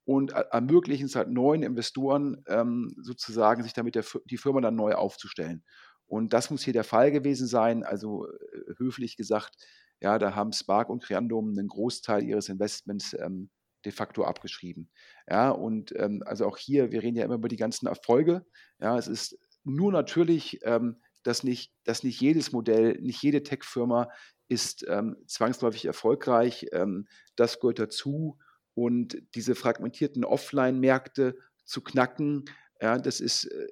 und 0.05 0.33
ermöglichen 0.33 1.07
es 1.07 1.15
halt 1.15 1.31
neuen 1.31 1.63
Investoren 1.63 2.43
ähm, 2.47 2.95
sozusagen, 3.01 3.63
sich 3.63 3.73
damit 3.73 3.95
der, 3.95 4.05
die 4.27 4.37
Firma 4.37 4.61
dann 4.61 4.75
neu 4.77 4.95
aufzustellen. 4.95 5.65
Und 6.11 6.33
das 6.33 6.51
muss 6.51 6.65
hier 6.65 6.73
der 6.73 6.83
Fall 6.83 7.13
gewesen 7.13 7.47
sein. 7.47 7.85
Also 7.85 8.27
äh, 8.27 8.75
höflich 8.79 9.17
gesagt, 9.17 9.55
ja, 10.01 10.19
da 10.19 10.35
haben 10.35 10.53
Spark 10.53 10.91
und 10.91 11.05
Creandum 11.05 11.51
einen 11.51 11.69
Großteil 11.69 12.25
ihres 12.25 12.49
Investments 12.49 13.15
ähm, 13.15 13.49
de 13.85 13.93
facto 13.93 14.25
abgeschrieben. 14.25 14.91
Ja, 15.29 15.51
und 15.51 15.95
ähm, 15.97 16.25
also 16.27 16.47
auch 16.47 16.59
hier, 16.59 16.91
wir 16.91 17.05
reden 17.05 17.17
ja 17.17 17.25
immer 17.25 17.37
über 17.37 17.49
die 17.49 17.57
ganzen 17.57 17.87
Erfolge. 17.87 18.45
Ja, 18.81 18.99
es 18.99 19.07
ist 19.07 19.39
nur 19.63 19.93
natürlich, 19.93 20.59
ähm, 20.65 21.01
dass, 21.23 21.45
nicht, 21.45 21.73
dass 21.85 22.03
nicht 22.03 22.21
jedes 22.21 22.51
Modell, 22.51 22.99
nicht 23.01 23.23
jede 23.23 23.45
Tech-Firma 23.45 24.09
ist 24.49 24.85
ähm, 24.89 25.17
zwangsläufig 25.29 25.85
erfolgreich. 25.85 26.67
Ähm, 26.73 27.07
das 27.37 27.61
gehört 27.61 27.79
dazu. 27.79 28.37
Und 28.75 29.23
diese 29.37 29.55
fragmentierten 29.55 30.25
Offline-Märkte 30.25 31.37
zu 31.65 31.83
knacken, 31.83 32.47
ja, 32.81 32.99
das 32.99 33.21
ist 33.21 33.45
äh, 33.45 33.67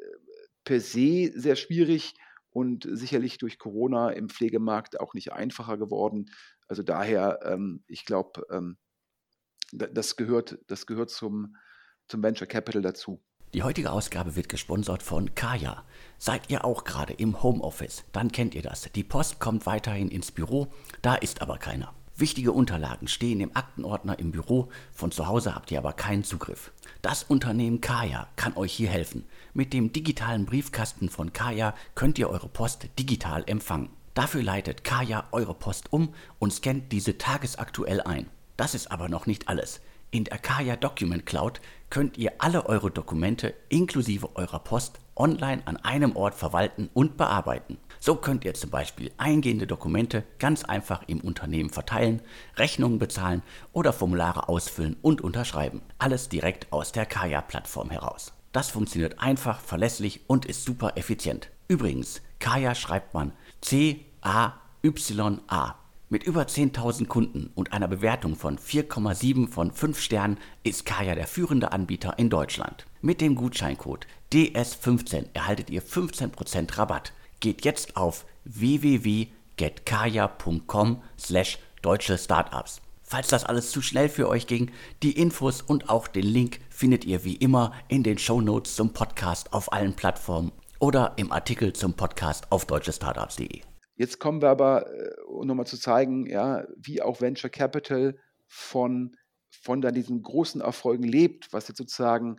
per 0.62 0.80
se 0.80 1.32
sehr 1.34 1.56
schwierig 1.56 2.14
und 2.58 2.88
sicherlich 2.90 3.38
durch 3.38 3.56
Corona 3.56 4.10
im 4.10 4.28
Pflegemarkt 4.28 4.98
auch 4.98 5.14
nicht 5.14 5.32
einfacher 5.32 5.78
geworden. 5.78 6.26
Also 6.66 6.82
daher, 6.82 7.38
ähm, 7.44 7.84
ich 7.86 8.04
glaube, 8.04 8.44
ähm, 8.50 8.78
das 9.70 10.16
gehört, 10.16 10.58
das 10.66 10.86
gehört 10.86 11.10
zum, 11.10 11.54
zum 12.08 12.20
Venture 12.20 12.48
Capital 12.48 12.82
dazu. 12.82 13.22
Die 13.54 13.62
heutige 13.62 13.92
Ausgabe 13.92 14.34
wird 14.34 14.48
gesponsert 14.48 15.04
von 15.04 15.36
Kaya. 15.36 15.84
Seid 16.18 16.50
ihr 16.50 16.64
auch 16.64 16.82
gerade 16.82 17.12
im 17.12 17.44
Homeoffice? 17.44 18.04
Dann 18.10 18.32
kennt 18.32 18.56
ihr 18.56 18.62
das. 18.62 18.90
Die 18.92 19.04
Post 19.04 19.38
kommt 19.38 19.64
weiterhin 19.64 20.08
ins 20.08 20.32
Büro, 20.32 20.66
da 21.00 21.14
ist 21.14 21.40
aber 21.42 21.58
keiner. 21.58 21.94
Wichtige 22.20 22.50
Unterlagen 22.50 23.06
stehen 23.06 23.38
im 23.38 23.56
Aktenordner 23.56 24.18
im 24.18 24.32
Büro, 24.32 24.70
von 24.90 25.12
zu 25.12 25.28
Hause 25.28 25.54
habt 25.54 25.70
ihr 25.70 25.78
aber 25.78 25.92
keinen 25.92 26.24
Zugriff. 26.24 26.72
Das 27.00 27.22
Unternehmen 27.22 27.80
Kaya 27.80 28.26
kann 28.34 28.56
euch 28.56 28.72
hier 28.72 28.88
helfen. 28.88 29.24
Mit 29.54 29.72
dem 29.72 29.92
digitalen 29.92 30.44
Briefkasten 30.44 31.10
von 31.10 31.32
Kaya 31.32 31.76
könnt 31.94 32.18
ihr 32.18 32.28
eure 32.28 32.48
Post 32.48 32.88
digital 32.98 33.44
empfangen. 33.46 33.90
Dafür 34.14 34.42
leitet 34.42 34.82
Kaya 34.82 35.28
eure 35.30 35.54
Post 35.54 35.92
um 35.92 36.12
und 36.40 36.52
scannt 36.52 36.90
diese 36.90 37.18
tagesaktuell 37.18 38.00
ein. 38.00 38.26
Das 38.56 38.74
ist 38.74 38.90
aber 38.90 39.08
noch 39.08 39.26
nicht 39.26 39.46
alles. 39.46 39.80
In 40.10 40.24
der 40.24 40.38
Kaya 40.38 40.74
Document 40.74 41.24
Cloud 41.24 41.60
könnt 41.88 42.18
ihr 42.18 42.32
alle 42.38 42.66
eure 42.66 42.90
Dokumente 42.90 43.54
inklusive 43.68 44.34
eurer 44.34 44.58
Post 44.58 44.98
online 45.14 45.62
an 45.66 45.76
einem 45.76 46.16
Ort 46.16 46.34
verwalten 46.34 46.90
und 46.94 47.16
bearbeiten. 47.16 47.78
So 48.00 48.16
könnt 48.16 48.44
ihr 48.44 48.54
zum 48.54 48.70
Beispiel 48.70 49.10
eingehende 49.18 49.66
Dokumente 49.66 50.24
ganz 50.38 50.64
einfach 50.64 51.02
im 51.06 51.20
Unternehmen 51.20 51.70
verteilen, 51.70 52.22
Rechnungen 52.56 52.98
bezahlen 52.98 53.42
oder 53.72 53.92
Formulare 53.92 54.48
ausfüllen 54.48 54.96
und 55.02 55.20
unterschreiben. 55.20 55.82
Alles 55.98 56.28
direkt 56.28 56.72
aus 56.72 56.92
der 56.92 57.06
Kaya-Plattform 57.06 57.90
heraus. 57.90 58.32
Das 58.52 58.70
funktioniert 58.70 59.20
einfach, 59.20 59.60
verlässlich 59.60 60.22
und 60.26 60.46
ist 60.46 60.64
super 60.64 60.96
effizient. 60.96 61.50
Übrigens, 61.68 62.22
Kaya 62.38 62.74
schreibt 62.74 63.14
man 63.14 63.32
C-A-Y-A. 63.60 64.14
Mit 66.10 66.22
über 66.24 66.44
10.000 66.44 67.06
Kunden 67.06 67.50
und 67.54 67.74
einer 67.74 67.88
Bewertung 67.88 68.34
von 68.34 68.58
4,7 68.58 69.46
von 69.46 69.70
5 69.70 70.00
Sternen 70.00 70.38
ist 70.62 70.86
Kaya 70.86 71.14
der 71.14 71.26
führende 71.26 71.72
Anbieter 71.72 72.18
in 72.18 72.30
Deutschland. 72.30 72.86
Mit 73.02 73.20
dem 73.20 73.34
Gutscheincode 73.34 74.06
DS15 74.32 75.26
erhaltet 75.34 75.68
ihr 75.68 75.82
15% 75.82 76.78
Rabatt 76.78 77.12
geht 77.40 77.64
jetzt 77.64 77.96
auf 77.96 78.26
www.getkaya.com 78.44 81.02
slash 81.18 81.58
deutsche 81.82 82.16
Startups. 82.18 82.80
Falls 83.02 83.28
das 83.28 83.44
alles 83.44 83.70
zu 83.70 83.80
schnell 83.80 84.10
für 84.10 84.28
euch 84.28 84.46
ging, 84.46 84.70
die 85.02 85.18
Infos 85.18 85.62
und 85.62 85.88
auch 85.88 86.08
den 86.08 86.26
Link 86.26 86.60
findet 86.68 87.06
ihr 87.06 87.24
wie 87.24 87.36
immer 87.36 87.72
in 87.88 88.02
den 88.02 88.18
Show 88.18 88.42
Notes 88.42 88.76
zum 88.76 88.92
Podcast 88.92 89.54
auf 89.54 89.72
allen 89.72 89.94
Plattformen 89.94 90.52
oder 90.78 91.14
im 91.16 91.32
Artikel 91.32 91.72
zum 91.72 91.94
Podcast 91.94 92.52
auf 92.52 92.66
deutschestartups.de. 92.66 93.62
Jetzt 93.96 94.20
kommen 94.20 94.42
wir 94.42 94.50
aber, 94.50 94.92
äh, 94.92 95.14
um 95.26 95.46
nochmal 95.46 95.66
zu 95.66 95.78
zeigen, 95.78 96.26
ja, 96.26 96.64
wie 96.76 97.00
auch 97.00 97.20
Venture 97.20 97.50
Capital 97.50 98.18
von, 98.46 99.16
von 99.48 99.80
dann 99.80 99.94
diesen 99.94 100.22
großen 100.22 100.60
Erfolgen 100.60 101.04
lebt, 101.04 101.52
was 101.52 101.68
jetzt 101.68 101.78
sozusagen 101.78 102.38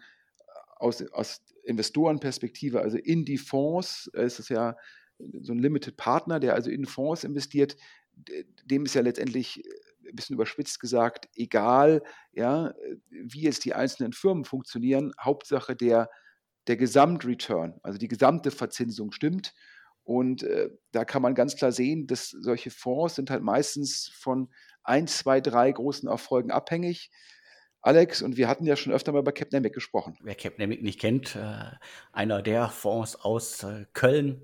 aus, 0.78 1.02
aus 1.12 1.42
Investorenperspektive, 1.70 2.82
also 2.82 2.98
in 2.98 3.26
die 3.26 3.38
Fonds, 3.38 4.10
äh, 4.14 4.26
ist 4.26 4.40
es 4.40 4.50
ja 4.50 4.76
so 5.42 5.54
ein 5.54 5.60
Limited 5.60 5.98
Partner, 5.98 6.40
der 6.40 6.56
also 6.56 6.70
in 6.70 6.86
Fonds 6.86 7.24
investiert, 7.24 7.76
dem 8.66 8.86
ist 8.86 8.96
ja 8.96 9.02
letztendlich 9.02 9.66
äh, 9.66 9.70
ein 10.10 10.16
bisschen 10.16 10.34
überspitzt 10.34 10.80
gesagt, 10.80 11.30
egal, 11.36 12.02
ja, 12.32 12.74
wie 13.10 13.42
jetzt 13.42 13.64
die 13.66 13.76
einzelnen 13.76 14.14
Firmen 14.14 14.44
funktionieren, 14.44 15.12
Hauptsache 15.22 15.76
der, 15.76 16.10
der 16.68 16.78
Gesamtreturn, 16.78 17.80
also 17.84 18.00
die 18.00 18.08
gesamte 18.08 18.50
Verzinsung 18.50 19.12
stimmt. 19.12 19.54
Und 20.04 20.42
äh, 20.42 20.72
da 20.92 21.06
kann 21.06 21.22
man 21.22 21.36
ganz 21.36 21.56
klar 21.56 21.72
sehen, 21.72 22.08
dass 22.08 22.30
solche 22.30 22.72
Fonds 22.72 23.16
sind 23.16 23.30
halt 23.30 23.44
meistens 23.44 24.10
von 24.16 24.50
ein, 24.84 25.06
zwei, 25.06 25.42
drei 25.42 25.72
großen 25.72 26.10
Erfolgen 26.10 26.50
abhängig. 26.50 27.12
Alex, 27.82 28.22
und 28.22 28.36
wir 28.36 28.50
hatten 28.50 28.66
ja 28.66 28.76
schon 28.76 28.92
öfter 28.92 29.14
mal 29.14 29.20
über 29.20 29.32
Capnemic 29.32 29.74
gesprochen. 29.74 30.18
Wer 30.22 30.36
Capnemic 30.36 30.82
nicht 30.84 31.00
kennt, 31.00 31.38
äh, 31.38 31.72
einer 32.12 32.42
der 32.42 32.68
Fonds 32.68 33.16
aus 33.16 33.64
äh, 33.64 33.86
Köln, 33.94 34.42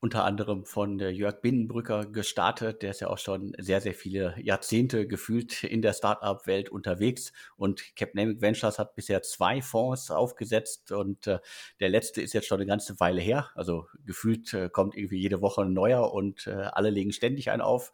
unter 0.00 0.24
anderem 0.24 0.64
von 0.64 0.98
Jörg 0.98 1.42
Binnenbrücker 1.42 2.06
gestartet. 2.06 2.82
Der 2.82 2.90
ist 2.90 3.00
ja 3.00 3.08
auch 3.08 3.18
schon 3.18 3.52
sehr, 3.58 3.80
sehr 3.80 3.94
viele 3.94 4.34
Jahrzehnte 4.42 5.06
gefühlt 5.06 5.62
in 5.62 5.80
der 5.80 5.92
Startup-Welt 5.92 6.70
unterwegs. 6.70 7.32
Und 7.56 7.94
Capnamic 7.94 8.40
Ventures 8.40 8.80
hat 8.80 8.96
bisher 8.96 9.22
zwei 9.22 9.62
Fonds 9.62 10.10
aufgesetzt 10.10 10.90
und 10.90 11.28
äh, 11.28 11.38
der 11.78 11.90
letzte 11.90 12.20
ist 12.20 12.32
jetzt 12.32 12.48
schon 12.48 12.58
eine 12.58 12.66
ganze 12.66 12.98
Weile 12.98 13.20
her. 13.20 13.50
Also 13.54 13.86
gefühlt 14.04 14.56
kommt 14.72 14.96
irgendwie 14.96 15.20
jede 15.20 15.40
Woche 15.40 15.62
ein 15.62 15.72
neuer 15.72 16.12
und 16.12 16.48
alle 16.48 16.90
legen 16.90 17.12
ständig 17.12 17.50
einen 17.50 17.62
auf. 17.62 17.92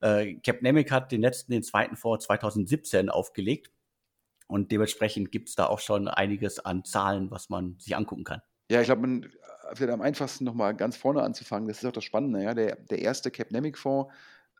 Capnamic 0.00 0.92
hat 0.92 1.10
den 1.10 1.22
letzten, 1.22 1.50
den 1.50 1.64
zweiten 1.64 1.96
Fonds 1.96 2.26
2017 2.26 3.08
aufgelegt. 3.08 3.72
Und 4.48 4.72
dementsprechend 4.72 5.30
gibt 5.30 5.50
es 5.50 5.54
da 5.54 5.66
auch 5.66 5.78
schon 5.78 6.08
einiges 6.08 6.58
an 6.58 6.84
Zahlen, 6.84 7.30
was 7.30 7.50
man 7.50 7.76
sich 7.78 7.94
angucken 7.94 8.24
kann. 8.24 8.42
Ja, 8.70 8.80
ich 8.80 8.86
glaube, 8.86 9.02
man 9.02 9.30
vielleicht 9.74 9.92
am 9.92 10.00
einfachsten 10.00 10.44
nochmal 10.44 10.74
ganz 10.74 10.96
vorne 10.96 11.22
anzufangen, 11.22 11.68
das 11.68 11.78
ist 11.78 11.84
auch 11.84 11.92
das 11.92 12.04
Spannende, 12.04 12.42
ja, 12.42 12.54
der, 12.54 12.76
der 12.76 12.98
erste 13.00 13.30
Capnemic-Fonds, 13.30 14.12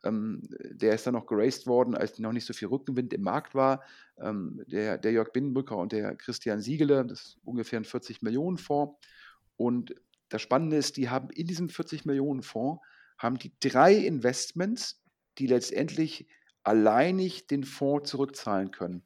ähm, 0.03 0.47
der 0.71 0.93
ist 0.93 1.05
dann 1.05 1.13
noch 1.13 1.25
geraced 1.25 1.67
worden, 1.67 1.95
als 1.95 2.19
noch 2.19 2.31
nicht 2.31 2.45
so 2.45 2.53
viel 2.53 2.69
Rückenwind 2.69 3.13
im 3.13 3.21
Markt 3.21 3.55
war. 3.55 3.83
Ähm, 4.17 4.63
der, 4.67 4.97
der 4.97 5.11
Jörg 5.11 5.31
Binnenbrücker 5.31 5.77
und 5.77 5.91
der 5.91 6.15
Christian 6.15 6.61
Siegele, 6.61 7.05
das 7.05 7.21
ist 7.21 7.37
ungefähr 7.43 7.79
ein 7.79 7.85
40 7.85 8.21
Millionen 8.21 8.57
Fonds. 8.57 8.97
Und 9.57 9.95
das 10.29 10.41
Spannende 10.41 10.77
ist, 10.77 10.97
die 10.97 11.09
haben 11.09 11.29
in 11.31 11.47
diesem 11.47 11.69
40 11.69 12.05
Millionen 12.05 12.43
Fonds 12.43 12.81
haben 13.17 13.37
die 13.37 13.51
drei 13.59 13.93
Investments, 13.95 15.03
die 15.37 15.47
letztendlich 15.47 16.27
alleinig 16.63 17.47
den 17.47 17.63
Fonds 17.63 18.09
zurückzahlen 18.09 18.71
können. 18.71 19.03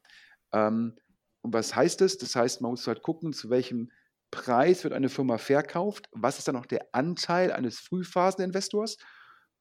Ähm, 0.54 0.96
und 1.42 1.52
was 1.52 1.76
heißt 1.76 2.00
das? 2.00 2.16
Das 2.16 2.34
heißt, 2.34 2.62
man 2.62 2.70
muss 2.70 2.86
halt 2.86 3.02
gucken, 3.02 3.34
zu 3.34 3.50
welchem 3.50 3.90
Preis 4.30 4.82
wird 4.82 4.94
eine 4.94 5.10
Firma 5.10 5.36
verkauft, 5.36 6.08
was 6.12 6.38
ist 6.38 6.48
dann 6.48 6.54
noch 6.54 6.66
der 6.66 6.88
Anteil 6.92 7.52
eines 7.52 7.78
Frühphaseninvestors 7.80 8.96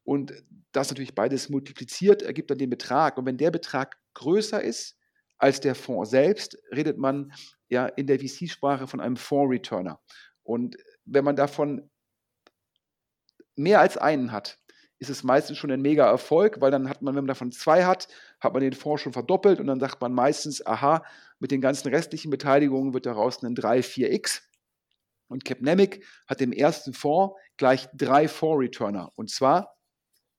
und 0.04 0.34
das 0.72 0.90
natürlich 0.90 1.16
beides 1.16 1.50
multipliziert 1.50 2.22
ergibt 2.22 2.50
dann 2.50 2.58
den 2.58 2.70
Betrag. 2.70 3.18
Und 3.18 3.26
wenn 3.26 3.38
der 3.38 3.52
Betrag 3.52 3.98
größer 4.16 4.62
ist 4.62 4.98
als 5.38 5.60
der 5.60 5.76
Fonds 5.76 6.10
selbst, 6.10 6.58
redet 6.72 6.98
man 6.98 7.32
ja 7.70 7.86
in 7.86 8.08
der 8.08 8.20
VC-Sprache 8.20 8.88
von 8.88 9.00
einem 9.00 9.16
Fonds-Returner. 9.16 10.00
Und 10.44 10.78
wenn 11.06 11.24
man 11.24 11.36
davon 11.36 11.90
mehr 13.56 13.80
als 13.80 13.98
einen 13.98 14.32
hat, 14.32 14.60
ist 15.04 15.10
es 15.10 15.24
meistens 15.24 15.58
schon 15.58 15.70
ein 15.70 15.82
mega 15.82 16.10
Erfolg, 16.10 16.62
weil 16.62 16.72
dann 16.72 16.88
hat 16.88 17.02
man, 17.02 17.14
wenn 17.14 17.24
man 17.24 17.28
davon 17.28 17.52
zwei 17.52 17.84
hat, 17.84 18.08
hat 18.40 18.54
man 18.54 18.62
den 18.62 18.72
Fonds 18.72 19.02
schon 19.02 19.12
verdoppelt 19.12 19.60
und 19.60 19.68
dann 19.68 19.80
sagt 19.80 20.00
man 20.00 20.14
meistens, 20.14 20.66
aha, 20.66 21.04
mit 21.40 21.52
den 21.52 21.60
ganzen 21.60 21.90
restlichen 21.90 22.32
Beteiligungen 22.32 22.94
wird 22.94 23.06
daraus 23.06 23.44
ein 23.44 23.54
3, 23.54 23.80
4x. 23.80 24.42
Und 25.28 25.44
Capnemic 25.44 26.06
hat 26.28 26.40
im 26.42 26.54
ersten 26.54 26.94
Fonds 26.94 27.36
gleich 27.58 27.90
drei 27.94 28.30
Fonds-Returner. 28.30 29.12
Und 29.16 29.30
zwar, 29.30 29.76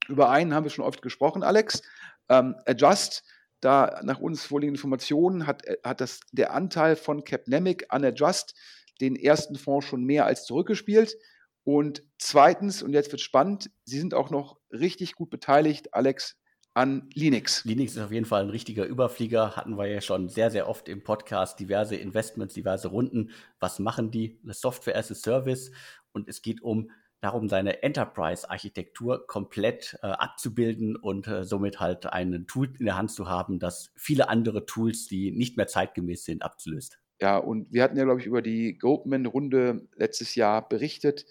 über 0.09 0.31
einen 0.31 0.55
haben 0.55 0.65
wir 0.65 0.71
schon 0.71 0.85
oft 0.85 1.03
gesprochen, 1.03 1.43
Alex, 1.43 1.83
ähm, 2.31 2.57
Adjust, 2.65 3.23
da 3.61 4.01
nach 4.03 4.19
uns 4.19 4.45
vorliegenden 4.45 4.77
Informationen 4.77 5.47
hat, 5.47 5.67
äh, 5.67 5.77
hat 5.85 6.01
das, 6.01 6.21
der 6.33 6.55
Anteil 6.55 6.97
von 6.97 7.25
Capnemic 7.25 7.87
an 7.91 8.03
Adjust 8.03 8.55
den 9.03 9.17
ersten 9.17 9.57
Fonds 9.57 9.87
schon 9.87 10.05
mehr 10.05 10.25
als 10.25 10.47
zurückgespielt. 10.47 11.17
Und 11.65 12.03
zweitens, 12.19 12.83
und 12.83 12.93
jetzt 12.93 13.11
wird 13.11 13.23
spannend, 13.23 13.71
Sie 13.85 13.99
sind 13.99 14.15
auch 14.15 14.31
noch 14.31 14.59
richtig 14.71 15.15
gut 15.15 15.31
beteiligt, 15.31 15.95
Alex, 15.95 16.37
an 16.75 17.09
Linux. 17.15 17.65
Linux 17.65 17.93
ist 17.93 18.03
auf 18.03 18.13
jeden 18.13 18.27
Fall 18.27 18.43
ein 18.43 18.51
richtiger 18.51 18.85
Überflieger. 18.85 19.57
Hatten 19.57 19.79
wir 19.79 19.87
ja 19.87 20.01
schon 20.01 20.29
sehr, 20.29 20.51
sehr 20.51 20.69
oft 20.69 20.89
im 20.89 21.05
Podcast 21.05 21.59
diverse 21.61 21.97
Investments, 21.97 22.55
diverse 22.55 22.89
Runden. 22.89 23.31
Was 23.61 23.79
machen 23.79 24.11
die? 24.11 24.39
Eine 24.43 24.55
Software 24.55 24.97
as 24.97 25.11
a 25.11 25.15
Service. 25.15 25.71
Und 26.13 26.29
es 26.29 26.43
geht 26.43 26.63
um 26.63 26.91
darum, 27.21 27.49
seine 27.49 27.83
Enterprise-Architektur 27.83 29.27
komplett 29.27 29.97
äh, 30.03 30.09
abzubilden 30.09 30.97
und 30.97 31.27
äh, 31.27 31.45
somit 31.45 31.81
halt 31.81 32.07
ein 32.07 32.47
Tool 32.47 32.71
in 32.79 32.85
der 32.85 32.99
Hand 32.99 33.13
zu 33.13 33.29
haben, 33.29 33.59
das 33.59 33.93
viele 33.97 34.29
andere 34.29 34.67
Tools, 34.67 35.07
die 35.07 35.31
nicht 35.31 35.57
mehr 35.57 35.67
zeitgemäß 35.67 36.25
sind, 36.25 36.43
abzulöst. 36.43 36.99
Ja, 37.21 37.39
und 37.39 37.73
wir 37.73 37.83
hatten 37.83 37.97
ja, 37.97 38.05
glaube 38.05 38.21
ich, 38.21 38.27
über 38.27 38.43
die 38.43 38.77
Goldman-Runde 38.77 39.89
letztes 39.95 40.35
Jahr 40.35 40.69
berichtet. 40.69 41.25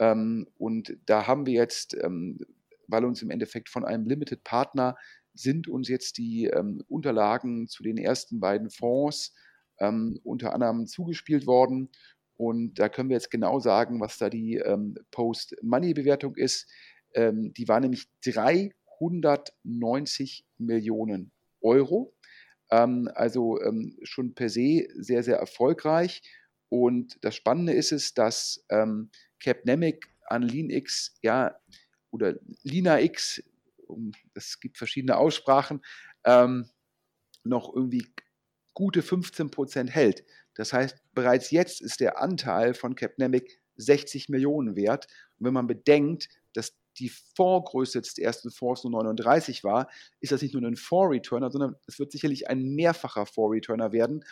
Ähm, 0.00 0.48
und 0.56 0.96
da 1.06 1.28
haben 1.28 1.46
wir 1.46 1.52
jetzt, 1.52 1.94
ähm, 1.94 2.40
weil 2.88 3.04
uns 3.04 3.22
im 3.22 3.30
Endeffekt 3.30 3.68
von 3.68 3.84
einem 3.84 4.04
Limited 4.06 4.42
Partner 4.42 4.96
sind 5.34 5.68
uns 5.68 5.88
jetzt 5.88 6.18
die 6.18 6.46
ähm, 6.46 6.82
Unterlagen 6.88 7.68
zu 7.68 7.84
den 7.84 7.98
ersten 7.98 8.40
beiden 8.40 8.70
Fonds 8.70 9.32
ähm, 9.78 10.18
unter 10.24 10.52
anderem 10.54 10.88
zugespielt 10.88 11.46
worden. 11.46 11.90
Und 12.36 12.78
da 12.78 12.88
können 12.88 13.10
wir 13.10 13.16
jetzt 13.16 13.30
genau 13.30 13.60
sagen, 13.60 14.00
was 14.00 14.18
da 14.18 14.28
die 14.30 14.56
ähm, 14.56 14.96
Post-Money-Bewertung 15.10 16.36
ist. 16.36 16.66
Ähm, 17.14 17.52
die 17.52 17.68
war 17.68 17.80
nämlich 17.80 18.08
390 18.24 20.46
Millionen 20.58 21.32
Euro. 21.60 22.14
also 22.68 23.58
schon 24.04 24.34
per 24.34 24.48
se 24.48 24.88
sehr, 24.94 25.22
sehr 25.22 25.36
erfolgreich. 25.36 26.22
Und 26.70 27.22
das 27.22 27.34
Spannende 27.34 27.74
ist 27.74 27.92
es, 27.92 28.14
dass 28.14 28.64
ähm, 28.70 29.10
Capnemic 29.40 30.08
an 30.26 30.42
LeanX, 30.42 31.16
ja, 31.22 31.56
oder 32.10 32.34
LinaX, 32.62 33.42
es 34.34 34.60
gibt 34.60 34.78
verschiedene 34.78 35.16
Aussprachen, 35.16 35.80
ähm, 36.24 36.68
noch 37.44 37.74
irgendwie 37.74 38.06
gute 38.74 39.02
15 39.02 39.50
Prozent 39.50 39.90
hält. 39.90 40.24
Das 40.54 40.72
heißt, 40.72 40.96
bereits 41.12 41.50
jetzt 41.50 41.80
ist 41.80 42.00
der 42.00 42.20
Anteil 42.20 42.74
von 42.74 42.94
Capnemic 42.94 43.60
60 43.76 44.28
Millionen 44.28 44.76
wert. 44.76 45.06
Und 45.38 45.46
wenn 45.46 45.54
man 45.54 45.66
bedenkt, 45.66 46.28
dass 46.52 46.76
die 46.98 47.10
Fondsgröße 47.36 48.00
des 48.00 48.18
ersten 48.18 48.50
Fonds 48.50 48.84
nur 48.84 48.92
39 48.92 49.64
war, 49.64 49.88
ist 50.20 50.32
das 50.32 50.42
nicht 50.42 50.54
nur 50.54 50.62
ein 50.62 50.76
Fonds-Returner, 50.76 51.50
sondern 51.50 51.76
es 51.86 51.98
wird 51.98 52.12
sicherlich 52.12 52.48
ein 52.48 52.62
mehrfacher 52.74 53.26
Fonds-Returner 53.26 53.92
werden. 53.92 54.24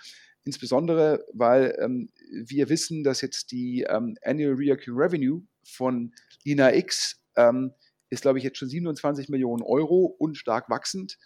Insbesondere, 0.45 1.25
weil 1.33 1.77
ähm, 1.81 2.11
wir 2.31 2.69
wissen, 2.69 3.05
dass 3.05 3.21
jetzt 3.21 3.51
die 3.53 3.87
ähm, 3.89 4.17
Annual 4.23 4.55
Recurring 4.55 4.99
Revenue 4.99 5.43
von 5.63 6.13
Lina 6.45 6.75
X 6.75 7.21
ähm, 7.37 7.73
ist, 8.11 8.23
glaube 8.23 8.39
ich, 8.39 8.45
jetzt 8.45 8.59
schon 8.59 8.69
27 8.69 9.29
Millionen 9.29 9.63
Euro 9.63 10.05
und 10.19 10.37
stark 10.37 10.71
wachsend. 10.71 11.19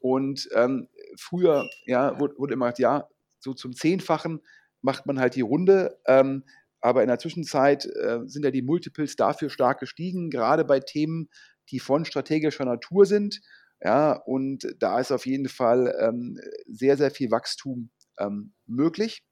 Und 0.00 0.48
ähm, 0.54 0.88
früher 1.18 1.68
ja, 1.84 2.18
wurde, 2.18 2.34
wurde, 2.38 2.54
immer 2.54 2.66
gesagt, 2.66 2.78
ja, 2.78 3.08
so 3.38 3.52
zum 3.52 3.74
Zehnfachen 3.74 4.40
macht 4.80 5.06
man 5.06 5.20
halt 5.20 5.34
die 5.34 5.42
Runde. 5.42 5.98
Ähm, 6.06 6.44
aber 6.80 7.02
in 7.02 7.08
der 7.08 7.18
Zwischenzeit 7.18 7.84
äh, 7.84 8.20
sind 8.24 8.44
ja 8.44 8.50
die 8.50 8.62
Multiples 8.62 9.16
dafür 9.16 9.50
stark 9.50 9.80
gestiegen, 9.80 10.30
gerade 10.30 10.64
bei 10.64 10.80
Themen, 10.80 11.28
die 11.68 11.78
von 11.78 12.06
strategischer 12.06 12.64
Natur 12.64 13.04
sind. 13.04 13.40
Ja, 13.82 14.12
und 14.12 14.66
da 14.78 15.00
ist 15.00 15.12
auf 15.12 15.26
jeden 15.26 15.48
Fall 15.48 15.94
ähm, 16.00 16.38
sehr, 16.66 16.96
sehr 16.96 17.10
viel 17.10 17.30
Wachstum 17.30 17.90
ähm, 18.20 18.52
möglich. 18.66 19.24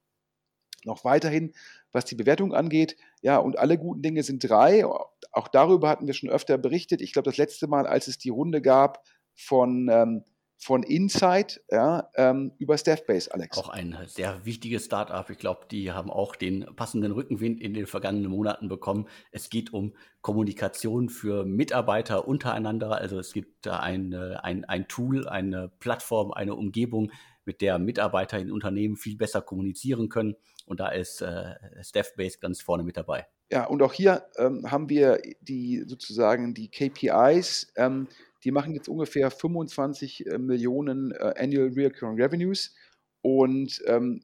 Noch 0.85 1.05
weiterhin, 1.05 1.53
was 1.93 2.05
die 2.05 2.15
Bewertung 2.15 2.55
angeht, 2.55 2.97
ja, 3.21 3.39
und 3.39 3.59
alle 3.59 3.79
guten 3.79 4.03
Dinge 4.03 4.23
sind 4.23 4.49
drei. 4.49 4.85
Auch 4.87 5.49
darüber 5.49 5.89
hatten 5.89 6.07
wir 6.07 6.15
schon 6.15 6.31
öfter 6.31 6.57
berichtet. 6.57 7.01
Ich 7.01 7.13
glaube, 7.13 7.29
das 7.29 7.37
letzte 7.37 7.67
Mal, 7.67 7.87
als 7.87 8.09
es 8.09 8.19
die 8.19 8.29
Runde 8.29 8.63
gab 8.63 9.05
von, 9.35 9.89
ähm, 9.91 10.25
von 10.61 10.83
Insight 10.83 11.63
ja, 11.71 12.11
ähm, 12.17 12.53
über 12.59 12.77
Staffbase, 12.79 13.33
Alex. 13.33 13.59
Auch 13.59 13.69
ein 13.69 13.97
sehr 14.07 14.45
wichtiges 14.45 14.87
Startup. 14.87 15.29
Ich 15.31 15.39
glaube, 15.39 15.67
die 15.71 15.93
haben 15.93 16.11
auch 16.11 16.35
den 16.35 16.67
passenden 16.77 17.13
Rückenwind 17.13 17.61
in 17.61 17.75
den 17.75 17.87
vergangenen 17.87 18.31
Monaten 18.31 18.69
bekommen. 18.69 19.09
Es 19.31 19.51
geht 19.51 19.73
um 19.73 19.95
Kommunikation 20.21 21.09
für 21.09 21.45
Mitarbeiter 21.45 22.27
untereinander. 22.27 22.93
Also 22.93 23.19
es 23.19 23.33
gibt 23.33 23.67
da 23.67 23.79
ein, 23.79 24.13
ein, 24.15 24.65
ein 24.65 24.89
Tool, 24.89 25.29
eine 25.29 25.71
Plattform, 25.79 26.33
eine 26.33 26.55
Umgebung, 26.57 27.13
mit 27.49 27.63
der 27.63 27.79
Mitarbeiter 27.79 28.39
in 28.39 28.53
Unternehmen 28.53 28.97
viel 28.97 29.17
besser 29.17 29.41
kommunizieren 29.41 30.11
können. 30.11 30.37
Und 30.67 30.81
da 30.81 30.91
ist 30.91 31.23
äh, 31.23 31.55
Staffbase 31.83 32.39
ganz 32.39 32.61
vorne 32.61 32.83
mit 32.83 32.99
dabei. 32.99 33.27
Ja, 33.51 33.65
und 33.65 33.83
auch 33.83 33.95
hier 33.95 34.27
ähm, 34.37 34.71
haben 34.71 34.91
wir 34.91 35.23
die 35.41 35.83
sozusagen 35.87 36.53
die 36.53 36.71
KPIs. 36.71 37.73
Ähm, 37.77 38.07
die 38.45 38.51
machen 38.51 38.75
jetzt 38.75 38.87
ungefähr 38.87 39.31
25 39.31 40.27
äh, 40.27 40.37
Millionen 40.37 41.13
äh, 41.13 41.33
Annual 41.39 41.71
Recurring 41.75 42.21
Revenues. 42.21 42.75
Und 43.23 43.83
ähm, 43.87 44.21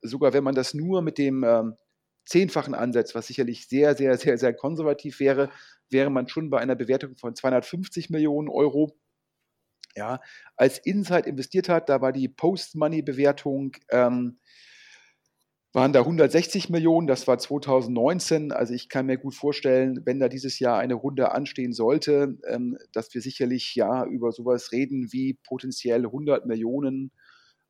sogar 0.00 0.32
wenn 0.32 0.44
man 0.44 0.54
das 0.54 0.72
nur 0.72 1.02
mit 1.02 1.18
dem 1.18 1.42
ähm, 1.42 1.74
zehnfachen 2.24 2.74
ansetzt, 2.74 3.16
was 3.16 3.26
sicherlich 3.26 3.66
sehr, 3.66 3.96
sehr, 3.96 4.16
sehr, 4.16 4.38
sehr 4.38 4.54
konservativ 4.54 5.18
wäre, 5.18 5.50
wäre 5.88 6.10
man 6.10 6.28
schon 6.28 6.50
bei 6.50 6.60
einer 6.60 6.76
Bewertung 6.76 7.16
von 7.16 7.34
250 7.34 8.10
Millionen 8.10 8.48
Euro 8.48 8.96
ja, 9.96 10.20
als 10.56 10.78
Insight 10.78 11.26
investiert 11.26 11.68
hat, 11.68 11.88
da 11.88 12.00
war 12.00 12.12
die 12.12 12.28
Post-Money-Bewertung, 12.28 13.72
ähm, 13.90 14.38
waren 15.72 15.92
da 15.92 16.00
160 16.00 16.68
Millionen, 16.68 17.06
das 17.06 17.28
war 17.28 17.38
2019. 17.38 18.50
Also 18.50 18.74
ich 18.74 18.88
kann 18.88 19.06
mir 19.06 19.18
gut 19.18 19.34
vorstellen, 19.34 20.00
wenn 20.04 20.18
da 20.18 20.28
dieses 20.28 20.58
Jahr 20.58 20.78
eine 20.78 20.94
Runde 20.94 21.30
anstehen 21.32 21.72
sollte, 21.72 22.38
ähm, 22.48 22.76
dass 22.92 23.14
wir 23.14 23.20
sicherlich 23.20 23.74
ja 23.76 24.04
über 24.04 24.32
sowas 24.32 24.72
reden 24.72 25.12
wie 25.12 25.34
potenziell 25.34 26.06
100 26.06 26.46
Millionen 26.46 27.12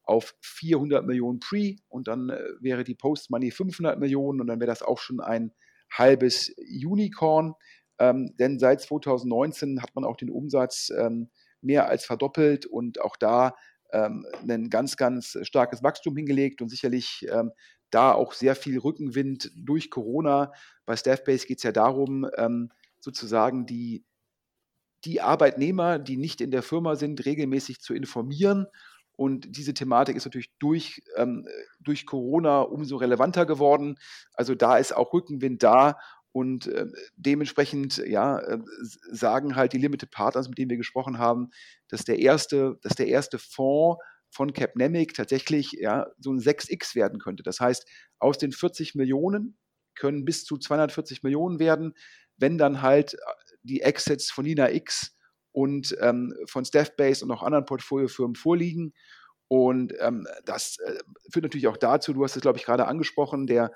auf 0.02 0.34
400 0.40 1.06
Millionen 1.06 1.40
Pre 1.40 1.76
und 1.88 2.08
dann 2.08 2.30
äh, 2.30 2.40
wäre 2.60 2.84
die 2.84 2.94
Post-Money 2.94 3.50
500 3.50 3.98
Millionen 3.98 4.40
und 4.40 4.46
dann 4.46 4.60
wäre 4.60 4.70
das 4.70 4.82
auch 4.82 4.98
schon 4.98 5.20
ein 5.20 5.52
halbes 5.92 6.54
Unicorn. 6.58 7.54
Ähm, 7.98 8.34
denn 8.38 8.58
seit 8.58 8.80
2019 8.80 9.82
hat 9.82 9.94
man 9.94 10.04
auch 10.04 10.16
den 10.16 10.30
Umsatz 10.30 10.90
ähm, 10.96 11.28
mehr 11.62 11.88
als 11.88 12.04
verdoppelt 12.04 12.66
und 12.66 13.00
auch 13.00 13.16
da 13.16 13.54
ähm, 13.92 14.26
ein 14.48 14.70
ganz, 14.70 14.96
ganz 14.96 15.36
starkes 15.42 15.82
Wachstum 15.82 16.16
hingelegt 16.16 16.62
und 16.62 16.68
sicherlich 16.68 17.26
ähm, 17.30 17.52
da 17.90 18.12
auch 18.12 18.32
sehr 18.32 18.54
viel 18.54 18.78
Rückenwind 18.78 19.50
durch 19.56 19.90
Corona. 19.90 20.52
Bei 20.86 20.96
Staffbase 20.96 21.46
geht 21.46 21.58
es 21.58 21.64
ja 21.64 21.72
darum, 21.72 22.28
ähm, 22.36 22.70
sozusagen 23.00 23.66
die, 23.66 24.04
die 25.04 25.20
Arbeitnehmer, 25.20 25.98
die 25.98 26.16
nicht 26.16 26.40
in 26.40 26.50
der 26.50 26.62
Firma 26.62 26.96
sind, 26.96 27.24
regelmäßig 27.24 27.80
zu 27.80 27.94
informieren. 27.94 28.66
Und 29.16 29.56
diese 29.56 29.74
Thematik 29.74 30.16
ist 30.16 30.24
natürlich 30.24 30.52
durch, 30.58 31.02
ähm, 31.16 31.46
durch 31.80 32.06
Corona 32.06 32.60
umso 32.60 32.96
relevanter 32.96 33.44
geworden. 33.44 33.96
Also 34.32 34.54
da 34.54 34.78
ist 34.78 34.96
auch 34.96 35.12
Rückenwind 35.12 35.62
da 35.62 35.98
Und 36.32 36.68
äh, 36.68 36.86
dementsprechend 37.16 37.96
ja, 37.98 38.38
äh, 38.38 38.58
sagen 39.10 39.56
halt 39.56 39.72
die 39.72 39.78
Limited 39.78 40.10
Partners, 40.10 40.48
mit 40.48 40.58
denen 40.58 40.70
wir 40.70 40.76
gesprochen 40.76 41.18
haben, 41.18 41.50
dass 41.88 42.04
der 42.04 42.18
erste, 42.18 42.78
dass 42.82 42.94
der 42.94 43.08
erste 43.08 43.38
Fonds 43.38 44.00
von 44.30 44.52
Capnemic 44.52 45.14
tatsächlich 45.14 45.72
ja, 45.72 46.06
so 46.18 46.32
ein 46.32 46.38
6x 46.38 46.94
werden 46.94 47.18
könnte. 47.18 47.42
Das 47.42 47.58
heißt, 47.58 47.84
aus 48.18 48.38
den 48.38 48.52
40 48.52 48.94
Millionen 48.94 49.58
können 49.96 50.24
bis 50.24 50.44
zu 50.44 50.56
240 50.56 51.22
Millionen 51.24 51.58
werden, 51.58 51.94
wenn 52.36 52.58
dann 52.58 52.80
halt 52.80 53.14
äh, 53.14 53.18
die 53.62 53.82
Exits 53.82 54.30
von 54.30 54.44
Nina 54.44 54.70
X 54.70 55.16
und 55.52 55.96
ähm, 56.00 56.34
von 56.46 56.64
Staffbase 56.64 57.24
und 57.24 57.30
auch 57.32 57.42
anderen 57.42 57.64
Portfoliofirmen 57.64 58.36
vorliegen. 58.36 58.94
Und 59.48 59.92
ähm, 59.98 60.28
das 60.44 60.78
äh, 60.78 61.00
führt 61.32 61.42
natürlich 61.42 61.66
auch 61.66 61.76
dazu, 61.76 62.12
du 62.12 62.22
hast 62.22 62.36
es, 62.36 62.42
glaube 62.42 62.58
ich, 62.58 62.64
gerade 62.64 62.86
angesprochen, 62.86 63.48
der, 63.48 63.72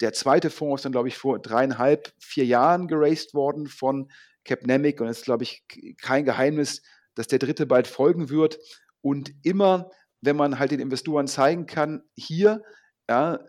der 0.00 0.12
zweite 0.12 0.50
Fonds 0.50 0.80
ist 0.80 0.84
dann, 0.84 0.92
glaube 0.92 1.08
ich, 1.08 1.16
vor 1.16 1.38
dreieinhalb, 1.40 2.12
vier 2.20 2.44
Jahren 2.44 2.88
geraced 2.88 3.34
worden 3.34 3.66
von 3.66 4.10
Capnemic. 4.44 5.00
Und 5.00 5.08
es 5.08 5.18
ist, 5.18 5.24
glaube 5.24 5.42
ich, 5.42 5.64
kein 6.00 6.24
Geheimnis, 6.24 6.82
dass 7.14 7.26
der 7.26 7.38
dritte 7.38 7.66
bald 7.66 7.86
folgen 7.86 8.30
wird. 8.30 8.58
Und 9.00 9.32
immer, 9.42 9.90
wenn 10.20 10.36
man 10.36 10.58
halt 10.58 10.70
den 10.70 10.80
Investoren 10.80 11.26
zeigen 11.26 11.66
kann, 11.66 12.02
hier, 12.16 12.62
ja, 13.08 13.34
äh, 13.34 13.40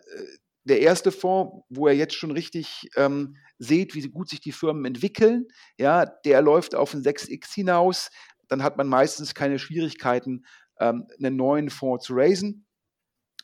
der 0.64 0.82
erste 0.82 1.12
Fonds, 1.12 1.66
wo 1.70 1.88
er 1.88 1.95
jetzt 1.95 2.14
schon 2.14 2.32
richtig 2.32 2.89
ähm, 2.95 3.38
seht, 3.58 3.95
wie 3.95 4.08
gut 4.10 4.30
sich 4.30 4.41
die 4.41 4.52
Firmen 4.52 4.86
entwickeln, 4.86 5.47
ja, 5.78 6.06
der 6.06 6.41
läuft 6.41 6.76
auf 6.76 6.93
ein 6.93 7.02
6x 7.02 7.54
hinaus, 7.54 8.12
dann 8.47 8.64
hat 8.64 8.78
man 8.78 8.88
meistens 8.88 9.34
keine 9.34 9.58
Schwierigkeiten, 9.58 10.45
ähm, 10.80 11.08
einen 11.18 11.36
neuen 11.36 11.70
Fonds 11.70 12.06
zu 12.06 12.14
raisen. 12.14 12.66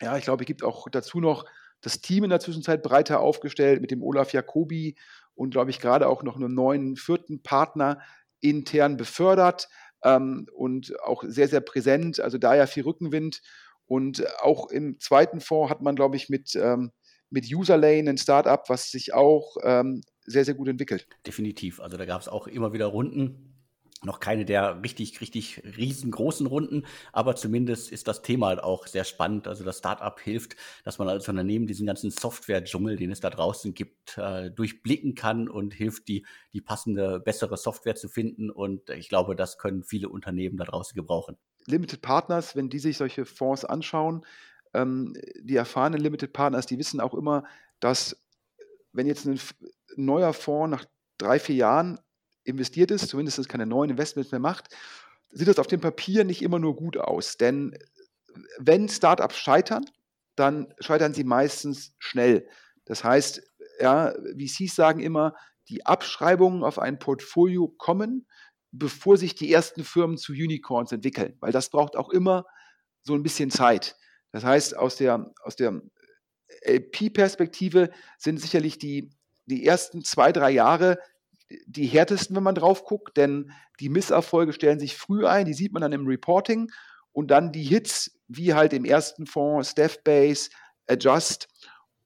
Ja, 0.01 0.18
ich 0.18 0.24
glaube, 0.26 0.43
es 0.43 0.47
gibt 0.47 0.64
auch 0.64 0.88
dazu 0.91 1.20
noch 1.20 1.45
das 1.82 2.01
Team 2.01 2.23
in 2.23 2.30
der 2.30 2.39
Zwischenzeit 2.39 2.84
breiter 2.84 3.19
aufgestellt 3.19 3.82
mit 3.82 3.91
dem 3.91 4.03
Olaf 4.03 4.34
Jacobi 4.34 4.95
und, 5.36 5.51
glaube 5.51 5.69
ich, 5.69 5.80
gerade 5.80 6.07
auch 6.07 6.23
noch 6.23 6.36
einen 6.36 6.53
neuen 6.53 6.95
vierten 6.95 7.43
Partner 7.43 7.99
intern 8.39 8.97
befördert 8.97 9.67
ähm, 10.03 10.47
und 10.53 10.99
auch 11.01 11.23
sehr, 11.26 11.47
sehr 11.47 11.61
präsent. 11.61 12.19
Also 12.19 12.38
da 12.38 12.55
ja 12.55 12.67
viel 12.67 12.84
Rückenwind. 12.84 13.41
Und 13.88 14.26
auch 14.41 14.71
im 14.71 14.99
zweiten 14.99 15.41
Fonds 15.41 15.69
hat 15.69 15.82
man, 15.82 15.95
glaube 15.95 16.15
ich, 16.15 16.28
mit 16.30 16.55
ähm, 16.55 16.91
mit 17.30 17.51
Userlane 17.53 18.09
ein 18.09 18.17
Startup, 18.17 18.63
was 18.69 18.89
sich 18.89 19.13
auch 19.13 19.57
ähm, 19.63 20.01
sehr, 20.26 20.45
sehr 20.45 20.53
gut 20.53 20.67
entwickelt. 20.67 21.07
Definitiv. 21.26 21.80
Also 21.80 21.97
da 21.97 22.05
gab 22.05 22.21
es 22.21 22.28
auch 22.28 22.47
immer 22.47 22.73
wieder 22.73 22.86
Runden. 22.88 23.55
Noch 24.06 24.20
keine 24.20 24.45
der 24.45 24.82
richtig, 24.84 25.20
richtig 25.20 25.62
riesengroßen 25.78 26.45
Runden, 26.45 26.86
aber 27.12 27.36
zumindest 27.36 27.91
ist 27.91 28.08
das 28.08 28.22
Thema 28.22 28.47
halt 28.47 28.64
auch 28.64 28.88
sehr 28.88 29.03
spannend. 29.03 29.47
Also 29.47 29.64
das 29.64 29.80
Startup 29.80 30.20
hilft, 30.20 30.56
dass 30.84 30.99
man 30.99 31.10
als 31.10 31.28
Unternehmen 31.28 31.68
diesen 31.68 31.88
ganzen 31.88 32.12
Software-Dschungel, 32.12 32.97
den 32.97 33.12
es 33.12 33.20
da 33.20 33.30
draußen 33.30 33.74
gibt, 33.74 34.18
äh, 34.18 34.51
durchblicken 34.51 35.16
kann 35.16 35.49
und 35.49 35.74
hilft, 35.74 36.08
die, 36.08 36.26
die 36.53 36.62
passende, 36.62 37.20
bessere 37.20 37.58
Software 37.58 37.95
zu 37.95 38.08
finden. 38.08 38.51
Und 38.51 38.89
ich 38.91 39.10
glaube, 39.10 39.36
das 39.36 39.58
können 39.58 39.84
viele 39.84 40.10
Unternehmen 40.10 40.58
da 40.58 40.66
draußen 40.66 40.95
gebrauchen. 40.95 41.38
Limited 41.66 42.01
Partners, 42.01 42.56
wenn 42.56 42.70
die 42.70 42.80
sich 42.80 42.97
solche 42.97 43.26
Fonds 43.26 43.66
anschauen, 43.66 44.24
ähm, 44.74 45.14
die 45.39 45.56
erfahrenen 45.56 45.99
Limited 45.99 46.32
Partners, 46.32 46.68
die 46.68 46.78
wissen 46.78 46.99
auch 46.99 47.14
immer, 47.14 47.43
dass 47.80 48.22
wenn 48.93 49.08
jetzt 49.08 49.26
ein 49.26 49.39
neuer 49.95 50.34
Fonds 50.34 50.72
nach 50.72 50.86
drei, 51.18 51.39
vier 51.39 51.56
Jahren 51.56 51.99
investiert 52.46 52.91
ist, 52.91 53.10
zumindest 53.10 53.50
keine 53.50 53.66
neuen 53.66 53.89
Investments 53.89 54.32
mehr 54.32 54.39
macht, 54.39 54.70
sieht 55.32 55.48
das 55.48 55.60
auf 55.60 55.68
dem 55.68 55.82
Papier 55.82 56.24
nicht 56.24 56.41
immer 56.41 56.60
nur 56.60 56.76
gut 56.76 56.98
aus. 56.98 57.38
Denn 57.38 57.78
wenn 58.58 58.88
Startups 58.88 59.38
scheitern, 59.38 59.86
dann 60.36 60.74
scheitern 60.80 61.14
sie 61.14 61.24
meistens 61.24 61.93
schnell. 62.00 62.48
Das 62.86 63.04
heißt, 63.04 63.41
ja, 63.80 64.14
VCs 64.38 64.76
sagen 64.76 65.00
immer, 65.00 65.36
die 65.70 65.86
Abschreibungen 65.86 66.64
auf 66.64 66.80
ein 66.80 67.00
Portfolio 67.00 67.68
kommen, 67.68 68.28
bevor 68.72 69.18
sich 69.18 69.36
die 69.36 69.52
ersten 69.52 69.84
Firmen 69.84 70.18
zu 70.18 70.34
Unicorns 70.34 70.91
entwickeln, 70.91 71.38
weil 71.39 71.52
das 71.52 71.70
braucht 71.70 71.96
auch 71.96 72.10
immer 72.10 72.46
so 73.04 73.14
ein 73.16 73.24
bisschen 73.24 73.50
Zeit. 73.50 73.96
Das 74.32 74.43
heißt, 74.43 74.78
aus 74.78 74.98
der, 74.98 75.34
aus 75.43 75.56
der 75.56 75.82
LP-Perspektive 76.66 77.89
sind 78.18 78.39
sicherlich 78.39 78.78
die, 78.78 79.10
die 79.46 79.66
ersten 79.66 80.04
zwei, 80.04 80.32
drei 80.32 80.52
Jahre 80.52 81.00
die 81.66 81.86
härtesten, 81.86 82.36
wenn 82.36 82.43
man 82.43 82.56
drauf 82.56 82.84
guckt, 82.84 83.18
denn 83.18 83.52
die 83.80 83.89
Misserfolge 83.89 84.54
stellen 84.54 84.80
sich 84.80 84.96
früh 84.96 85.26
ein, 85.26 85.46
die 85.46 85.54
sieht 85.54 85.74
man 85.74 85.82
dann 85.82 85.93
im 85.93 86.08
Reporting 86.08 86.72
und 87.12 87.30
dann 87.32 87.52
die 87.52 87.64
Hits, 87.64 88.20
wie 88.28 88.54
halt 88.54 88.74
im 88.74 88.86
ersten 88.86 89.26
Fonds, 89.26 89.72
Staffbase, 89.72 90.50
Adjust 90.88 91.48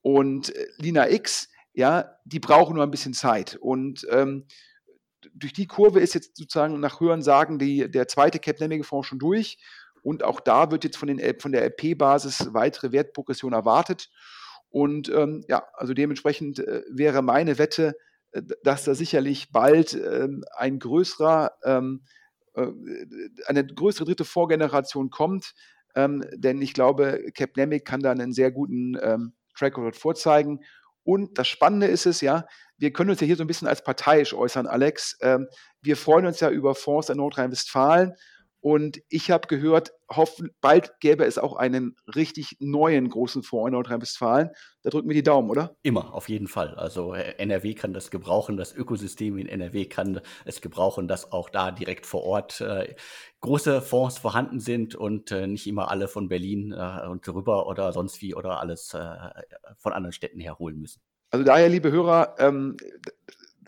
und 0.01 0.55
äh, 0.55 0.67
Lina 0.77 1.09
X, 1.09 1.49
ja, 1.73 2.15
die 2.25 2.39
brauchen 2.39 2.75
nur 2.75 2.83
ein 2.83 2.91
bisschen 2.91 3.13
Zeit. 3.13 3.55
Und 3.55 4.05
ähm, 4.09 4.45
durch 5.33 5.53
die 5.53 5.67
Kurve 5.67 5.99
ist 5.99 6.13
jetzt 6.13 6.37
sozusagen 6.37 6.79
nach 6.79 6.99
Hören 6.99 7.21
sagen 7.21 7.59
die, 7.59 7.89
der 7.89 8.07
zweite 8.07 8.39
Capnemic-Fonds 8.39 9.07
schon 9.07 9.19
durch 9.19 9.57
und 10.01 10.23
auch 10.23 10.39
da 10.39 10.71
wird 10.71 10.83
jetzt 10.83 10.97
von, 10.97 11.07
den, 11.07 11.39
von 11.39 11.51
der 11.51 11.63
LP-Basis 11.65 12.53
weitere 12.53 12.91
Wertprogression 12.91 13.53
erwartet. 13.53 14.09
Und 14.69 15.09
ähm, 15.09 15.43
ja, 15.47 15.63
also 15.73 15.93
dementsprechend 15.93 16.59
äh, 16.59 16.83
wäre 16.89 17.21
meine 17.21 17.57
Wette, 17.57 17.95
dass 18.63 18.83
da 18.83 18.95
sicherlich 18.95 19.51
bald 19.51 19.93
ähm, 19.93 20.43
ein 20.55 20.79
größerer, 20.79 21.51
ähm, 21.63 22.03
äh, 22.53 22.67
eine 23.47 23.65
größere 23.65 24.05
dritte 24.05 24.25
Vorgeneration 24.25 25.09
kommt. 25.09 25.53
Ähm, 25.95 26.23
denn 26.33 26.61
ich 26.61 26.73
glaube, 26.73 27.31
Capnemic 27.33 27.85
kann 27.85 28.01
da 28.01 28.11
einen 28.11 28.33
sehr 28.33 28.51
guten 28.51 28.93
Track 29.57 29.77
Record 29.77 29.95
vorzeigen. 29.95 30.61
Und 31.03 31.39
das 31.39 31.47
Spannende 31.47 31.87
ist 31.87 32.05
es, 32.05 32.21
ja, 32.21 32.45
wir 32.77 32.93
können 32.93 33.09
uns 33.09 33.19
ja 33.19 33.25
hier 33.25 33.35
so 33.35 33.43
ein 33.43 33.47
bisschen 33.47 33.67
als 33.67 33.83
parteiisch 33.83 34.33
äußern, 34.33 34.67
Alex. 34.67 35.17
Wir 35.81 35.97
freuen 35.97 36.27
uns 36.27 36.39
ja 36.39 36.51
über 36.51 36.75
Fonds 36.75 37.09
in 37.09 37.17
Nordrhein-Westfalen 37.17 38.13
und 38.61 39.01
ich 39.09 39.31
habe 39.31 39.47
gehört, 39.47 39.93
hoffen, 40.09 40.49
bald 40.59 40.99
gäbe 40.99 41.23
es 41.25 41.37
auch 41.37 41.55
einen 41.55 41.95
richtig 42.13 42.57
neuen 42.59 43.09
großen 43.09 43.43
Fonds 43.43 43.67
in 43.67 43.73
Nordrhein-Westfalen. 43.73 44.49
Da 44.83 44.89
drücken 44.89 45.07
wir 45.07 45.13
die 45.13 45.23
Daumen, 45.23 45.49
oder? 45.49 45.75
Immer, 45.81 46.13
auf 46.13 46.29
jeden 46.29 46.47
Fall. 46.47 46.75
Also 46.75 47.13
äh, 47.13 47.35
NRW 47.37 47.73
kann 47.73 47.93
das 47.93 48.11
gebrauchen, 48.11 48.57
das 48.57 48.73
Ökosystem 48.75 49.37
in 49.37 49.47
NRW 49.47 49.85
kann 49.85 50.21
es 50.45 50.61
gebrauchen, 50.61 51.07
dass 51.07 51.31
auch 51.31 51.49
da 51.49 51.71
direkt 51.71 52.05
vor 52.05 52.23
Ort 52.23 52.59
äh, 52.61 52.95
große 53.39 53.81
Fonds 53.81 54.17
vorhanden 54.17 54.59
sind 54.59 54.95
und 54.95 55.31
äh, 55.31 55.47
nicht 55.47 55.67
immer 55.67 55.89
alle 55.89 56.07
von 56.07 56.27
Berlin 56.27 56.73
äh, 56.73 57.07
und 57.07 57.27
rüber 57.29 57.67
oder 57.67 57.93
sonst 57.93 58.21
wie 58.21 58.35
oder 58.35 58.59
alles 58.59 58.93
äh, 58.93 59.15
von 59.77 59.93
anderen 59.93 60.13
Städten 60.13 60.39
herholen 60.39 60.79
müssen. 60.79 61.01
Also 61.31 61.45
daher, 61.45 61.69
liebe 61.69 61.91
Hörer, 61.91 62.35
ähm, 62.39 62.75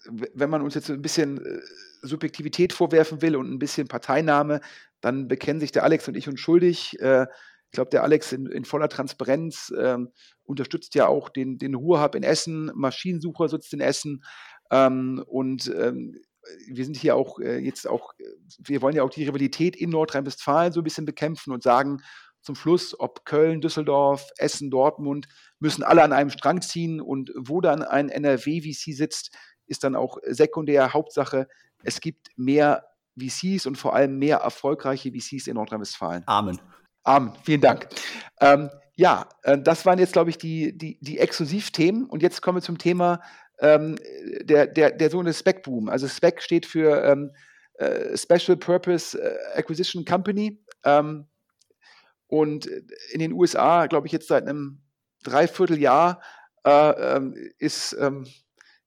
wenn 0.09 0.49
man 0.49 0.61
uns 0.61 0.73
jetzt 0.73 0.89
ein 0.89 1.01
bisschen 1.01 1.45
äh, 1.45 1.59
Subjektivität 2.01 2.73
vorwerfen 2.73 3.21
will 3.21 3.35
und 3.35 3.51
ein 3.51 3.59
bisschen 3.59 3.87
Parteinahme, 3.87 4.61
dann 5.01 5.27
bekennen 5.27 5.59
sich 5.59 5.71
der 5.71 5.83
Alex 5.83 6.07
und 6.07 6.15
ich 6.15 6.27
uns 6.27 6.39
schuldig. 6.39 6.99
Äh, 6.99 7.23
ich 7.23 7.71
glaube, 7.73 7.89
der 7.89 8.03
Alex 8.03 8.33
in, 8.33 8.47
in 8.47 8.65
voller 8.65 8.89
Transparenz 8.89 9.73
ähm, 9.79 10.09
unterstützt 10.43 10.93
ja 10.95 11.07
auch 11.07 11.29
den, 11.29 11.57
den 11.57 11.73
Ruhrhub 11.73 12.15
in 12.15 12.23
Essen, 12.23 12.71
Maschinensucher 12.75 13.47
sitzt 13.47 13.73
in 13.73 13.79
Essen 13.79 14.23
ähm, 14.71 15.23
und 15.27 15.67
ähm, 15.67 16.19
wir 16.67 16.85
sind 16.85 16.97
hier 16.97 17.15
auch 17.15 17.39
äh, 17.39 17.59
jetzt 17.59 17.87
auch, 17.87 18.13
wir 18.57 18.81
wollen 18.81 18.95
ja 18.95 19.03
auch 19.03 19.09
die 19.09 19.23
Rivalität 19.23 19.75
in 19.75 19.91
Nordrhein-Westfalen 19.91 20.73
so 20.73 20.81
ein 20.81 20.83
bisschen 20.83 21.05
bekämpfen 21.05 21.53
und 21.53 21.63
sagen 21.63 22.01
zum 22.41 22.55
Schluss, 22.55 22.99
ob 22.99 23.23
Köln, 23.25 23.61
Düsseldorf, 23.61 24.27
Essen, 24.37 24.71
Dortmund, 24.71 25.27
müssen 25.59 25.83
alle 25.83 26.01
an 26.01 26.13
einem 26.13 26.31
Strang 26.31 26.61
ziehen 26.61 26.99
und 26.99 27.31
wo 27.37 27.61
dann 27.61 27.83
ein 27.83 28.09
NRW-VC 28.09 28.95
sitzt, 28.95 29.35
ist 29.67 29.83
dann 29.83 29.95
auch 29.95 30.17
sekundär. 30.25 30.93
Hauptsache, 30.93 31.47
es 31.83 32.01
gibt 32.01 32.29
mehr 32.35 32.85
VCs 33.19 33.65
und 33.65 33.77
vor 33.77 33.95
allem 33.95 34.17
mehr 34.17 34.37
erfolgreiche 34.37 35.11
VCs 35.11 35.47
in 35.47 35.55
Nordrhein-Westfalen. 35.55 36.23
Amen. 36.25 36.59
Amen. 37.03 37.33
Vielen 37.43 37.61
Dank. 37.61 37.87
Ähm, 38.39 38.69
ja, 38.95 39.27
äh, 39.43 39.57
das 39.57 39.85
waren 39.85 39.99
jetzt, 39.99 40.13
glaube 40.13 40.29
ich, 40.29 40.37
die, 40.37 40.77
die, 40.77 40.99
die 41.01 41.19
Exklusivthemen. 41.19 42.05
Und 42.05 42.21
jetzt 42.21 42.41
kommen 42.41 42.57
wir 42.57 42.61
zum 42.61 42.77
Thema 42.77 43.21
ähm, 43.59 43.97
der, 44.41 44.67
der, 44.67 44.91
der 44.91 45.09
sogenannte 45.09 45.37
Spec-Boom. 45.37 45.89
Also 45.89 46.07
Spec 46.07 46.41
steht 46.41 46.65
für 46.65 47.03
ähm, 47.03 47.31
äh, 47.75 48.15
Special 48.17 48.57
Purpose 48.57 49.19
äh, 49.19 49.57
Acquisition 49.57 50.05
Company. 50.05 50.63
Ähm, 50.83 51.27
und 52.27 52.65
in 52.65 53.19
den 53.19 53.33
USA, 53.33 53.87
glaube 53.87 54.07
ich, 54.07 54.13
jetzt 54.13 54.27
seit 54.27 54.47
einem 54.47 54.81
Dreivierteljahr 55.23 56.21
äh, 56.65 57.15
ähm, 57.15 57.35
ist 57.57 57.95
ähm, 57.99 58.25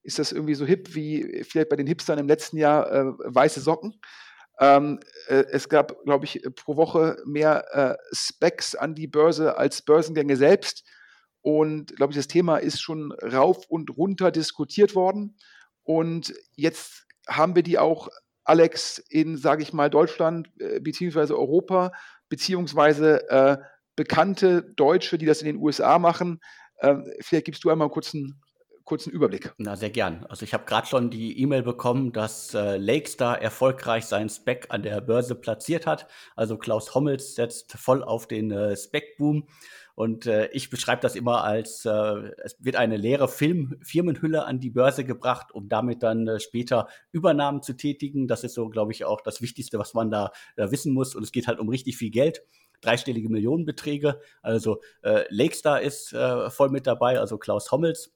ist 0.05 0.19
das 0.19 0.33
irgendwie 0.33 0.55
so 0.55 0.65
hip 0.65 0.95
wie 0.95 1.45
vielleicht 1.49 1.71
bei 1.71 1.77
den 1.77 1.87
Hipstern 1.87 2.19
im 2.19 2.29
letzten 2.29 2.59
Jahr 2.59 2.93
äh, 2.93 3.05
weiße 3.25 3.61
Socken. 3.61 3.99
Ähm, 4.61 5.01
äh, 5.29 5.45
es 5.51 5.69
gab, 5.69 6.05
glaube 6.05 6.27
ich, 6.27 6.43
pro 6.55 6.77
Woche 6.77 7.17
mehr 7.25 7.65
äh, 7.73 7.97
Specs 8.13 8.75
an 8.75 8.95
die 8.95 9.09
Börse 9.09 9.57
als 9.59 9.83
Börsengänge 9.83 10.37
selbst. 10.37 10.85
Und, 11.41 11.97
glaube 11.97 12.13
ich, 12.13 12.17
das 12.17 12.29
Thema 12.29 12.59
ist 12.59 12.81
schon 12.81 13.13
rauf 13.13 13.67
und 13.69 13.97
runter 13.97 14.31
diskutiert 14.31 14.95
worden. 14.95 15.37
Und 15.83 16.33
jetzt 16.55 17.07
haben 17.27 17.55
wir 17.55 17.63
die 17.63 17.79
auch, 17.79 18.09
Alex, 18.45 18.99
in, 19.09 19.37
sage 19.37 19.63
ich 19.63 19.73
mal, 19.73 19.91
Deutschland 19.91 20.49
äh, 20.61 20.81
beziehungsweise 20.81 21.37
Europa, 21.37 21.93
beziehungsweise 22.29 23.29
äh, 23.31 23.57
bekannte 23.97 24.63
Deutsche, 24.63 25.19
die 25.19 25.27
das 25.27 25.41
in 25.41 25.47
den 25.47 25.57
USA 25.57 25.99
machen. 25.99 26.41
Ähm, 26.81 27.11
vielleicht 27.21 27.47
gibst 27.47 27.65
du 27.65 27.71
einmal 27.71 27.87
einen 27.87 27.93
kurzen 28.85 29.11
Überblick. 29.11 29.55
Na, 29.59 29.77
sehr 29.77 29.91
gern. 29.91 30.27
Also 30.29 30.45
ich 30.45 30.53
habe 30.53 30.65
gerade 30.65 30.87
schon 30.87 31.11
die 31.11 31.41
E-Mail 31.41 31.63
bekommen, 31.63 32.13
dass 32.13 32.55
äh, 32.55 32.77
Lakestar 32.77 33.41
erfolgreich 33.41 34.05
seinen 34.05 34.29
Spec 34.29 34.67
an 34.69 34.83
der 34.83 35.01
Börse 35.01 35.35
platziert 35.35 35.87
hat. 35.87 36.07
Also 36.37 36.59
Klaus 36.59 36.95
Hommels 36.95 37.35
setzt 37.35 37.73
voll 37.73 38.03
auf 38.03 38.27
den 38.27 38.51
äh, 38.51 38.77
Spec-Boom. 38.77 39.47
Und 39.95 40.27
äh, 40.27 40.49
ich 40.49 40.71
beschreibe 40.71 41.03
das 41.03 41.15
immer 41.15 41.45
als, 41.45 41.85
äh, 41.85 41.91
es 42.43 42.57
wird 42.59 42.77
eine 42.77 42.97
leere 42.97 43.29
Film 43.29 43.77
Firmenhülle 43.81 44.45
an 44.45 44.59
die 44.59 44.71
Börse 44.71 45.05
gebracht, 45.05 45.53
um 45.53 45.69
damit 45.69 46.03
dann 46.03 46.27
äh, 46.27 46.41
später 46.41 46.89
Übernahmen 47.13 47.63
zu 47.63 47.75
tätigen. 47.75 48.27
Das 48.27 48.43
ist 48.43 48.55
so, 48.55 48.69
glaube 48.69 48.93
ich, 48.93 49.05
auch 49.05 49.21
das 49.21 49.41
Wichtigste, 49.41 49.79
was 49.79 49.95
man 49.95 50.11
da, 50.11 50.33
da 50.57 50.73
wissen 50.73 50.93
muss. 50.93 51.15
Und 51.15 51.23
es 51.23 51.33
geht 51.33 51.47
halt 51.47 51.61
um 51.61 51.69
richtig 51.69 51.97
viel 51.97 52.11
Geld 52.11 52.43
dreistellige 52.81 53.31
Millionenbeträge. 53.31 54.21
Also 54.43 54.81
äh, 55.03 55.25
Lakestar 55.31 55.81
ist 55.81 56.13
äh, 56.13 56.51
voll 56.51 56.71
mit 56.71 56.87
dabei, 56.87 57.19
also 57.19 57.39
Klaus 57.39 57.73
Hommels. 57.73 58.13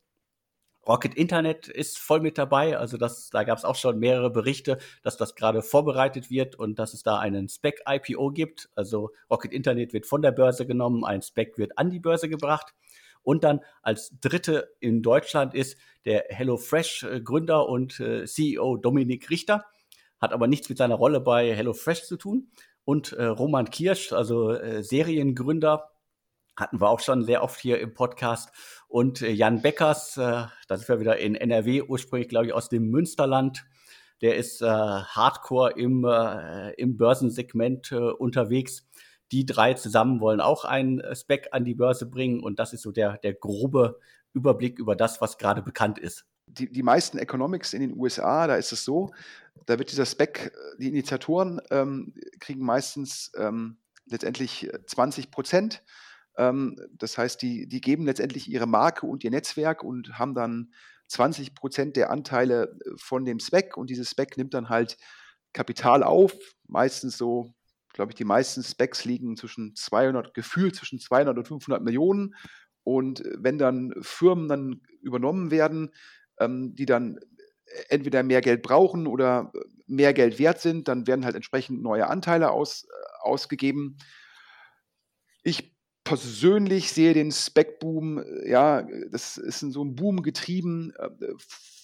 Rocket 0.89 1.15
Internet 1.15 1.69
ist 1.69 1.99
voll 1.99 2.21
mit 2.21 2.39
dabei. 2.39 2.79
Also 2.79 2.97
das, 2.97 3.29
da 3.29 3.45
gab 3.45 3.59
es 3.59 3.65
auch 3.65 3.77
schon 3.77 3.99
mehrere 3.99 4.31
Berichte, 4.31 4.79
dass 5.03 5.19
das 5.19 5.35
gerade 5.35 5.63
vorbereitet 5.63 6.31
wird 6.31 6.57
und 6.57 6.79
dass 6.79 6.95
es 6.95 7.03
da 7.03 7.19
einen 7.19 7.49
Spec-IPO 7.49 8.31
gibt. 8.31 8.71
Also 8.75 9.11
Rocket 9.31 9.53
Internet 9.53 9.93
wird 9.93 10.07
von 10.07 10.23
der 10.23 10.33
Börse 10.33 10.67
genommen, 10.67 11.05
ein 11.05 11.21
Spec 11.21 11.59
wird 11.59 11.77
an 11.77 11.91
die 11.91 12.01
Börse 12.01 12.31
gebracht. 12.31 12.75
Und 13.23 13.45
dann 13.45 13.61
als 13.83 14.19
dritte 14.21 14.75
in 14.81 15.03
Deutschland 15.03 15.55
ist 15.55 15.77
der 16.07 16.25
HelloFresh-Gründer 16.31 17.69
und 17.69 18.01
äh, 18.01 18.25
CEO 18.25 18.79
Dominik 18.79 19.29
Richter. 19.29 19.67
Hat 20.19 20.33
aber 20.33 20.47
nichts 20.47 20.71
mit 20.71 20.79
seiner 20.79 20.95
Rolle 20.95 21.21
bei 21.21 21.55
HelloFresh 21.55 22.05
zu 22.05 22.17
tun. 22.17 22.49
Und 22.85 23.13
äh, 23.13 23.27
Roman 23.27 23.69
Kirsch, 23.69 24.15
also 24.15 24.53
äh, 24.53 24.83
Seriengründer, 24.83 25.91
hatten 26.59 26.81
wir 26.81 26.89
auch 26.89 27.01
schon 27.01 27.25
sehr 27.25 27.43
oft 27.43 27.61
hier 27.61 27.81
im 27.81 27.95
Podcast. 27.95 28.51
Und 28.89 29.23
äh, 29.23 29.31
Jan 29.31 29.63
Beckers, 29.63 30.17
äh, 30.17 30.47
da 30.67 30.77
sind 30.77 30.89
wir 30.89 31.01
wieder 31.01 31.19
in 31.19 31.35
NRW, 31.35 31.83
ursprünglich 31.83 32.29
glaube 32.29 32.47
ich 32.47 32.53
aus 32.53 32.69
dem 32.69 32.91
Münsterland. 32.91 33.65
Der 34.21 34.37
ist 34.37 34.63
äh, 34.63 34.67
hardcore 34.67 35.73
im, 35.77 36.05
äh, 36.05 36.73
im 36.73 36.97
Börsensegment 36.97 37.93
äh, 37.93 37.97
unterwegs. 37.97 38.87
Die 39.31 39.47
drei 39.47 39.75
zusammen 39.75 40.21
wollen 40.21 40.41
auch 40.41 40.65
einen 40.65 41.01
äh, 41.01 41.15
Spec 41.15 41.49
an 41.53 41.65
die 41.65 41.75
Börse 41.75 42.07
bringen. 42.07 42.41
Und 42.41 42.59
das 42.59 42.73
ist 42.73 42.83
so 42.83 42.91
der, 42.91 43.19
der 43.19 43.35
grobe 43.35 43.99
Überblick 44.33 44.79
über 44.79 44.97
das, 44.97 45.21
was 45.21 45.39
gerade 45.39 45.63
bekannt 45.63 45.99
ist. 45.99 46.25
Die, 46.47 46.71
die 46.71 46.83
meisten 46.83 47.19
Economics 47.19 47.75
in 47.75 47.81
den 47.81 47.97
USA, 47.97 48.47
da 48.47 48.57
ist 48.57 48.73
es 48.73 48.85
so, 48.85 49.11
da 49.67 49.79
wird 49.79 49.93
dieser 49.93 50.07
Spec, 50.07 50.53
die 50.79 50.89
Initiatoren 50.89 51.61
ähm, 51.71 52.15
kriegen 52.41 52.65
meistens 52.65 53.31
ähm, 53.37 53.77
letztendlich 54.07 54.71
20 54.87 55.31
Prozent 55.31 55.83
das 56.39 57.19
heißt, 57.19 57.43
die, 57.43 57.67
die 57.67 57.81
geben 57.81 58.05
letztendlich 58.05 58.49
ihre 58.49 58.67
Marke 58.67 59.07
und 59.07 59.25
ihr 59.25 59.31
Netzwerk 59.31 59.83
und 59.83 60.19
haben 60.19 60.35
dann 60.35 60.73
20 61.09 61.55
Prozent 61.55 61.97
der 61.97 62.11
Anteile 62.11 62.79
äh, 62.85 62.91
von 62.97 63.25
dem 63.25 63.41
Spec 63.41 63.77
und 63.77 63.91
dieses 63.91 64.11
Spec 64.11 64.37
nimmt 64.37 64.55
dann 64.55 64.69
halt 64.69 64.97
Kapital 65.53 66.03
auf, 66.03 66.33
meistens 66.67 67.17
so, 67.17 67.55
glaube 67.93 68.13
ich, 68.13 68.17
die 68.17 68.25
meisten 68.25 68.63
Specs 68.63 69.05
liegen 69.05 69.37
zwischen 69.37 69.75
200, 69.75 70.35
gefühlt 70.35 70.77
zwischen 70.77 71.01
200 71.01 71.39
und 71.39 71.49
500 71.49 71.83
Millionen 71.83 72.35
und 72.85 73.25
äh, 73.25 73.33
wenn 73.39 73.59
dann 73.59 73.95
Firmen 74.01 74.49
dann 74.49 74.83
übernommen 75.01 75.51
werden, 75.51 75.91
ähm, 76.39 76.75
die 76.75 76.87
dann 76.87 77.19
entweder 77.89 78.23
mehr 78.23 78.41
Geld 78.41 78.63
brauchen 78.63 79.07
oder 79.07 79.51
äh, 79.55 79.59
mehr 79.87 80.15
Geld 80.15 80.39
wert 80.39 80.61
sind, 80.61 80.89
dann 80.89 81.07
werden 81.07 81.25
halt 81.25 81.35
entsprechend 81.35 81.83
neue 81.83 82.07
Anteile 82.07 82.51
aus, 82.51 82.87
ausgegeben. 83.23 83.97
Ich 85.43 85.78
persönlich 86.09 86.91
sehe 86.91 87.13
den 87.13 87.31
Spec-Boom, 87.31 88.19
äh, 88.19 88.51
ja, 88.51 88.83
das 89.11 89.37
ist 89.37 89.61
so 89.61 89.85
ein 89.85 89.95
Boom 89.95 90.23
getrieben 90.23 90.95
äh, 90.97 91.11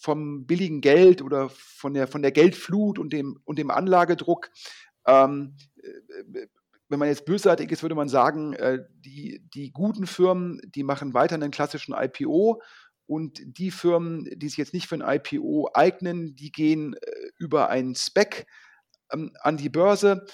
vom 0.01 0.47
billigen 0.47 0.81
Geld 0.81 1.21
oder 1.21 1.51
von 1.51 1.93
der, 1.93 2.09
von 2.09 2.23
der 2.23 2.33
Geldflut 2.33 2.99
und 2.99 3.13
dem, 3.13 3.39
und 3.45 3.59
dem 3.59 3.71
Anlagedruck. 3.71 4.51
Ähm, 5.07 5.57
äh, 5.77 6.47
wenn 6.89 6.99
man 6.99 7.09
jetzt 7.09 7.27
bösartig 7.27 7.71
ist, 7.71 7.83
würde 7.83 7.95
man 7.95 8.11
sagen, 8.11 8.55
die, 9.01 9.43
die 9.55 9.73
guten 9.73 10.07
Firmen, 10.07 10.61
die 10.65 10.85
machen 10.85 11.15
weiter 11.15 11.35
einen 11.35 11.51
klassischen 11.51 11.95
IPO 11.95 12.61
und 13.07 13.41
die 13.43 13.71
Firmen, 13.71 14.29
die 14.37 14.49
sich 14.49 14.59
jetzt 14.59 14.75
nicht 14.75 14.87
für 14.87 14.97
ein 14.97 15.21
IPO 15.21 15.71
eignen, 15.73 16.37
die 16.37 16.53
gehen 16.53 16.95
über 17.39 17.71
einen 17.71 17.95
Spec 17.95 18.47
ähm, 19.11 19.33
an 19.41 19.57
die 19.57 19.71
Börse. 19.71 20.27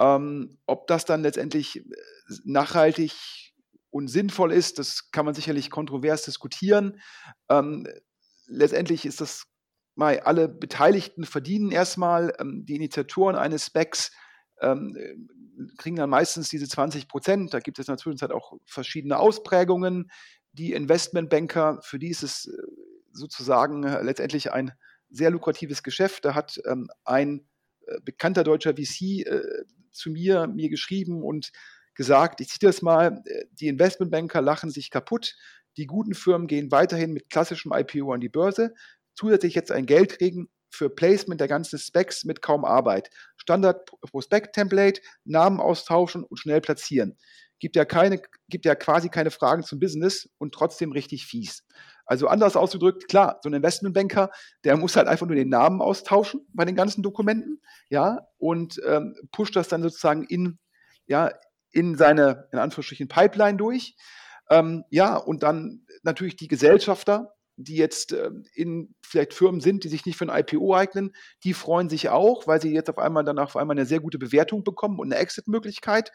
Ähm, 0.00 0.56
ob 0.66 0.86
das 0.86 1.04
dann 1.04 1.22
letztendlich 1.22 1.76
äh, 1.76 1.82
nachhaltig 2.44 3.52
und 3.90 4.08
sinnvoll 4.08 4.50
ist, 4.50 4.78
das 4.78 5.10
kann 5.10 5.26
man 5.26 5.34
sicherlich 5.34 5.70
kontrovers 5.70 6.22
diskutieren. 6.22 7.00
Ähm, 7.50 7.86
letztendlich 8.46 9.04
ist 9.04 9.20
das 9.20 9.44
mal, 9.94 10.20
alle 10.20 10.48
Beteiligten 10.48 11.24
verdienen 11.24 11.70
erstmal, 11.70 12.34
ähm, 12.38 12.64
die 12.64 12.76
Initiatoren 12.76 13.36
eines 13.36 13.66
Specs 13.66 14.10
ähm, 14.62 14.96
kriegen 15.76 15.96
dann 15.96 16.10
meistens 16.10 16.48
diese 16.48 16.66
20 16.66 17.06
Prozent. 17.06 17.52
Da 17.52 17.60
gibt 17.60 17.78
es 17.78 17.86
in 17.86 17.92
der 17.92 17.98
Zwischenzeit 17.98 18.32
auch 18.32 18.54
verschiedene 18.64 19.18
Ausprägungen. 19.18 20.10
Die 20.52 20.72
Investmentbanker, 20.72 21.80
für 21.82 21.98
die 21.98 22.08
ist 22.08 22.22
es 22.22 22.46
äh, 22.46 22.56
sozusagen 23.12 23.84
äh, 23.84 24.02
letztendlich 24.02 24.52
ein 24.52 24.72
sehr 25.10 25.30
lukratives 25.30 25.82
Geschäft. 25.82 26.24
Da 26.24 26.34
hat 26.34 26.58
ähm, 26.64 26.88
ein 27.04 27.46
bekannter 28.04 28.44
deutscher 28.44 28.74
VC 28.74 29.26
zu 29.92 30.10
mir, 30.10 30.46
mir 30.46 30.68
geschrieben 30.68 31.22
und 31.22 31.50
gesagt, 31.94 32.40
ich 32.40 32.48
ziehe 32.48 32.68
das 32.68 32.82
mal, 32.82 33.22
äh, 33.26 33.44
die 33.52 33.68
Investmentbanker 33.68 34.40
lachen 34.40 34.70
sich 34.70 34.90
kaputt, 34.90 35.36
die 35.76 35.86
guten 35.86 36.14
Firmen 36.14 36.46
gehen 36.46 36.70
weiterhin 36.70 37.12
mit 37.12 37.30
klassischem 37.30 37.72
IPO 37.74 38.12
an 38.12 38.20
die 38.20 38.28
Börse, 38.28 38.74
zusätzlich 39.14 39.54
jetzt 39.54 39.72
ein 39.72 39.86
Geld 39.86 40.18
kriegen 40.18 40.48
für 40.70 40.88
Placement 40.88 41.40
der 41.40 41.48
ganzen 41.48 41.78
Specs 41.78 42.24
mit 42.24 42.42
kaum 42.42 42.64
Arbeit. 42.64 43.10
Standard 43.36 43.86
Prospekt-Template, 44.02 45.00
Namen 45.24 45.60
austauschen 45.60 46.24
und 46.24 46.38
schnell 46.38 46.60
platzieren. 46.60 47.18
Gibt 47.58 47.76
ja, 47.76 47.84
keine, 47.84 48.22
gibt 48.48 48.64
ja 48.64 48.74
quasi 48.74 49.10
keine 49.10 49.30
Fragen 49.30 49.62
zum 49.62 49.80
Business 49.80 50.30
und 50.38 50.54
trotzdem 50.54 50.92
richtig 50.92 51.26
fies. 51.26 51.64
Also 52.10 52.26
anders 52.26 52.56
ausgedrückt, 52.56 53.06
klar, 53.06 53.38
so 53.40 53.48
ein 53.48 53.52
Investmentbanker, 53.52 54.32
der 54.64 54.76
muss 54.76 54.96
halt 54.96 55.06
einfach 55.06 55.28
nur 55.28 55.36
den 55.36 55.48
Namen 55.48 55.80
austauschen 55.80 56.44
bei 56.52 56.64
den 56.64 56.74
ganzen 56.74 57.04
Dokumenten, 57.04 57.62
ja, 57.88 58.26
und 58.36 58.80
ähm, 58.84 59.14
pusht 59.30 59.54
das 59.54 59.68
dann 59.68 59.80
sozusagen 59.80 60.24
in, 60.24 60.58
ja, 61.06 61.30
in 61.70 61.96
seine, 61.96 62.48
in 62.50 62.58
Anführungsstrichen, 62.58 63.06
Pipeline 63.06 63.58
durch. 63.58 63.94
Ähm, 64.50 64.82
ja, 64.90 65.14
und 65.14 65.44
dann 65.44 65.86
natürlich 66.02 66.34
die 66.34 66.48
Gesellschafter, 66.48 67.32
die 67.54 67.76
jetzt 67.76 68.12
äh, 68.12 68.32
in 68.54 68.92
vielleicht 69.06 69.32
Firmen 69.32 69.60
sind, 69.60 69.84
die 69.84 69.88
sich 69.88 70.04
nicht 70.04 70.18
für 70.18 70.28
ein 70.28 70.36
IPO 70.36 70.74
eignen, 70.74 71.12
die 71.44 71.54
freuen 71.54 71.88
sich 71.88 72.08
auch, 72.08 72.48
weil 72.48 72.60
sie 72.60 72.74
jetzt 72.74 72.90
auf 72.90 72.98
einmal 72.98 73.22
danach 73.22 73.50
auf 73.50 73.56
einmal 73.56 73.76
eine 73.76 73.86
sehr 73.86 74.00
gute 74.00 74.18
Bewertung 74.18 74.64
bekommen 74.64 74.98
und 74.98 75.12
eine 75.12 75.22
Exit-Möglichkeit. 75.22 76.10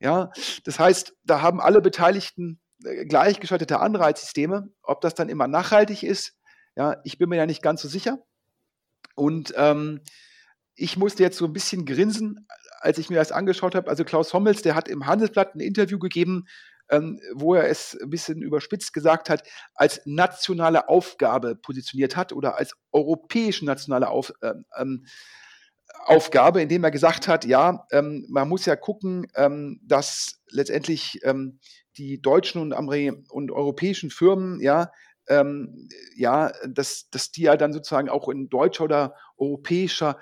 Ja, 0.00 0.32
das 0.64 0.80
heißt, 0.80 1.14
da 1.22 1.42
haben 1.42 1.60
alle 1.60 1.80
Beteiligten 1.80 2.58
gleichgeschaltete 2.80 3.80
Anreizsysteme. 3.80 4.70
Ob 4.82 5.00
das 5.00 5.14
dann 5.14 5.28
immer 5.28 5.48
nachhaltig 5.48 6.02
ist, 6.02 6.36
ja, 6.76 7.00
ich 7.04 7.18
bin 7.18 7.28
mir 7.28 7.36
ja 7.36 7.46
nicht 7.46 7.62
ganz 7.62 7.82
so 7.82 7.88
sicher. 7.88 8.18
Und 9.14 9.52
ähm, 9.56 10.00
ich 10.74 10.96
musste 10.96 11.24
jetzt 11.24 11.38
so 11.38 11.44
ein 11.44 11.52
bisschen 11.52 11.84
grinsen, 11.84 12.46
als 12.80 12.98
ich 12.98 13.10
mir 13.10 13.16
das 13.16 13.32
angeschaut 13.32 13.74
habe. 13.74 13.90
Also 13.90 14.04
Klaus 14.04 14.32
Hommels, 14.32 14.62
der 14.62 14.76
hat 14.76 14.88
im 14.88 15.06
Handelsblatt 15.06 15.54
ein 15.54 15.60
Interview 15.60 15.98
gegeben, 15.98 16.46
ähm, 16.88 17.20
wo 17.34 17.54
er 17.54 17.68
es 17.68 17.98
ein 18.00 18.10
bisschen 18.10 18.42
überspitzt 18.42 18.92
gesagt 18.92 19.28
hat, 19.28 19.42
als 19.74 20.00
nationale 20.04 20.88
Aufgabe 20.88 21.56
positioniert 21.56 22.16
hat 22.16 22.32
oder 22.32 22.56
als 22.56 22.74
europäische 22.92 23.64
nationale 23.64 24.08
Auf, 24.08 24.32
ähm, 24.42 24.64
ähm 24.78 25.06
Aufgabe, 26.04 26.62
indem 26.62 26.84
er 26.84 26.90
gesagt 26.90 27.28
hat, 27.28 27.44
ja, 27.44 27.86
ähm, 27.90 28.24
man 28.28 28.48
muss 28.48 28.66
ja 28.66 28.76
gucken, 28.76 29.26
ähm, 29.34 29.80
dass 29.82 30.40
letztendlich 30.50 31.18
ähm, 31.24 31.58
die 31.98 32.22
deutschen 32.22 32.60
und, 32.60 32.72
und 32.72 33.50
europäischen 33.50 34.10
Firmen, 34.10 34.60
ja, 34.60 34.90
ähm, 35.28 35.88
ja, 36.16 36.52
dass, 36.66 37.10
dass 37.10 37.30
die 37.30 37.42
ja 37.42 37.56
dann 37.56 37.72
sozusagen 37.72 38.08
auch 38.08 38.28
in 38.28 38.48
deutscher 38.48 38.84
oder 38.84 39.14
europäischer 39.36 40.18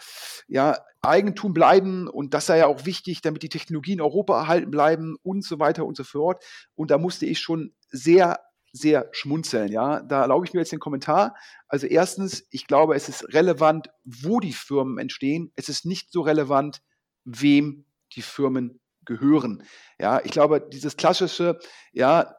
ja, 0.48 0.78
Eigentum 1.02 1.52
bleiben 1.52 2.08
und 2.08 2.34
das 2.34 2.46
sei 2.46 2.58
ja 2.58 2.66
auch 2.66 2.84
wichtig, 2.84 3.22
damit 3.22 3.42
die 3.42 3.48
Technologien 3.48 3.98
in 3.98 4.04
Europa 4.04 4.38
erhalten 4.38 4.70
bleiben 4.70 5.16
und 5.22 5.44
so 5.44 5.58
weiter 5.60 5.86
und 5.86 5.96
so 5.96 6.04
fort. 6.04 6.44
Und 6.74 6.90
da 6.90 6.98
musste 6.98 7.26
ich 7.26 7.38
schon 7.38 7.72
sehr, 7.90 8.40
sehr 8.72 9.08
schmunzeln. 9.12 9.70
Ja, 9.70 10.02
da 10.02 10.22
erlaube 10.22 10.44
ich 10.44 10.52
mir 10.52 10.60
jetzt 10.60 10.72
den 10.72 10.80
Kommentar. 10.80 11.36
Also 11.68 11.86
erstens, 11.86 12.46
ich 12.50 12.66
glaube, 12.66 12.96
es 12.96 13.08
ist 13.08 13.32
relevant, 13.32 13.90
wo 14.04 14.40
die 14.40 14.52
Firmen 14.52 14.98
entstehen. 14.98 15.52
Es 15.54 15.68
ist 15.68 15.86
nicht 15.86 16.10
so 16.10 16.22
relevant, 16.22 16.82
wem 17.24 17.84
die 18.12 18.22
Firmen 18.22 18.80
gehören. 19.06 19.62
Ja, 19.98 20.20
ich 20.24 20.30
glaube, 20.30 20.66
dieses 20.72 20.96
klassische, 20.96 21.58
ja, 21.92 22.34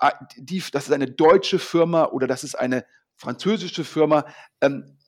äh, 0.00 0.10
die, 0.36 0.62
das 0.72 0.84
ist 0.84 0.92
eine 0.92 1.10
deutsche 1.10 1.58
Firma 1.58 2.06
oder 2.06 2.26
das 2.26 2.44
ist 2.44 2.54
eine 2.54 2.84
französische 3.16 3.84
Firma, 3.84 4.26
ähm, 4.60 4.98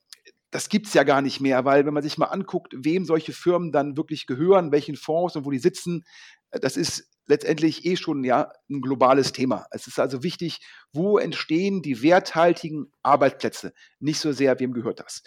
das 0.50 0.68
gibt 0.68 0.86
es 0.86 0.94
ja 0.94 1.02
gar 1.02 1.20
nicht 1.20 1.40
mehr, 1.40 1.64
weil 1.64 1.84
wenn 1.84 1.94
man 1.94 2.04
sich 2.04 2.16
mal 2.16 2.26
anguckt, 2.26 2.74
wem 2.76 3.04
solche 3.04 3.32
Firmen 3.32 3.72
dann 3.72 3.96
wirklich 3.96 4.26
gehören, 4.26 4.70
welchen 4.70 4.94
Fonds 4.94 5.34
und 5.34 5.44
wo 5.44 5.50
die 5.50 5.58
sitzen, 5.58 6.04
äh, 6.52 6.60
das 6.60 6.76
ist 6.76 7.10
letztendlich 7.26 7.84
eh 7.84 7.96
schon 7.96 8.22
ja 8.22 8.52
ein 8.70 8.80
globales 8.80 9.32
Thema. 9.32 9.66
Es 9.70 9.86
ist 9.86 9.98
also 9.98 10.22
wichtig, 10.22 10.60
wo 10.92 11.18
entstehen 11.18 11.82
die 11.82 12.02
werthaltigen 12.02 12.92
Arbeitsplätze? 13.02 13.72
Nicht 13.98 14.20
so 14.20 14.32
sehr, 14.32 14.60
wem 14.60 14.72
gehört 14.72 15.00
das? 15.00 15.22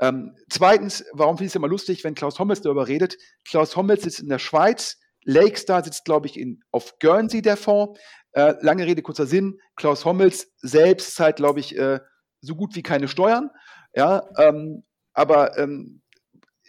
Ähm, 0.00 0.34
zweitens, 0.50 1.04
warum 1.12 1.36
finde 1.36 1.46
ich 1.46 1.52
es 1.52 1.56
immer 1.56 1.68
lustig, 1.68 2.02
wenn 2.02 2.14
Klaus 2.14 2.38
Hommels 2.38 2.62
darüber 2.62 2.88
redet? 2.88 3.18
Klaus 3.44 3.76
Hommels 3.76 4.02
sitzt 4.02 4.20
in 4.20 4.28
der 4.28 4.40
Schweiz, 4.40 4.98
Lakestar 5.24 5.84
sitzt, 5.84 6.04
glaube 6.04 6.26
ich, 6.26 6.38
in, 6.38 6.62
auf 6.70 6.98
Guernsey, 6.98 7.42
der 7.42 7.56
Fonds. 7.56 8.00
Äh, 8.32 8.54
lange 8.60 8.86
Rede, 8.86 9.02
kurzer 9.02 9.26
Sinn. 9.26 9.60
Klaus 9.76 10.04
Hommels 10.04 10.52
selbst 10.58 11.14
zahlt, 11.14 11.36
glaube 11.36 11.60
ich, 11.60 11.76
äh, 11.76 12.00
so 12.40 12.54
gut 12.54 12.74
wie 12.74 12.82
keine 12.82 13.08
Steuern. 13.08 13.50
Ja, 13.94 14.22
ähm, 14.38 14.84
aber 15.12 15.58
ähm, 15.58 16.02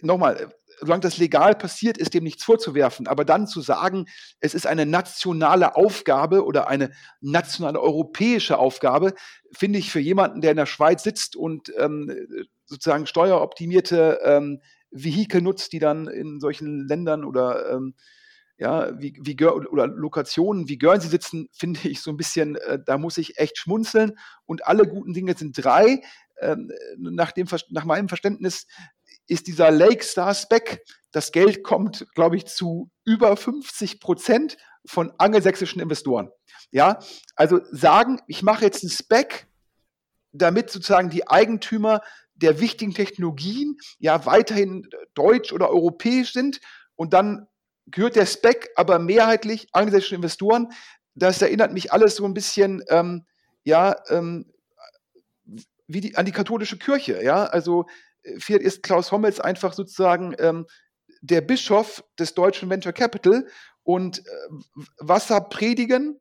nochmal, 0.01 0.53
solange 0.79 1.01
das 1.01 1.17
legal 1.17 1.55
passiert, 1.55 1.97
ist 1.97 2.13
dem 2.13 2.23
nichts 2.23 2.43
vorzuwerfen. 2.43 3.07
Aber 3.07 3.25
dann 3.25 3.47
zu 3.47 3.61
sagen, 3.61 4.05
es 4.39 4.53
ist 4.53 4.67
eine 4.67 4.85
nationale 4.85 5.75
Aufgabe 5.75 6.45
oder 6.45 6.67
eine 6.67 6.91
nationale 7.21 7.79
europäische 7.79 8.57
Aufgabe, 8.57 9.13
finde 9.51 9.79
ich 9.79 9.91
für 9.91 9.99
jemanden, 9.99 10.41
der 10.41 10.51
in 10.51 10.57
der 10.57 10.65
Schweiz 10.65 11.03
sitzt 11.03 11.35
und 11.35 11.71
ähm, 11.77 12.11
sozusagen 12.65 13.07
steueroptimierte 13.07 14.19
ähm, 14.23 14.61
Vehikel 14.91 15.41
nutzt, 15.41 15.73
die 15.73 15.79
dann 15.79 16.07
in 16.07 16.39
solchen 16.39 16.87
Ländern 16.87 17.23
oder 17.23 17.71
ähm, 17.71 17.95
ja, 18.63 18.97
wie, 18.97 19.13
wie 19.19 19.35
oder 19.45 19.87
Lokationen 19.87 20.69
wie 20.69 20.77
Guernsey 20.77 21.09
sitzen, 21.09 21.49
finde 21.53 21.81
ich 21.83 22.01
so 22.01 22.11
ein 22.11 22.17
bisschen, 22.17 22.55
äh, 22.55 22.79
da 22.83 22.97
muss 22.97 23.17
ich 23.17 23.37
echt 23.37 23.57
schmunzeln. 23.57 24.17
Und 24.45 24.65
alle 24.65 24.87
guten 24.87 25.13
Dinge 25.13 25.35
sind 25.35 25.61
drei. 25.61 26.01
Ähm, 26.39 26.71
nach, 26.97 27.33
dem, 27.33 27.47
nach 27.69 27.83
meinem 27.83 28.07
Verständnis 28.07 28.65
ist 29.27 29.47
dieser 29.47 29.69
Lake 29.69 30.03
Star 30.03 30.33
Spec, 30.33 30.81
das 31.11 31.31
Geld 31.31 31.63
kommt, 31.63 32.07
glaube 32.15 32.37
ich, 32.37 32.45
zu 32.45 32.89
über 33.03 33.35
50 33.35 33.99
Prozent 33.99 34.57
von 34.85 35.11
angelsächsischen 35.17 35.81
Investoren. 35.81 36.29
Ja, 36.71 36.99
also 37.35 37.59
sagen, 37.71 38.21
ich 38.27 38.43
mache 38.43 38.65
jetzt 38.65 38.83
einen 38.83 38.91
Spec, 38.91 39.47
damit 40.31 40.69
sozusagen 40.71 41.09
die 41.09 41.27
Eigentümer 41.27 42.01
der 42.33 42.59
wichtigen 42.59 42.93
Technologien 42.93 43.77
ja 43.99 44.25
weiterhin 44.25 44.89
deutsch 45.13 45.53
oder 45.53 45.69
europäisch 45.69 46.33
sind 46.33 46.61
und 46.95 47.13
dann 47.13 47.47
gehört 47.87 48.15
der 48.15 48.25
Spec 48.25 48.69
aber 48.75 48.99
mehrheitlich 48.99 49.67
angelsächsischen 49.71 50.15
Investoren. 50.15 50.69
Das 51.15 51.41
erinnert 51.41 51.73
mich 51.73 51.91
alles 51.93 52.15
so 52.15 52.25
ein 52.25 52.33
bisschen, 52.33 52.83
ähm, 52.89 53.25
ja, 53.63 53.95
ähm, 54.09 54.51
wie 55.87 56.01
die, 56.01 56.15
an 56.15 56.25
die 56.25 56.31
katholische 56.31 56.77
Kirche, 56.77 57.23
ja, 57.23 57.45
also 57.45 57.85
vielleicht 58.37 58.63
ist 58.63 58.83
Klaus 58.83 59.11
Hommels 59.11 59.39
einfach 59.39 59.73
sozusagen 59.73 60.35
ähm, 60.39 60.65
der 61.21 61.41
Bischof 61.41 62.03
des 62.19 62.33
deutschen 62.33 62.69
Venture 62.69 62.93
Capital 62.93 63.47
und 63.83 64.19
äh, 64.19 64.21
Wasser 64.99 65.41
predigen 65.41 66.19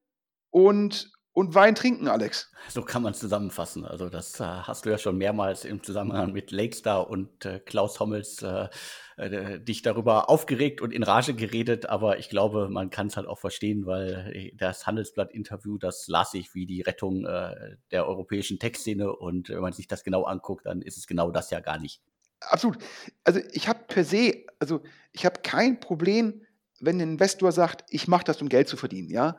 und, 0.51 1.11
und 1.35 1.55
Wein 1.55 1.75
trinken, 1.75 2.09
Alex. 2.09 2.51
So 2.69 2.83
kann 2.83 3.03
man 3.03 3.13
es 3.13 3.19
zusammenfassen. 3.19 3.85
Also 3.87 4.09
das 4.09 4.39
äh, 4.39 4.45
hast 4.45 4.85
du 4.85 4.91
ja 4.91 4.99
schon 4.99 5.17
mehrmals 5.17 5.65
im 5.65 5.83
Zusammenhang 5.83 6.33
mit 6.33 6.51
Lakestar 6.51 7.09
und 7.09 7.45
äh, 7.45 7.59
Klaus 7.59 8.01
Hommels 8.01 8.43
äh, 8.43 8.69
äh, 9.17 9.59
dich 9.61 9.83
darüber 9.83 10.29
aufgeregt 10.29 10.81
und 10.81 10.93
in 10.93 11.03
Rage 11.03 11.35
geredet, 11.35 11.87
aber 11.87 12.19
ich 12.19 12.29
glaube, 12.29 12.69
man 12.69 12.91
kann 12.91 13.07
es 13.07 13.17
halt 13.17 13.27
auch 13.27 13.39
verstehen, 13.39 13.87
weil 13.87 14.31
äh, 14.35 14.57
das 14.57 14.87
Handelsblatt-Interview, 14.87 15.79
das 15.79 16.07
las 16.07 16.35
ich 16.35 16.55
wie 16.55 16.67
die 16.67 16.83
Rettung 16.83 17.25
äh, 17.25 17.77
der 17.91 18.07
europäischen 18.07 18.59
Textszene 18.59 19.15
und 19.15 19.49
wenn 19.49 19.61
man 19.61 19.73
sich 19.73 19.89
das 19.89 20.05
genau 20.05 20.25
anguckt, 20.25 20.67
dann 20.67 20.83
ist 20.83 20.99
es 20.99 21.07
genau 21.07 21.31
das 21.31 21.51
ja 21.51 21.61
gar 21.61 21.79
nicht. 21.79 22.03
Absolut. 22.41 22.79
Also 23.25 23.41
ich 23.53 23.69
habe 23.69 23.85
per 23.87 24.05
se, 24.05 24.45
also 24.59 24.83
ich 25.13 25.25
habe 25.25 25.41
kein 25.43 25.81
Problem, 25.81 26.43
wenn 26.81 26.97
ein 26.97 27.13
Investor 27.13 27.53
sagt, 27.53 27.85
ich 27.89 28.09
mache 28.09 28.25
das, 28.25 28.43
um 28.43 28.49
Geld 28.49 28.69
zu 28.69 28.77
verdienen. 28.77 29.09
Ja, 29.09 29.39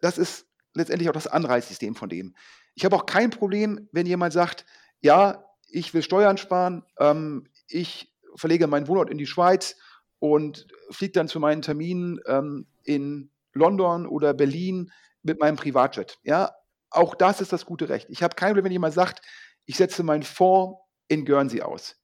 das 0.00 0.16
ist 0.16 0.46
letztendlich 0.74 1.08
auch 1.08 1.14
das 1.14 1.26
Anreizsystem 1.26 1.94
von 1.94 2.08
dem. 2.08 2.34
Ich 2.74 2.84
habe 2.84 2.96
auch 2.96 3.06
kein 3.06 3.30
Problem, 3.30 3.88
wenn 3.92 4.06
jemand 4.06 4.32
sagt, 4.32 4.64
ja, 5.00 5.44
ich 5.68 5.94
will 5.94 6.02
Steuern 6.02 6.36
sparen, 6.36 6.84
ähm, 6.98 7.48
ich 7.68 8.12
verlege 8.36 8.66
meinen 8.66 8.88
Wohnort 8.88 9.10
in 9.10 9.18
die 9.18 9.26
Schweiz 9.26 9.76
und 10.18 10.66
fliege 10.90 11.12
dann 11.12 11.28
zu 11.28 11.40
meinen 11.40 11.62
Terminen 11.62 12.20
ähm, 12.26 12.66
in 12.84 13.30
London 13.52 14.06
oder 14.06 14.34
Berlin 14.34 14.92
mit 15.22 15.40
meinem 15.40 15.56
Privatjet. 15.56 16.18
Ja, 16.22 16.52
auch 16.90 17.14
das 17.14 17.40
ist 17.40 17.52
das 17.52 17.66
gute 17.66 17.88
Recht. 17.88 18.08
Ich 18.10 18.22
habe 18.22 18.34
kein 18.34 18.48
Problem, 18.48 18.64
wenn 18.64 18.72
jemand 18.72 18.94
sagt, 18.94 19.22
ich 19.64 19.76
setze 19.76 20.02
meinen 20.02 20.22
Fonds 20.22 20.78
in 21.08 21.24
Guernsey 21.24 21.62
aus. 21.62 21.99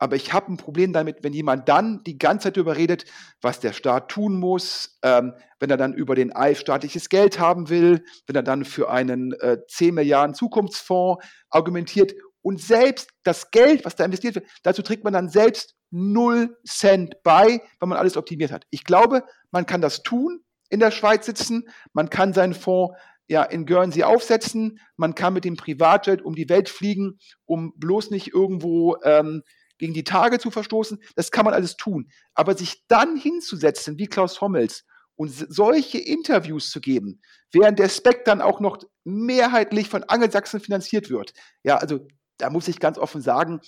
Aber 0.00 0.16
ich 0.16 0.32
habe 0.32 0.50
ein 0.50 0.56
Problem 0.56 0.94
damit, 0.94 1.22
wenn 1.22 1.34
jemand 1.34 1.68
dann 1.68 2.02
die 2.04 2.18
ganze 2.18 2.44
Zeit 2.44 2.56
darüber 2.56 2.76
redet, 2.76 3.04
was 3.42 3.60
der 3.60 3.74
Staat 3.74 4.08
tun 4.08 4.40
muss, 4.40 4.98
ähm, 5.02 5.34
wenn 5.58 5.70
er 5.70 5.76
dann 5.76 5.92
über 5.92 6.14
den 6.14 6.34
EIF 6.34 6.58
staatliches 6.58 7.10
Geld 7.10 7.38
haben 7.38 7.68
will, 7.68 8.02
wenn 8.26 8.34
er 8.34 8.42
dann 8.42 8.64
für 8.64 8.90
einen 8.90 9.34
äh, 9.34 9.58
10 9.68 9.94
Milliarden 9.94 10.34
Zukunftsfonds 10.34 11.24
argumentiert. 11.50 12.14
Und 12.40 12.62
selbst 12.62 13.10
das 13.24 13.50
Geld, 13.50 13.84
was 13.84 13.94
da 13.94 14.06
investiert 14.06 14.36
wird, 14.36 14.46
dazu 14.62 14.80
trägt 14.80 15.04
man 15.04 15.12
dann 15.12 15.28
selbst 15.28 15.76
0 15.90 16.56
Cent 16.66 17.22
bei, 17.22 17.60
wenn 17.78 17.88
man 17.90 17.98
alles 17.98 18.16
optimiert 18.16 18.52
hat. 18.52 18.64
Ich 18.70 18.84
glaube, 18.84 19.22
man 19.50 19.66
kann 19.66 19.82
das 19.82 20.02
tun, 20.02 20.40
in 20.70 20.80
der 20.80 20.92
Schweiz 20.92 21.26
sitzen, 21.26 21.68
man 21.92 22.08
kann 22.08 22.32
seinen 22.32 22.54
Fonds 22.54 22.96
ja, 23.28 23.42
in 23.42 23.66
Guernsey 23.66 24.02
aufsetzen, 24.02 24.80
man 24.96 25.14
kann 25.14 25.34
mit 25.34 25.44
dem 25.44 25.56
Privatjet 25.56 26.22
um 26.22 26.34
die 26.34 26.48
Welt 26.48 26.68
fliegen, 26.68 27.18
um 27.44 27.74
bloß 27.76 28.10
nicht 28.10 28.32
irgendwo 28.34 28.96
ähm, 29.04 29.42
gegen 29.80 29.94
die 29.94 30.04
Tage 30.04 30.38
zu 30.38 30.50
verstoßen. 30.50 31.02
Das 31.16 31.32
kann 31.32 31.46
man 31.46 31.54
alles 31.54 31.76
tun. 31.76 32.12
Aber 32.34 32.56
sich 32.56 32.86
dann 32.86 33.16
hinzusetzen, 33.16 33.98
wie 33.98 34.06
Klaus 34.06 34.40
Hommels, 34.40 34.84
und 35.16 35.28
solche 35.28 35.98
Interviews 35.98 36.70
zu 36.70 36.80
geben, 36.80 37.20
während 37.52 37.78
der 37.78 37.90
Spec 37.90 38.24
dann 38.24 38.40
auch 38.40 38.58
noch 38.58 38.78
mehrheitlich 39.04 39.86
von 39.90 40.02
Angelsachsen 40.04 40.60
finanziert 40.60 41.10
wird. 41.10 41.34
Ja, 41.62 41.76
also 41.76 42.06
da 42.38 42.48
muss 42.48 42.68
ich 42.68 42.80
ganz 42.80 42.96
offen 42.96 43.20
sagen, 43.20 43.60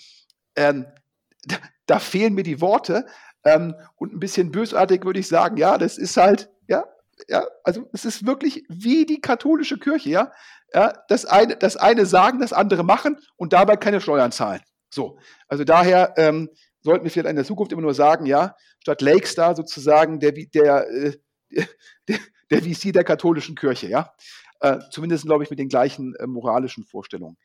ähm, 0.57 0.87
da, 1.45 1.57
da, 1.85 1.99
fehlen 1.99 2.33
mir 2.33 2.43
die 2.43 2.63
Worte. 2.63 3.05
Ähm, 3.45 3.75
und 3.97 4.15
ein 4.15 4.21
bisschen 4.21 4.51
bösartig 4.51 5.05
würde 5.05 5.21
ich 5.21 5.29
sagen, 5.29 5.59
ja, 5.59 5.77
das 5.77 5.99
ist 5.99 6.17
halt, 6.17 6.49
ja, 6.69 6.87
ja, 7.29 7.45
also 7.65 7.87
es 7.93 8.07
ist 8.07 8.25
wirklich 8.25 8.65
wie 8.71 9.05
die 9.05 9.21
katholische 9.21 9.79
Kirche, 9.79 10.09
ja. 10.09 10.33
ja 10.73 10.95
das, 11.09 11.27
eine, 11.27 11.57
das 11.57 11.77
eine 11.77 12.07
sagen, 12.07 12.41
das 12.41 12.55
andere 12.55 12.83
machen 12.83 13.19
und 13.37 13.53
dabei 13.53 13.77
keine 13.77 14.01
Steuern 14.01 14.33
zahlen. 14.33 14.63
So, 14.93 15.19
also 15.49 15.65
daher 15.65 16.15
ähm, 16.17 16.51
sollten 16.83 17.05
wir 17.05 17.11
vielleicht 17.11 17.31
in 17.31 17.37
der 17.37 17.45
Zukunft 17.45 17.73
immer 17.73 17.83
nur 17.83 17.95
sagen, 17.95 18.27
ja, 18.27 18.57
statt 18.81 19.01
Lakestar 19.01 19.57
sozusagen 19.57 20.21
der, 20.21 20.33
der, 20.33 20.89
äh, 20.89 21.13
der, 22.09 22.19
der 22.51 22.63
VC 22.63 22.93
der 22.93 23.05
katholischen 23.05 23.55
Kirche, 23.55 23.89
ja. 23.89 24.13
Äh, 24.61 24.79
zumindest, 24.91 25.25
glaube 25.25 25.45
ich, 25.45 25.51
mit 25.51 25.59
den 25.59 25.69
gleichen 25.69 26.15
äh, 26.17 26.27
moralischen 26.27 26.85
Vorstellungen. 26.85 27.37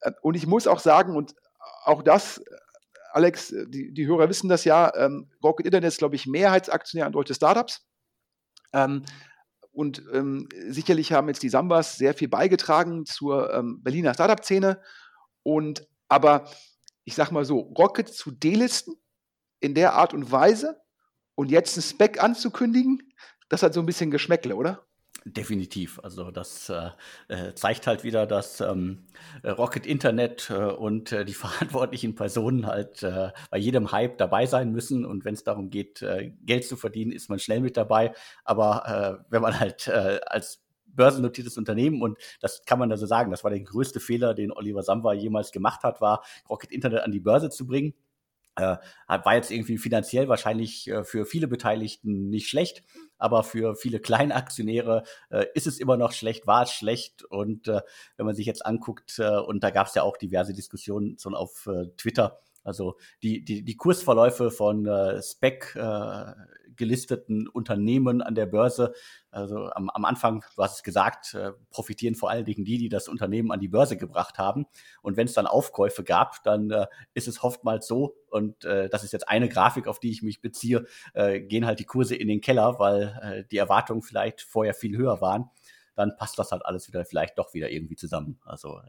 Äh, 0.00 0.12
und 0.22 0.36
ich 0.36 0.46
muss 0.46 0.66
auch 0.66 0.78
sagen, 0.78 1.16
und 1.16 1.34
auch 1.84 2.02
das, 2.02 2.42
Alex, 3.12 3.54
die, 3.68 3.92
die 3.92 4.06
Hörer 4.06 4.28
wissen 4.28 4.48
das 4.48 4.64
ja, 4.64 4.94
ähm, 4.96 5.30
Rocket 5.42 5.66
Internet 5.66 5.88
ist, 5.88 5.98
glaube 5.98 6.14
ich, 6.14 6.26
Mehrheitsaktionär 6.26 7.06
an 7.06 7.12
deutsche 7.12 7.34
Startups. 7.34 7.84
Ähm, 8.72 9.04
und 9.72 10.02
ähm, 10.12 10.48
sicherlich 10.68 11.12
haben 11.12 11.28
jetzt 11.28 11.42
die 11.42 11.48
Sambas 11.48 11.96
sehr 11.96 12.14
viel 12.14 12.28
beigetragen 12.28 13.06
zur 13.06 13.52
ähm, 13.52 13.82
Berliner 13.82 14.14
Startup-Szene. 14.14 14.80
Und 15.42 15.86
aber 16.08 16.44
ich 17.04 17.14
sage 17.14 17.34
mal 17.34 17.44
so, 17.44 17.60
Rocket 17.60 18.08
zu 18.08 18.30
delisten 18.30 18.94
in 19.60 19.74
der 19.74 19.94
Art 19.94 20.14
und 20.14 20.30
Weise 20.30 20.80
und 21.34 21.50
jetzt 21.50 21.76
einen 21.76 21.82
Spec 21.82 22.22
anzukündigen, 22.22 23.12
das 23.48 23.62
hat 23.62 23.74
so 23.74 23.80
ein 23.80 23.86
bisschen 23.86 24.10
Geschmäckle, 24.10 24.56
oder? 24.56 24.86
Definitiv. 25.24 26.00
Also 26.02 26.32
das 26.32 26.68
äh, 26.68 26.90
äh, 27.28 27.54
zeigt 27.54 27.86
halt 27.86 28.02
wieder, 28.02 28.26
dass 28.26 28.60
ähm, 28.60 29.06
Rocket 29.44 29.86
Internet 29.86 30.50
äh, 30.50 30.54
und 30.54 31.12
äh, 31.12 31.24
die 31.24 31.34
verantwortlichen 31.34 32.16
Personen 32.16 32.66
halt 32.66 33.02
äh, 33.04 33.30
bei 33.50 33.58
jedem 33.58 33.92
Hype 33.92 34.18
dabei 34.18 34.46
sein 34.46 34.72
müssen. 34.72 35.04
Und 35.04 35.24
wenn 35.24 35.34
es 35.34 35.44
darum 35.44 35.70
geht, 35.70 36.02
äh, 36.02 36.32
Geld 36.44 36.64
zu 36.64 36.76
verdienen, 36.76 37.12
ist 37.12 37.28
man 37.28 37.38
schnell 37.38 37.60
mit 37.60 37.76
dabei. 37.76 38.14
Aber 38.44 39.22
wenn 39.28 39.42
man 39.42 39.58
halt 39.58 39.88
als 39.88 40.61
börsennotiertes 40.94 41.58
Unternehmen 41.58 42.02
und 42.02 42.18
das 42.40 42.64
kann 42.64 42.78
man 42.78 42.88
da 42.88 42.96
so 42.96 43.06
sagen, 43.06 43.30
das 43.30 43.44
war 43.44 43.50
der 43.50 43.60
größte 43.60 44.00
Fehler, 44.00 44.34
den 44.34 44.52
Oliver 44.52 44.82
Samba 44.82 45.12
jemals 45.12 45.52
gemacht 45.52 45.82
hat, 45.82 46.00
war 46.00 46.24
Rocket 46.48 46.72
Internet 46.72 47.02
an 47.02 47.12
die 47.12 47.20
Börse 47.20 47.50
zu 47.50 47.66
bringen. 47.66 47.94
Äh, 48.56 48.76
war 49.08 49.34
jetzt 49.34 49.50
irgendwie 49.50 49.78
finanziell 49.78 50.28
wahrscheinlich 50.28 50.86
äh, 50.86 51.04
für 51.04 51.24
viele 51.24 51.48
Beteiligten 51.48 52.28
nicht 52.28 52.48
schlecht, 52.48 52.82
aber 53.16 53.44
für 53.44 53.76
viele 53.76 53.98
Kleinaktionäre 53.98 55.04
äh, 55.30 55.46
ist 55.54 55.66
es 55.66 55.80
immer 55.80 55.96
noch 55.96 56.12
schlecht, 56.12 56.46
war 56.46 56.64
es 56.64 56.70
schlecht. 56.70 57.24
Und 57.24 57.68
äh, 57.68 57.80
wenn 58.18 58.26
man 58.26 58.34
sich 58.34 58.44
jetzt 58.44 58.66
anguckt, 58.66 59.18
äh, 59.18 59.38
und 59.38 59.64
da 59.64 59.70
gab 59.70 59.86
es 59.86 59.94
ja 59.94 60.02
auch 60.02 60.18
diverse 60.18 60.52
Diskussionen 60.52 61.18
schon 61.18 61.34
auf 61.34 61.66
äh, 61.66 61.86
Twitter, 61.96 62.40
also 62.62 62.96
die, 63.22 63.42
die, 63.44 63.64
die 63.64 63.76
Kursverläufe 63.76 64.50
von 64.50 64.86
äh, 64.86 65.22
Spec-Geschichten 65.22 66.61
gelisteten 66.82 67.46
Unternehmen 67.46 68.22
an 68.22 68.34
der 68.34 68.46
Börse. 68.46 68.92
Also 69.30 69.70
am, 69.70 69.88
am 69.88 70.04
Anfang, 70.04 70.44
du 70.56 70.62
hast 70.64 70.74
es 70.74 70.82
gesagt, 70.82 71.32
äh, 71.34 71.52
profitieren 71.70 72.16
vor 72.16 72.28
allen 72.28 72.44
Dingen 72.44 72.64
die, 72.64 72.76
die 72.76 72.88
das 72.88 73.06
Unternehmen 73.06 73.52
an 73.52 73.60
die 73.60 73.68
Börse 73.68 73.96
gebracht 73.96 74.36
haben. 74.36 74.66
Und 75.00 75.16
wenn 75.16 75.28
es 75.28 75.32
dann 75.32 75.46
Aufkäufe 75.46 76.02
gab, 76.02 76.42
dann 76.42 76.72
äh, 76.72 76.86
ist 77.14 77.28
es 77.28 77.40
oftmals 77.44 77.86
so, 77.86 78.16
und 78.30 78.64
äh, 78.64 78.88
das 78.88 79.04
ist 79.04 79.12
jetzt 79.12 79.28
eine 79.28 79.48
Grafik, 79.48 79.86
auf 79.86 80.00
die 80.00 80.10
ich 80.10 80.24
mich 80.24 80.40
beziehe, 80.40 80.84
äh, 81.14 81.40
gehen 81.40 81.66
halt 81.66 81.78
die 81.78 81.84
Kurse 81.84 82.16
in 82.16 82.26
den 82.26 82.40
Keller, 82.40 82.80
weil 82.80 83.20
äh, 83.22 83.44
die 83.48 83.58
Erwartungen 83.58 84.02
vielleicht 84.02 84.42
vorher 84.42 84.74
viel 84.74 84.96
höher 84.96 85.20
waren. 85.20 85.50
Dann 85.94 86.16
passt 86.16 86.36
das 86.36 86.50
halt 86.50 86.66
alles 86.66 86.88
wieder 86.88 87.04
vielleicht 87.04 87.38
doch 87.38 87.54
wieder 87.54 87.70
irgendwie 87.70 87.96
zusammen. 87.96 88.40
Also 88.44 88.80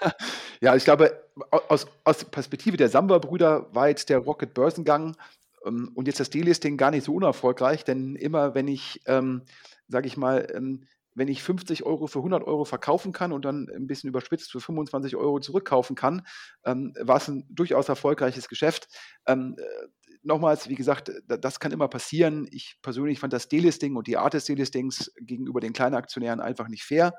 ja, 0.62 0.74
ich 0.74 0.84
glaube, 0.84 1.22
aus, 1.68 1.86
aus 2.04 2.24
Perspektive 2.24 2.78
der 2.78 2.88
Samba-Brüder 2.88 3.74
war 3.74 3.88
jetzt 3.88 4.08
der 4.08 4.18
Rocket 4.18 4.54
Börsengang 4.54 5.08
ähm, 5.08 5.16
und 5.60 6.06
jetzt 6.06 6.20
das 6.20 6.30
Delisting 6.30 6.76
gar 6.76 6.90
nicht 6.90 7.04
so 7.04 7.14
unerfolgreich, 7.14 7.84
denn 7.84 8.16
immer 8.16 8.54
wenn 8.54 8.68
ich, 8.68 9.02
ähm, 9.06 9.42
sage 9.88 10.06
ich 10.06 10.16
mal, 10.16 10.46
ähm, 10.54 10.86
wenn 11.14 11.28
ich 11.28 11.42
50 11.42 11.84
Euro 11.84 12.06
für 12.06 12.20
100 12.20 12.44
Euro 12.44 12.64
verkaufen 12.64 13.12
kann 13.12 13.32
und 13.32 13.44
dann 13.44 13.68
ein 13.74 13.86
bisschen 13.86 14.08
überspitzt 14.08 14.52
für 14.52 14.60
25 14.60 15.16
Euro 15.16 15.40
zurückkaufen 15.40 15.96
kann, 15.96 16.26
ähm, 16.64 16.94
war 17.00 17.16
es 17.16 17.28
ein 17.28 17.44
durchaus 17.50 17.88
erfolgreiches 17.88 18.48
Geschäft. 18.48 18.88
Ähm, 19.26 19.56
äh, 19.58 19.88
nochmals, 20.22 20.68
wie 20.68 20.76
gesagt, 20.76 21.10
das 21.26 21.60
kann 21.60 21.72
immer 21.72 21.88
passieren. 21.88 22.46
Ich 22.50 22.78
persönlich 22.82 23.18
fand 23.18 23.32
das 23.32 23.48
Delisting 23.48 23.96
und 23.96 24.06
die 24.06 24.16
Art 24.16 24.34
des 24.34 24.44
Delistings 24.44 25.12
gegenüber 25.20 25.60
den 25.60 25.72
kleinen 25.72 25.94
Aktionären 25.94 26.40
einfach 26.40 26.68
nicht 26.68 26.84
fair. 26.84 27.14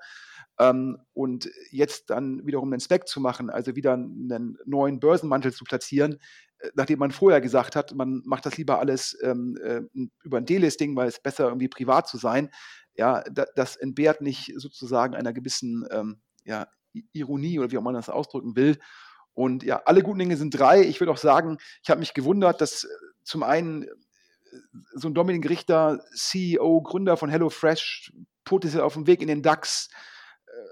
Ähm, 0.60 0.98
und 1.14 1.50
jetzt 1.70 2.10
dann 2.10 2.46
wiederum 2.46 2.72
einen 2.72 2.82
Spec 2.82 3.08
zu 3.08 3.20
machen, 3.20 3.50
also 3.50 3.76
wieder 3.76 3.94
einen 3.94 4.58
neuen 4.66 5.00
Börsenmantel 5.00 5.54
zu 5.54 5.64
platzieren, 5.64 6.20
nachdem 6.76 7.00
man 7.00 7.12
vorher 7.12 7.42
gesagt 7.42 7.76
hat, 7.76 7.94
man 7.94 8.22
macht 8.26 8.46
das 8.46 8.58
lieber 8.58 8.80
alles 8.80 9.18
ähm, 9.24 9.58
äh, 9.64 9.82
über 10.24 10.38
ein 10.38 10.46
Delisting, 10.46 10.96
weil 10.96 11.08
es 11.08 11.22
besser 11.22 11.46
irgendwie 11.46 11.68
privat 11.68 12.08
zu 12.08 12.18
sein, 12.18 12.50
ja, 12.96 13.24
da, 13.32 13.46
das 13.56 13.76
entbehrt 13.76 14.22
nicht 14.22 14.54
sozusagen 14.58 15.16
einer 15.16 15.34
gewissen 15.34 15.88
ähm, 15.92 16.22
ja, 16.44 16.68
Ironie 17.14 17.60
oder 17.60 17.72
wie 17.72 17.78
auch 17.78 17.84
man 17.84 17.94
das 17.94 18.10
ausdrücken 18.10 18.56
will. 18.56 18.78
Und 19.34 19.64
ja, 19.64 19.82
alle 19.86 20.04
guten 20.04 20.20
Dinge 20.20 20.38
sind 20.38 20.52
drei. 20.52 20.82
Ich 20.82 21.00
würde 21.00 21.12
auch 21.12 21.18
sagen, 21.18 21.58
ich 21.84 21.90
habe 21.90 22.00
mich 22.00 22.14
gewundert, 22.14 22.62
dass 22.62 22.84
äh, 22.84 22.88
zum 23.24 23.44
einen 23.44 23.84
äh, 23.84 23.88
so 24.94 25.08
ein 25.08 25.14
Dominik 25.14 25.50
Richter, 25.50 26.04
CEO, 26.14 26.82
Gründer 26.82 27.18
von 27.18 27.30
HelloFresh, 27.30 28.14
potenziell 28.44 28.84
auf 28.84 28.94
dem 28.96 29.08
Weg 29.08 29.22
in 29.22 29.28
den 29.28 29.42
DAX, 29.42 29.90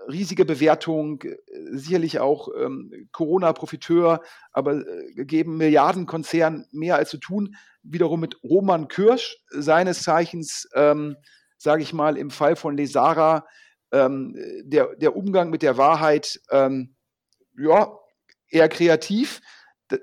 riesige 0.08 0.46
Bewertung, 0.46 1.24
sicherlich 1.72 2.20
auch 2.20 2.50
ähm, 2.58 3.10
Corona-Profiteur, 3.12 4.22
aber 4.52 4.76
äh, 4.76 5.14
gegeben 5.14 5.58
Milliardenkonzern 5.58 6.66
mehr 6.72 6.96
als 6.96 7.10
zu 7.10 7.18
tun. 7.18 7.56
Wiederum 7.84 8.20
mit 8.20 8.42
Roman 8.44 8.88
Kirsch, 8.88 9.38
seines 9.50 10.04
Zeichens 10.04 10.68
ähm, 10.74 11.16
sage 11.60 11.84
ich 11.84 11.94
mal, 11.94 12.18
im 12.18 12.32
Fall 12.32 12.56
von 12.56 12.76
Lesara 12.76 13.46
ähm, 13.92 14.36
der, 14.64 14.96
der 14.96 15.16
Umgang 15.16 15.50
mit 15.50 15.62
der 15.62 15.78
Wahrheit, 15.78 16.40
ähm, 16.52 16.96
ja, 17.58 17.92
eher 18.50 18.70
kreativ. 18.70 19.42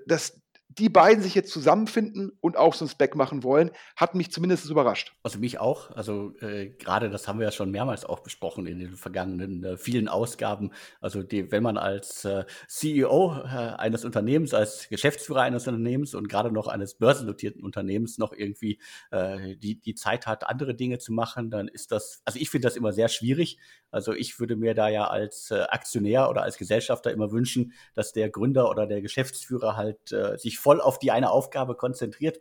Das, 0.07 0.41
die 0.79 0.89
beiden 0.89 1.23
sich 1.23 1.35
jetzt 1.35 1.53
zusammenfinden 1.53 2.33
und 2.41 2.57
auch 2.57 2.75
so 2.75 2.85
ein 2.85 2.89
Spec 2.89 3.15
machen 3.15 3.43
wollen, 3.43 3.71
hat 3.97 4.15
mich 4.15 4.31
zumindest 4.31 4.69
überrascht. 4.69 5.15
Also 5.23 5.39
mich 5.39 5.59
auch. 5.59 5.91
Also 5.91 6.35
äh, 6.41 6.69
gerade 6.69 7.09
das 7.09 7.27
haben 7.27 7.39
wir 7.39 7.47
ja 7.47 7.53
schon 7.53 7.71
mehrmals 7.71 8.05
auch 8.05 8.21
besprochen 8.21 8.67
in 8.67 8.79
den 8.79 8.97
vergangenen 8.97 9.65
äh, 9.65 9.77
vielen 9.79 10.09
Ausgaben. 10.09 10.73
Also 11.01 11.23
die, 11.23 11.51
wenn 11.51 11.63
man 11.63 11.79
als 11.79 12.25
äh, 12.25 12.45
CEO 12.69 13.37
äh, 13.45 13.47
eines 13.47 14.05
Unternehmens, 14.05 14.53
als 14.53 14.89
Geschäftsführer 14.89 15.43
eines 15.43 15.67
Unternehmens 15.67 16.15
und 16.15 16.29
gerade 16.29 16.53
noch 16.53 16.67
eines 16.67 16.95
börsennotierten 16.95 17.63
Unternehmens 17.63 18.19
noch 18.19 18.33
irgendwie 18.33 18.79
äh, 19.11 19.57
die, 19.57 19.81
die 19.81 19.95
Zeit 19.95 20.27
hat, 20.27 20.47
andere 20.47 20.75
Dinge 20.75 20.99
zu 20.99 21.13
machen, 21.13 21.51
dann 21.51 21.69
ist 21.69 21.91
das, 21.91 22.21
also 22.25 22.39
ich 22.39 22.51
finde 22.51 22.67
das 22.67 22.77
immer 22.77 22.93
sehr 22.93 23.09
schwierig. 23.09 23.59
Also 23.91 24.13
ich 24.13 24.39
würde 24.39 24.57
mir 24.57 24.75
da 24.75 24.89
ja 24.89 25.07
als 25.07 25.51
äh, 25.51 25.63
Aktionär 25.69 26.29
oder 26.29 26.43
als 26.43 26.59
Gesellschafter 26.59 27.11
immer 27.13 27.33
wünschen, 27.33 27.73
dass 27.95 28.13
der 28.13 28.29
Gründer 28.29 28.69
oder 28.71 28.87
der 28.87 29.01
Geschäftsführer 29.01 29.77
halt 29.77 30.13
äh, 30.13 30.37
sich 30.37 30.59
voll 30.67 30.81
auf 30.81 30.99
die 30.99 31.13
eine 31.13 31.31
Aufgabe 31.31 31.77
konzentriert. 31.77 32.41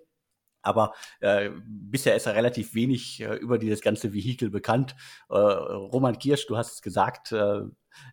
Aber 0.63 0.95
äh, 1.19 1.51
bisher 1.63 2.15
ist 2.15 2.26
er 2.26 2.34
relativ 2.34 2.73
wenig 2.73 3.21
äh, 3.21 3.36
über 3.36 3.59
dieses 3.59 3.82
ganze 3.82 4.13
Vehikel 4.13 4.49
bekannt. 4.49 4.95
Äh, 5.30 5.36
Roman 5.36 6.17
Kirsch, 6.17 6.47
du 6.47 6.57
hast 6.57 6.73
es 6.73 6.82
gesagt, 6.82 7.32
äh, 7.32 7.61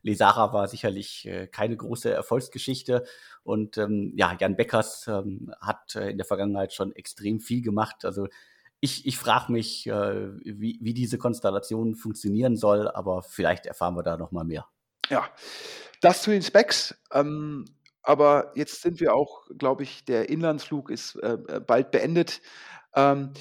Lesara 0.02 0.52
war 0.52 0.68
sicherlich 0.68 1.26
äh, 1.26 1.46
keine 1.46 1.78
große 1.78 2.12
Erfolgsgeschichte. 2.12 3.04
Und 3.42 3.78
ähm, 3.78 4.12
ja, 4.14 4.36
Jan 4.38 4.56
Beckers 4.56 5.08
ähm, 5.08 5.54
hat 5.62 5.96
äh, 5.96 6.10
in 6.10 6.18
der 6.18 6.26
Vergangenheit 6.26 6.74
schon 6.74 6.94
extrem 6.94 7.40
viel 7.40 7.62
gemacht. 7.62 8.04
Also 8.04 8.28
ich, 8.80 9.06
ich 9.06 9.16
frage 9.16 9.50
mich, 9.50 9.86
äh, 9.86 10.28
wie, 10.44 10.78
wie 10.82 10.92
diese 10.92 11.16
Konstellation 11.16 11.94
funktionieren 11.94 12.58
soll, 12.58 12.86
aber 12.86 13.22
vielleicht 13.22 13.64
erfahren 13.64 13.96
wir 13.96 14.02
da 14.02 14.18
noch 14.18 14.30
mal 14.30 14.44
mehr. 14.44 14.66
Ja, 15.08 15.26
das 16.02 16.20
zu 16.20 16.32
den 16.32 16.42
Specs. 16.42 16.94
Ähm, 17.12 17.64
aber 18.02 18.52
jetzt 18.54 18.82
sind 18.82 19.00
wir 19.00 19.14
auch, 19.14 19.46
glaube 19.58 19.82
ich, 19.84 20.04
der 20.04 20.28
Inlandsflug 20.28 20.90
ist 20.90 21.16
äh, 21.16 21.38
äh, 21.48 21.60
bald 21.60 21.90
beendet. 21.90 22.40
Ähm, 22.94 23.32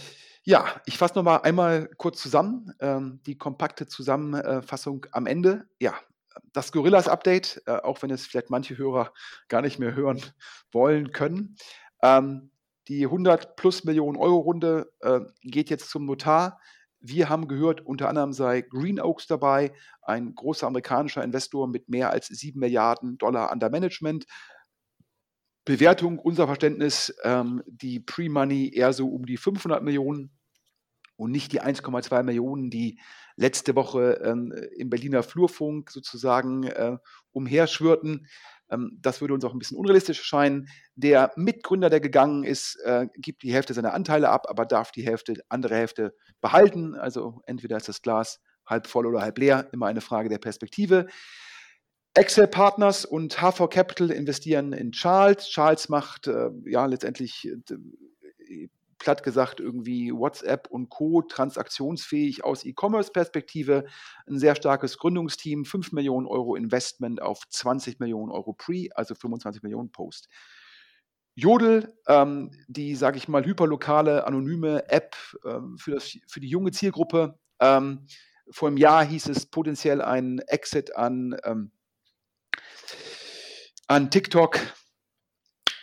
ja, 0.44 0.66
ich 0.86 0.98
fasse 0.98 1.16
noch 1.16 1.24
mal 1.24 1.38
einmal 1.38 1.88
kurz 1.98 2.22
zusammen, 2.22 2.74
ähm, 2.80 3.22
die 3.26 3.38
kompakte 3.38 3.88
Zusammenfassung 3.88 5.06
am 5.12 5.28
Ende. 5.28 5.68
Ja, 5.80 5.94
das 6.54 6.72
Gorillas-Update, 6.72 7.64
äh, 7.66 7.72
auch 7.78 8.02
wenn 8.02 8.10
es 8.10 8.26
vielleicht 8.26 8.50
manche 8.50 8.78
Hörer 8.78 9.14
gar 9.48 9.62
nicht 9.62 9.80
mehr 9.80 9.94
hören 9.96 10.22
wollen 10.72 11.12
können. 11.12 11.56
Ähm, 12.02 12.52
die 12.88 13.06
100 13.06 13.56
plus 13.56 13.84
Millionen 13.84 14.18
Euro 14.18 14.40
Runde 14.40 14.92
äh, 15.02 15.22
geht 15.44 15.70
jetzt 15.70 15.90
zum 15.90 16.06
Notar. 16.06 16.60
Wir 17.02 17.30
haben 17.30 17.48
gehört, 17.48 17.82
unter 17.82 18.10
anderem 18.10 18.32
sei 18.32 18.62
Green 18.62 19.00
Oaks 19.00 19.28
dabei, 19.28 19.74
ein 20.04 20.36
großer 20.36 20.68
amerikanischer 20.68 21.24
Investor 21.24 21.68
mit 21.68 21.90
mehr 21.90 22.12
als 22.12 22.28
7 22.28 22.60
Milliarden 22.60 23.18
Dollar 23.18 23.52
under 23.52 23.70
Management. 23.70 24.26
Bewertung, 25.66 26.20
unser 26.20 26.46
Verständnis, 26.46 27.14
ähm, 27.24 27.64
die 27.68 28.00
Pre-Money 28.00 28.72
eher 28.74 28.94
so 28.94 29.08
um 29.10 29.26
die 29.26 29.38
500 29.38 29.84
Millionen 29.84 30.32
und 31.16 31.32
nicht 31.32 31.52
die 31.52 31.62
1,2 31.62 32.24
Millionen, 32.24 32.70
die 32.70 33.00
letzte 33.36 33.76
Woche 33.76 34.22
ähm, 34.24 34.54
im 34.76 34.90
Berliner 34.90 35.24
Flurfunk 35.24 35.92
sozusagen 35.92 36.64
äh, 36.64 36.98
umherschwirrten. 37.32 38.28
Ähm, 38.72 38.98
das 39.02 39.22
würde 39.22 39.34
uns 39.34 39.46
auch 39.46 39.54
ein 39.54 39.60
bisschen 39.60 39.78
unrealistisch 39.78 40.20
erscheinen. 40.20 40.68
Der 40.96 41.32
Mitgründer, 41.36 41.90
der 41.90 42.00
gegangen 42.00 42.44
ist, 42.44 42.78
äh, 42.84 43.08
gibt 43.16 43.44
die 43.44 43.54
Hälfte 43.54 43.74
seiner 43.74 43.94
Anteile 43.94 44.30
ab, 44.30 44.48
aber 44.50 44.66
darf 44.66 44.92
die 44.92 45.06
Hälfte, 45.06 45.36
andere 45.50 45.76
Hälfte 45.76 46.16
behalten. 46.40 46.96
Also 46.96 47.42
entweder 47.46 47.78
ist 47.78 47.90
das 47.90 48.02
Glas 48.02 48.40
halb 48.66 48.88
voll 48.88 49.06
oder 49.06 49.22
halb 49.22 49.38
leer, 49.38 49.68
immer 49.72 49.88
eine 49.88 50.02
Frage 50.02 50.30
der 50.30 50.38
Perspektive. 50.38 51.08
Excel 52.14 52.48
Partners 52.48 53.06
und 53.06 53.42
HV 53.42 53.70
Capital 53.70 54.12
investieren 54.12 54.74
in 54.74 54.92
Charles. 54.92 55.48
Charles 55.48 55.88
macht 55.88 56.28
äh, 56.28 56.50
ja 56.66 56.86
letztendlich 56.86 57.48
äh, 57.48 58.68
platt 59.02 59.24
gesagt 59.24 59.60
irgendwie 59.60 60.14
WhatsApp 60.14 60.68
und 60.70 60.90
Co. 60.90 61.24
transaktionsfähig 61.24 62.44
aus 62.44 62.64
E-Commerce-Perspektive. 62.64 63.86
Ein 64.28 64.38
sehr 64.38 64.56
starkes 64.56 65.00
Gründungsteam, 65.00 65.66
5 65.66 65.92
Millionen 65.92 66.28
Euro 66.28 66.56
Investment 66.56 67.20
auf 67.20 67.42
20 67.50 68.00
Millionen 68.00 68.32
Euro 68.32 68.54
Pre, 68.54 68.90
also 68.94 69.16
25 69.16 69.64
Millionen 69.64 69.92
Post. 69.92 70.30
Jodel, 71.34 71.92
ähm, 72.08 72.52
die, 72.68 72.94
sage 72.96 73.18
ich 73.18 73.28
mal, 73.28 73.44
hyperlokale, 73.44 74.28
anonyme 74.28 74.88
App 74.90 75.16
ähm, 75.46 75.78
für, 75.80 75.92
das, 75.92 76.16
für 76.28 76.40
die 76.40 76.50
junge 76.50 76.70
Zielgruppe. 76.70 77.40
Ähm, 77.60 78.06
vor 78.52 78.68
einem 78.68 78.78
Jahr 78.78 79.04
hieß 79.04 79.30
es 79.30 79.48
potenziell 79.48 80.04
ein 80.04 80.40
Exit 80.48 80.96
an, 80.96 81.36
ähm, 81.44 81.72
an 83.88 84.12
TikTok 84.12 84.60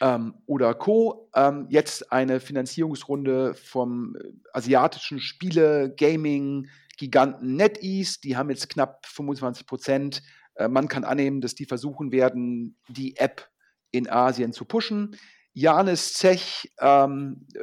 ähm, 0.01 0.35
oder 0.47 0.75
Co. 0.75 1.31
Ähm, 1.35 1.67
jetzt 1.71 2.13
eine 2.13 2.41
Finanzierungsrunde 2.41 3.55
vom 3.55 4.17
äh, 4.17 4.33
asiatischen 4.53 5.21
Spiele, 5.21 5.95
Gaming, 5.97 6.69
Giganten 6.97 7.57
NetEase. 7.57 8.21
Die 8.23 8.37
haben 8.37 8.51
jetzt 8.51 8.69
knapp 8.69 9.07
25 9.07 9.67
Prozent. 9.67 10.23
Äh, 10.55 10.69
man 10.69 10.89
kann 10.89 11.05
annehmen, 11.05 11.41
dass 11.41 11.55
die 11.55 11.67
versuchen 11.67 12.13
werden, 12.13 12.77
die 12.89 13.17
App 13.17 13.49
in 13.91 14.09
Asien 14.09 14.53
zu 14.53 14.65
pushen. 14.65 15.17
Janis 15.55 16.15
Zech, 16.15 16.73
ähm, 16.81 17.47
äh, 17.55 17.61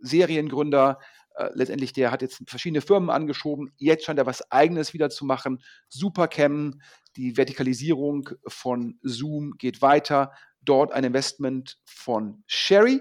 Seriengründer, 0.00 0.98
äh, 1.36 1.50
letztendlich, 1.52 1.92
der 1.92 2.10
hat 2.10 2.22
jetzt 2.22 2.42
verschiedene 2.46 2.80
Firmen 2.80 3.10
angeschoben. 3.10 3.72
Jetzt 3.76 4.04
scheint 4.04 4.18
er 4.18 4.26
was 4.26 4.50
Eigenes 4.50 4.94
wieder 4.94 5.10
zu 5.10 5.24
machen. 5.24 5.62
Supercam, 5.88 6.80
die 7.16 7.36
Vertikalisierung 7.36 8.30
von 8.46 8.98
Zoom 9.02 9.52
geht 9.58 9.82
weiter 9.82 10.32
dort 10.68 10.92
ein 10.92 11.04
Investment 11.04 11.78
von 11.84 12.42
Sherry. 12.46 13.00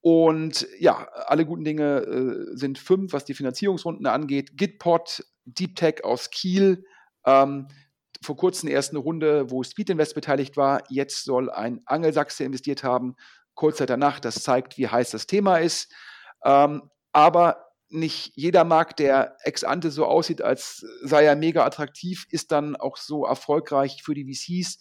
Und 0.00 0.66
ja, 0.78 1.08
alle 1.26 1.44
guten 1.44 1.64
Dinge 1.64 1.98
äh, 1.98 2.56
sind 2.56 2.78
fünf, 2.78 3.12
was 3.12 3.24
die 3.24 3.34
Finanzierungsrunden 3.34 4.06
angeht. 4.06 4.56
Gitpot, 4.56 5.24
Deep 5.44 5.76
Tech 5.76 6.04
aus 6.04 6.30
Kiel, 6.30 6.84
ähm, 7.26 7.68
vor 8.22 8.36
kurzem 8.36 8.68
erst 8.68 8.90
eine 8.90 8.98
Runde, 8.98 9.50
wo 9.50 9.62
Speed 9.62 9.90
Invest 9.90 10.14
beteiligt 10.14 10.56
war. 10.56 10.82
Jetzt 10.88 11.24
soll 11.24 11.50
ein 11.50 11.80
Angelsachse 11.86 12.44
investiert 12.44 12.82
haben, 12.82 13.16
kurz 13.54 13.78
danach. 13.78 14.20
Das 14.20 14.42
zeigt, 14.42 14.78
wie 14.78 14.88
heiß 14.88 15.10
das 15.10 15.26
Thema 15.26 15.58
ist. 15.58 15.92
Ähm, 16.44 16.90
aber 17.12 17.68
nicht 17.90 18.32
jeder 18.34 18.64
Markt, 18.64 18.98
der 18.98 19.36
ex 19.42 19.64
ante 19.64 19.90
so 19.90 20.04
aussieht, 20.04 20.42
als 20.42 20.84
sei 21.02 21.24
er 21.24 21.36
mega 21.36 21.64
attraktiv, 21.64 22.26
ist 22.30 22.52
dann 22.52 22.76
auch 22.76 22.96
so 22.96 23.24
erfolgreich 23.24 24.02
für 24.02 24.14
die 24.14 24.24
VCs. 24.24 24.78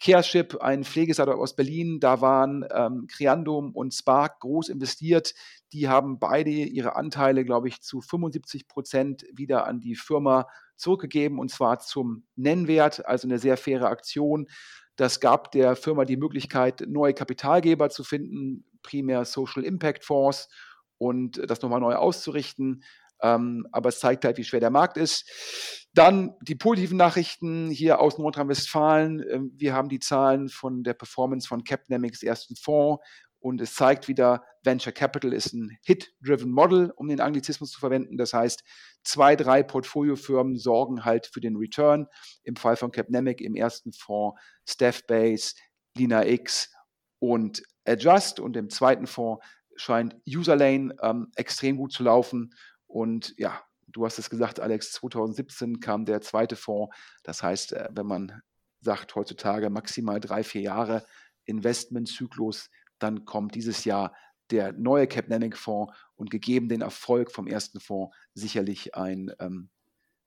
Careship, 0.00 0.60
ein 0.60 0.84
Pflegestartup 0.84 1.38
aus 1.38 1.56
Berlin, 1.56 1.98
da 2.00 2.20
waren 2.20 2.64
ähm, 2.72 3.06
Creandum 3.08 3.74
und 3.74 3.92
Spark 3.92 4.40
groß 4.40 4.68
investiert. 4.68 5.34
Die 5.72 5.88
haben 5.88 6.18
beide 6.18 6.50
ihre 6.50 6.94
Anteile, 6.96 7.44
glaube 7.44 7.68
ich, 7.68 7.82
zu 7.82 8.00
75 8.00 8.68
Prozent 8.68 9.24
wieder 9.32 9.66
an 9.66 9.80
die 9.80 9.96
Firma 9.96 10.46
zurückgegeben 10.76 11.38
und 11.40 11.50
zwar 11.50 11.80
zum 11.80 12.24
Nennwert, 12.36 13.06
also 13.06 13.26
eine 13.26 13.38
sehr 13.38 13.56
faire 13.56 13.88
Aktion. 13.88 14.46
Das 14.94 15.20
gab 15.20 15.50
der 15.52 15.76
Firma 15.76 16.04
die 16.04 16.16
Möglichkeit, 16.16 16.84
neue 16.86 17.14
Kapitalgeber 17.14 17.90
zu 17.90 18.04
finden, 18.04 18.64
primär 18.82 19.24
Social 19.24 19.64
Impact 19.64 20.04
Fonds 20.04 20.48
und 20.96 21.42
das 21.50 21.60
nochmal 21.62 21.80
neu 21.80 21.94
auszurichten. 21.94 22.84
Ähm, 23.20 23.66
aber 23.72 23.88
es 23.88 23.98
zeigt 23.98 24.24
halt, 24.24 24.38
wie 24.38 24.44
schwer 24.44 24.60
der 24.60 24.70
Markt 24.70 24.96
ist. 24.96 25.87
Dann 25.98 26.36
die 26.42 26.54
positiven 26.54 26.96
Nachrichten 26.96 27.70
hier 27.70 27.98
aus 27.98 28.18
Nordrhein-Westfalen. 28.18 29.20
Ähm, 29.28 29.52
wir 29.56 29.74
haben 29.74 29.88
die 29.88 29.98
Zahlen 29.98 30.48
von 30.48 30.84
der 30.84 30.94
Performance 30.94 31.48
von 31.48 31.64
Capnamics 31.64 32.22
ersten 32.22 32.54
Fonds 32.54 33.04
und 33.40 33.60
es 33.60 33.74
zeigt 33.74 34.06
wieder, 34.06 34.44
Venture 34.62 34.92
Capital 34.92 35.32
ist 35.32 35.54
ein 35.54 35.76
Hit-driven 35.82 36.52
Model, 36.52 36.92
um 36.94 37.08
den 37.08 37.20
Anglizismus 37.20 37.72
zu 37.72 37.80
verwenden. 37.80 38.16
Das 38.16 38.32
heißt, 38.32 38.62
zwei, 39.02 39.34
drei 39.34 39.64
Portfoliofirmen 39.64 40.56
sorgen 40.56 41.04
halt 41.04 41.26
für 41.26 41.40
den 41.40 41.56
Return. 41.56 42.06
Im 42.44 42.54
Fall 42.54 42.76
von 42.76 42.92
Capnamic 42.92 43.40
im 43.40 43.56
ersten 43.56 43.92
Fonds 43.92 44.40
Staffbase, 44.68 45.56
LinaX 45.96 46.72
und 47.18 47.60
Adjust 47.84 48.38
und 48.38 48.56
im 48.56 48.70
zweiten 48.70 49.08
Fonds 49.08 49.44
scheint 49.74 50.14
Userlane 50.28 50.94
ähm, 51.02 51.32
extrem 51.34 51.76
gut 51.76 51.92
zu 51.92 52.04
laufen. 52.04 52.54
Und 52.86 53.34
ja, 53.36 53.60
du 53.88 54.04
hast 54.04 54.18
es 54.18 54.30
gesagt, 54.30 54.60
Alex, 54.60 54.92
2017 54.92 55.80
kam 55.80 56.04
der 56.04 56.20
zweite 56.20 56.56
Fonds. 56.56 56.94
Das 57.22 57.42
heißt, 57.42 57.72
äh, 57.72 57.88
wenn 57.92 58.06
man 58.06 58.42
sagt 58.80 59.14
heutzutage 59.14 59.70
maximal 59.70 60.20
drei, 60.20 60.44
vier 60.44 60.62
Jahre 60.62 61.04
Investmentzyklus, 61.44 62.70
dann 62.98 63.24
kommt 63.24 63.54
dieses 63.54 63.84
Jahr 63.84 64.14
der 64.50 64.72
neue 64.72 65.06
Capnamic-Fonds 65.06 65.92
und 66.16 66.30
gegeben 66.30 66.68
den 66.68 66.80
Erfolg 66.80 67.32
vom 67.32 67.46
ersten 67.46 67.80
Fonds 67.80 68.16
sicherlich 68.34 68.94
ein, 68.94 69.30
ähm, 69.40 69.70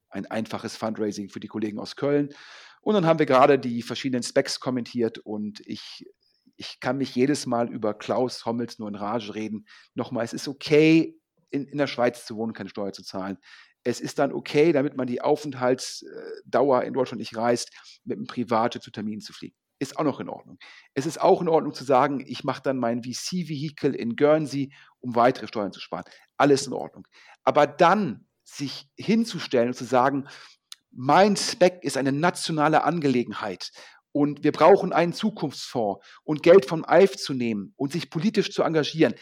ein 0.09 0.25
einfaches 0.25 0.75
Fundraising 0.75 1.29
für 1.29 1.39
die 1.39 1.47
Kollegen 1.47 1.79
aus 1.79 1.95
Köln. 1.95 2.29
Und 2.81 2.95
dann 2.95 3.05
haben 3.05 3.19
wir 3.19 3.25
gerade 3.25 3.57
die 3.57 3.81
verschiedenen 3.81 4.23
Specs 4.23 4.59
kommentiert 4.59 5.19
und 5.19 5.61
ich 5.65 6.05
ich 6.61 6.79
kann 6.79 6.97
mich 6.97 7.15
jedes 7.15 7.47
Mal 7.47 7.69
über 7.71 7.95
Klaus 7.95 8.45
Hommels 8.45 8.77
nur 8.77 8.87
in 8.87 8.95
Rage 8.95 9.33
reden. 9.33 9.65
Nochmal, 9.95 10.23
es 10.25 10.33
ist 10.33 10.47
okay, 10.47 11.19
in, 11.51 11.67
in 11.67 11.77
der 11.77 11.87
Schweiz 11.87 12.25
zu 12.25 12.35
wohnen, 12.35 12.53
keine 12.53 12.69
Steuer 12.69 12.93
zu 12.93 13.03
zahlen. 13.03 13.37
Es 13.83 13.99
ist 13.99 14.19
dann 14.19 14.31
okay, 14.31 14.71
damit 14.71 14.95
man 14.95 15.07
die 15.07 15.21
Aufenthaltsdauer 15.21 16.83
in 16.83 16.93
Deutschland 16.93 17.19
nicht 17.19 17.35
reist, 17.35 17.71
mit 18.03 18.17
einem 18.17 18.27
Private 18.27 18.79
zu 18.79 18.91
Terminen 18.91 19.21
zu 19.21 19.33
fliegen. 19.33 19.55
Ist 19.79 19.97
auch 19.97 20.03
noch 20.03 20.19
in 20.19 20.29
Ordnung. 20.29 20.59
Es 20.93 21.07
ist 21.07 21.19
auch 21.19 21.41
in 21.41 21.49
Ordnung 21.49 21.73
zu 21.73 21.83
sagen, 21.83 22.23
ich 22.25 22.43
mache 22.43 22.61
dann 22.61 22.77
mein 22.77 23.01
VC-Vehikel 23.03 23.95
in 23.95 24.15
Guernsey, 24.15 24.71
um 24.99 25.15
weitere 25.15 25.47
Steuern 25.47 25.71
zu 25.71 25.79
sparen. 25.79 26.03
Alles 26.37 26.67
in 26.67 26.73
Ordnung. 26.73 27.07
Aber 27.43 27.65
dann 27.65 28.27
sich 28.43 28.87
hinzustellen 28.95 29.69
und 29.69 29.73
zu 29.73 29.85
sagen, 29.85 30.27
mein 30.91 31.35
Spec 31.35 31.83
ist 31.83 31.97
eine 31.97 32.11
nationale 32.11 32.83
Angelegenheit 32.83 33.71
und 34.11 34.43
wir 34.43 34.51
brauchen 34.51 34.93
einen 34.93 35.13
Zukunftsfonds 35.13 36.05
und 36.23 36.43
Geld 36.43 36.65
von 36.65 36.83
ALF 36.85 37.15
zu 37.15 37.33
nehmen 37.33 37.73
und 37.77 37.93
sich 37.93 38.09
politisch 38.09 38.51
zu 38.51 38.63
engagieren. 38.63 39.15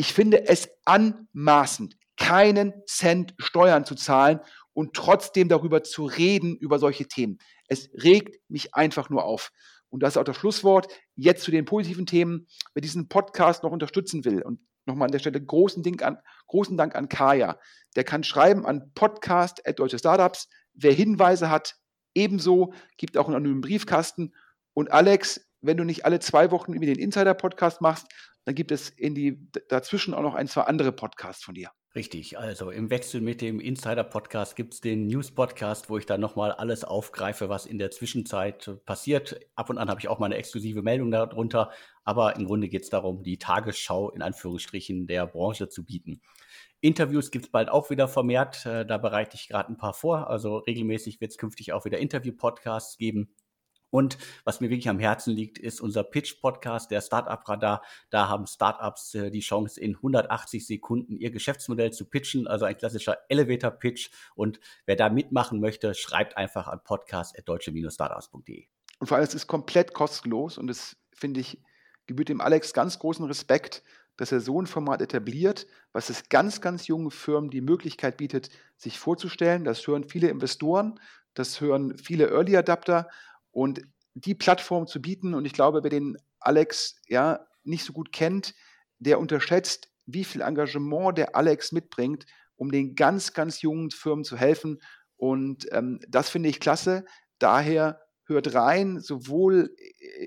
Ich 0.00 0.14
finde 0.14 0.48
es 0.48 0.70
anmaßend, 0.86 1.98
keinen 2.16 2.72
Cent 2.86 3.34
Steuern 3.36 3.84
zu 3.84 3.94
zahlen 3.94 4.40
und 4.72 4.94
trotzdem 4.94 5.50
darüber 5.50 5.82
zu 5.82 6.06
reden, 6.06 6.56
über 6.56 6.78
solche 6.78 7.06
Themen. 7.06 7.36
Es 7.68 7.90
regt 7.92 8.40
mich 8.48 8.74
einfach 8.74 9.10
nur 9.10 9.24
auf. 9.24 9.52
Und 9.90 10.02
das 10.02 10.14
ist 10.14 10.16
auch 10.16 10.24
das 10.24 10.38
Schlusswort. 10.38 10.88
Jetzt 11.16 11.42
zu 11.42 11.50
den 11.50 11.66
positiven 11.66 12.06
Themen. 12.06 12.46
Wer 12.72 12.80
diesen 12.80 13.10
Podcast 13.10 13.62
noch 13.62 13.72
unterstützen 13.72 14.24
will 14.24 14.40
und 14.40 14.60
nochmal 14.86 15.04
an 15.04 15.12
der 15.12 15.18
Stelle 15.18 15.38
großen, 15.38 15.82
Dank 15.82 16.02
an, 16.02 16.16
großen 16.46 16.78
Dank 16.78 16.94
an 16.94 17.10
Kaya, 17.10 17.58
der 17.94 18.04
kann 18.04 18.24
schreiben 18.24 18.64
an 18.64 18.92
podcast.deutsche 18.94 19.98
Startups. 19.98 20.48
Wer 20.72 20.94
Hinweise 20.94 21.50
hat, 21.50 21.74
Ebenso 22.14 22.72
gibt 22.96 23.18
auch 23.18 23.26
einen 23.26 23.36
anonymen 23.36 23.60
Briefkasten. 23.60 24.34
Und 24.72 24.90
Alex, 24.92 25.46
wenn 25.60 25.76
du 25.76 25.84
nicht 25.84 26.04
alle 26.04 26.20
zwei 26.20 26.50
Wochen 26.50 26.72
über 26.72 26.86
den 26.86 26.98
Insider-Podcast 26.98 27.80
machst, 27.80 28.08
dann 28.44 28.54
gibt 28.54 28.72
es 28.72 28.88
in 28.88 29.14
die 29.14 29.50
dazwischen 29.68 30.14
auch 30.14 30.22
noch 30.22 30.34
ein, 30.34 30.48
zwei 30.48 30.62
andere 30.62 30.92
Podcasts 30.92 31.44
von 31.44 31.54
dir. 31.54 31.70
Richtig, 31.94 32.38
also 32.38 32.70
im 32.70 32.88
Wechsel 32.88 33.20
mit 33.20 33.40
dem 33.40 33.58
Insider-Podcast 33.58 34.54
gibt 34.54 34.74
es 34.74 34.80
den 34.80 35.08
News-Podcast, 35.08 35.90
wo 35.90 35.98
ich 35.98 36.06
dann 36.06 36.20
nochmal 36.20 36.52
alles 36.52 36.84
aufgreife, 36.84 37.48
was 37.48 37.66
in 37.66 37.78
der 37.78 37.90
Zwischenzeit 37.90 38.70
passiert. 38.86 39.40
Ab 39.56 39.70
und 39.70 39.78
an 39.78 39.90
habe 39.90 39.98
ich 39.98 40.06
auch 40.06 40.20
mal 40.20 40.26
eine 40.26 40.36
exklusive 40.36 40.82
Meldung 40.82 41.10
darunter, 41.10 41.72
aber 42.04 42.36
im 42.36 42.46
Grunde 42.46 42.68
geht 42.68 42.84
es 42.84 42.90
darum, 42.90 43.24
die 43.24 43.38
Tagesschau 43.38 44.10
in 44.10 44.22
Anführungsstrichen 44.22 45.08
der 45.08 45.26
Branche 45.26 45.68
zu 45.68 45.84
bieten. 45.84 46.20
Interviews 46.80 47.32
gibt 47.32 47.46
es 47.46 47.50
bald 47.50 47.68
auch 47.68 47.90
wieder 47.90 48.06
vermehrt. 48.06 48.64
Äh, 48.64 48.86
da 48.86 48.96
bereite 48.96 49.36
ich 49.36 49.48
gerade 49.48 49.70
ein 49.70 49.76
paar 49.76 49.92
vor. 49.92 50.30
Also 50.30 50.58
regelmäßig 50.58 51.20
wird 51.20 51.32
es 51.32 51.38
künftig 51.38 51.72
auch 51.72 51.84
wieder 51.84 51.98
Interview-Podcasts 51.98 52.96
geben. 52.96 53.34
Und 53.90 54.18
was 54.44 54.60
mir 54.60 54.70
wirklich 54.70 54.88
am 54.88 54.98
Herzen 54.98 55.34
liegt, 55.34 55.58
ist 55.58 55.80
unser 55.80 56.04
Pitch-Podcast, 56.04 56.90
der 56.90 57.00
Startup 57.00 57.46
Radar. 57.48 57.82
Da 58.10 58.28
haben 58.28 58.46
Startups 58.46 59.14
äh, 59.14 59.30
die 59.30 59.40
Chance, 59.40 59.80
in 59.80 59.96
180 59.96 60.66
Sekunden 60.66 61.16
ihr 61.16 61.30
Geschäftsmodell 61.30 61.92
zu 61.92 62.04
pitchen, 62.04 62.46
also 62.46 62.64
ein 62.64 62.78
klassischer 62.78 63.18
Elevator-Pitch. 63.28 64.10
Und 64.34 64.60
wer 64.86 64.96
da 64.96 65.08
mitmachen 65.08 65.60
möchte, 65.60 65.94
schreibt 65.94 66.36
einfach 66.36 66.68
an 66.68 66.82
podcast.deutsche-startups.de. 66.82 68.66
Und 69.00 69.06
vor 69.06 69.16
allem, 69.16 69.24
es 69.24 69.34
ist 69.34 69.46
komplett 69.46 69.94
kostenlos 69.94 70.58
und 70.58 70.66
das 70.66 70.96
finde 71.12 71.40
ich, 71.40 71.60
gebührt 72.06 72.28
dem 72.28 72.40
Alex 72.40 72.72
ganz 72.72 72.98
großen 72.98 73.24
Respekt, 73.26 73.82
dass 74.16 74.32
er 74.32 74.40
so 74.40 74.60
ein 74.60 74.66
Format 74.66 75.00
etabliert, 75.00 75.66
was 75.92 76.10
es 76.10 76.28
ganz, 76.28 76.60
ganz 76.60 76.86
jungen 76.86 77.10
Firmen 77.10 77.50
die 77.50 77.62
Möglichkeit 77.62 78.18
bietet, 78.18 78.50
sich 78.76 78.98
vorzustellen. 78.98 79.64
Das 79.64 79.86
hören 79.86 80.04
viele 80.04 80.28
Investoren, 80.28 81.00
das 81.34 81.60
hören 81.60 81.96
viele 81.96 82.28
Early 82.28 82.56
Adapter 82.56 83.08
und 83.50 83.82
die 84.14 84.34
Plattform 84.34 84.86
zu 84.86 85.00
bieten. 85.00 85.34
Und 85.34 85.44
ich 85.44 85.52
glaube, 85.52 85.82
wer 85.82 85.90
den 85.90 86.16
Alex 86.38 87.00
ja 87.06 87.46
nicht 87.64 87.84
so 87.84 87.92
gut 87.92 88.12
kennt, 88.12 88.54
der 88.98 89.18
unterschätzt, 89.18 89.90
wie 90.06 90.24
viel 90.24 90.40
Engagement 90.40 91.16
der 91.16 91.36
Alex 91.36 91.72
mitbringt, 91.72 92.26
um 92.56 92.70
den 92.70 92.94
ganz, 92.94 93.32
ganz 93.32 93.62
jungen 93.62 93.90
Firmen 93.90 94.24
zu 94.24 94.36
helfen. 94.36 94.80
Und 95.16 95.66
ähm, 95.72 96.00
das 96.08 96.30
finde 96.30 96.48
ich 96.48 96.60
klasse. 96.60 97.04
Daher 97.38 98.00
hört 98.24 98.54
rein, 98.54 99.00
sowohl 99.00 99.74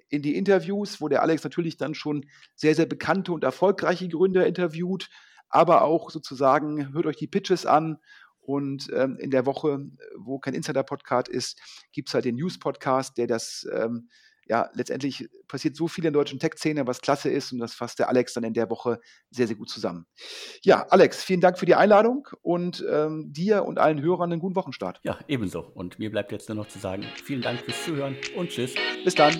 in 0.10 0.22
die 0.22 0.36
Interviews, 0.36 1.02
wo 1.02 1.08
der 1.08 1.22
Alex 1.22 1.44
natürlich 1.44 1.78
dann 1.78 1.96
schon 1.96 2.26
sehr, 2.56 2.76
sehr 2.76 2.86
bekannte 2.86 3.32
und 3.32 3.44
erfolgreiche 3.44 4.08
Gründer 4.10 4.46
interviewt, 4.46 5.10
aber 5.50 5.84
auch 5.84 6.10
sozusagen 6.10 6.94
hört 6.94 7.06
euch 7.06 7.18
die 7.18 7.28
Pitches 7.28 7.66
an 7.66 7.98
und 8.46 8.90
ähm, 8.94 9.18
in 9.20 9.32
der 9.32 9.46
Woche, 9.46 9.80
wo 10.18 10.40
kein 10.40 10.54
Insider-Podcast 10.54 11.28
ist, 11.28 11.60
gibt 11.92 12.10
es 12.10 12.14
halt 12.14 12.26
den 12.26 12.36
News-Podcast, 12.36 13.18
der 13.18 13.28
das 13.28 13.68
ähm, 13.74 14.10
ja, 14.48 14.70
letztendlich 14.74 15.30
passiert 15.48 15.76
so 15.76 15.88
viel 15.88 16.04
in 16.06 16.14
der 16.14 16.20
deutschen 16.20 16.40
Tech-Szene, 16.40 16.86
was 16.88 17.02
klasse 17.02 17.30
ist 17.30 17.52
und 17.52 17.60
das 17.60 17.74
fasst 17.74 18.00
der 18.00 18.10
Alex 18.10 18.34
dann 18.34 18.44
in 18.44 18.54
der 18.54 18.70
Woche 18.70 19.00
sehr, 19.30 19.48
sehr 19.48 19.56
gut 19.56 19.70
zusammen. 19.70 20.06
Ja, 20.64 20.86
Alex, 20.90 21.24
vielen 21.24 21.42
Dank 21.42 21.58
für 21.58 21.66
die 21.66 21.76
Einladung 21.76 22.28
und 22.42 22.86
ähm, 22.90 23.32
dir 23.32 23.66
und 23.66 23.80
allen 23.80 24.02
Hörern 24.02 24.32
einen 24.32 24.42
guten 24.42 24.56
Wochenstart. 24.56 25.00
Ja, 25.04 25.20
ebenso. 25.28 25.60
Und 25.60 26.00
mir 26.00 26.12
bleibt 26.12 26.32
jetzt 26.32 26.50
nur 26.50 26.58
noch 26.58 26.68
zu 26.68 26.80
sagen, 26.80 27.06
vielen 27.24 27.42
Dank 27.42 27.62
fürs 27.62 27.84
Zuhören 27.84 28.18
und 28.36 28.50
tschüss. 28.50 28.76
Bis 29.04 29.16
dann. 29.16 29.34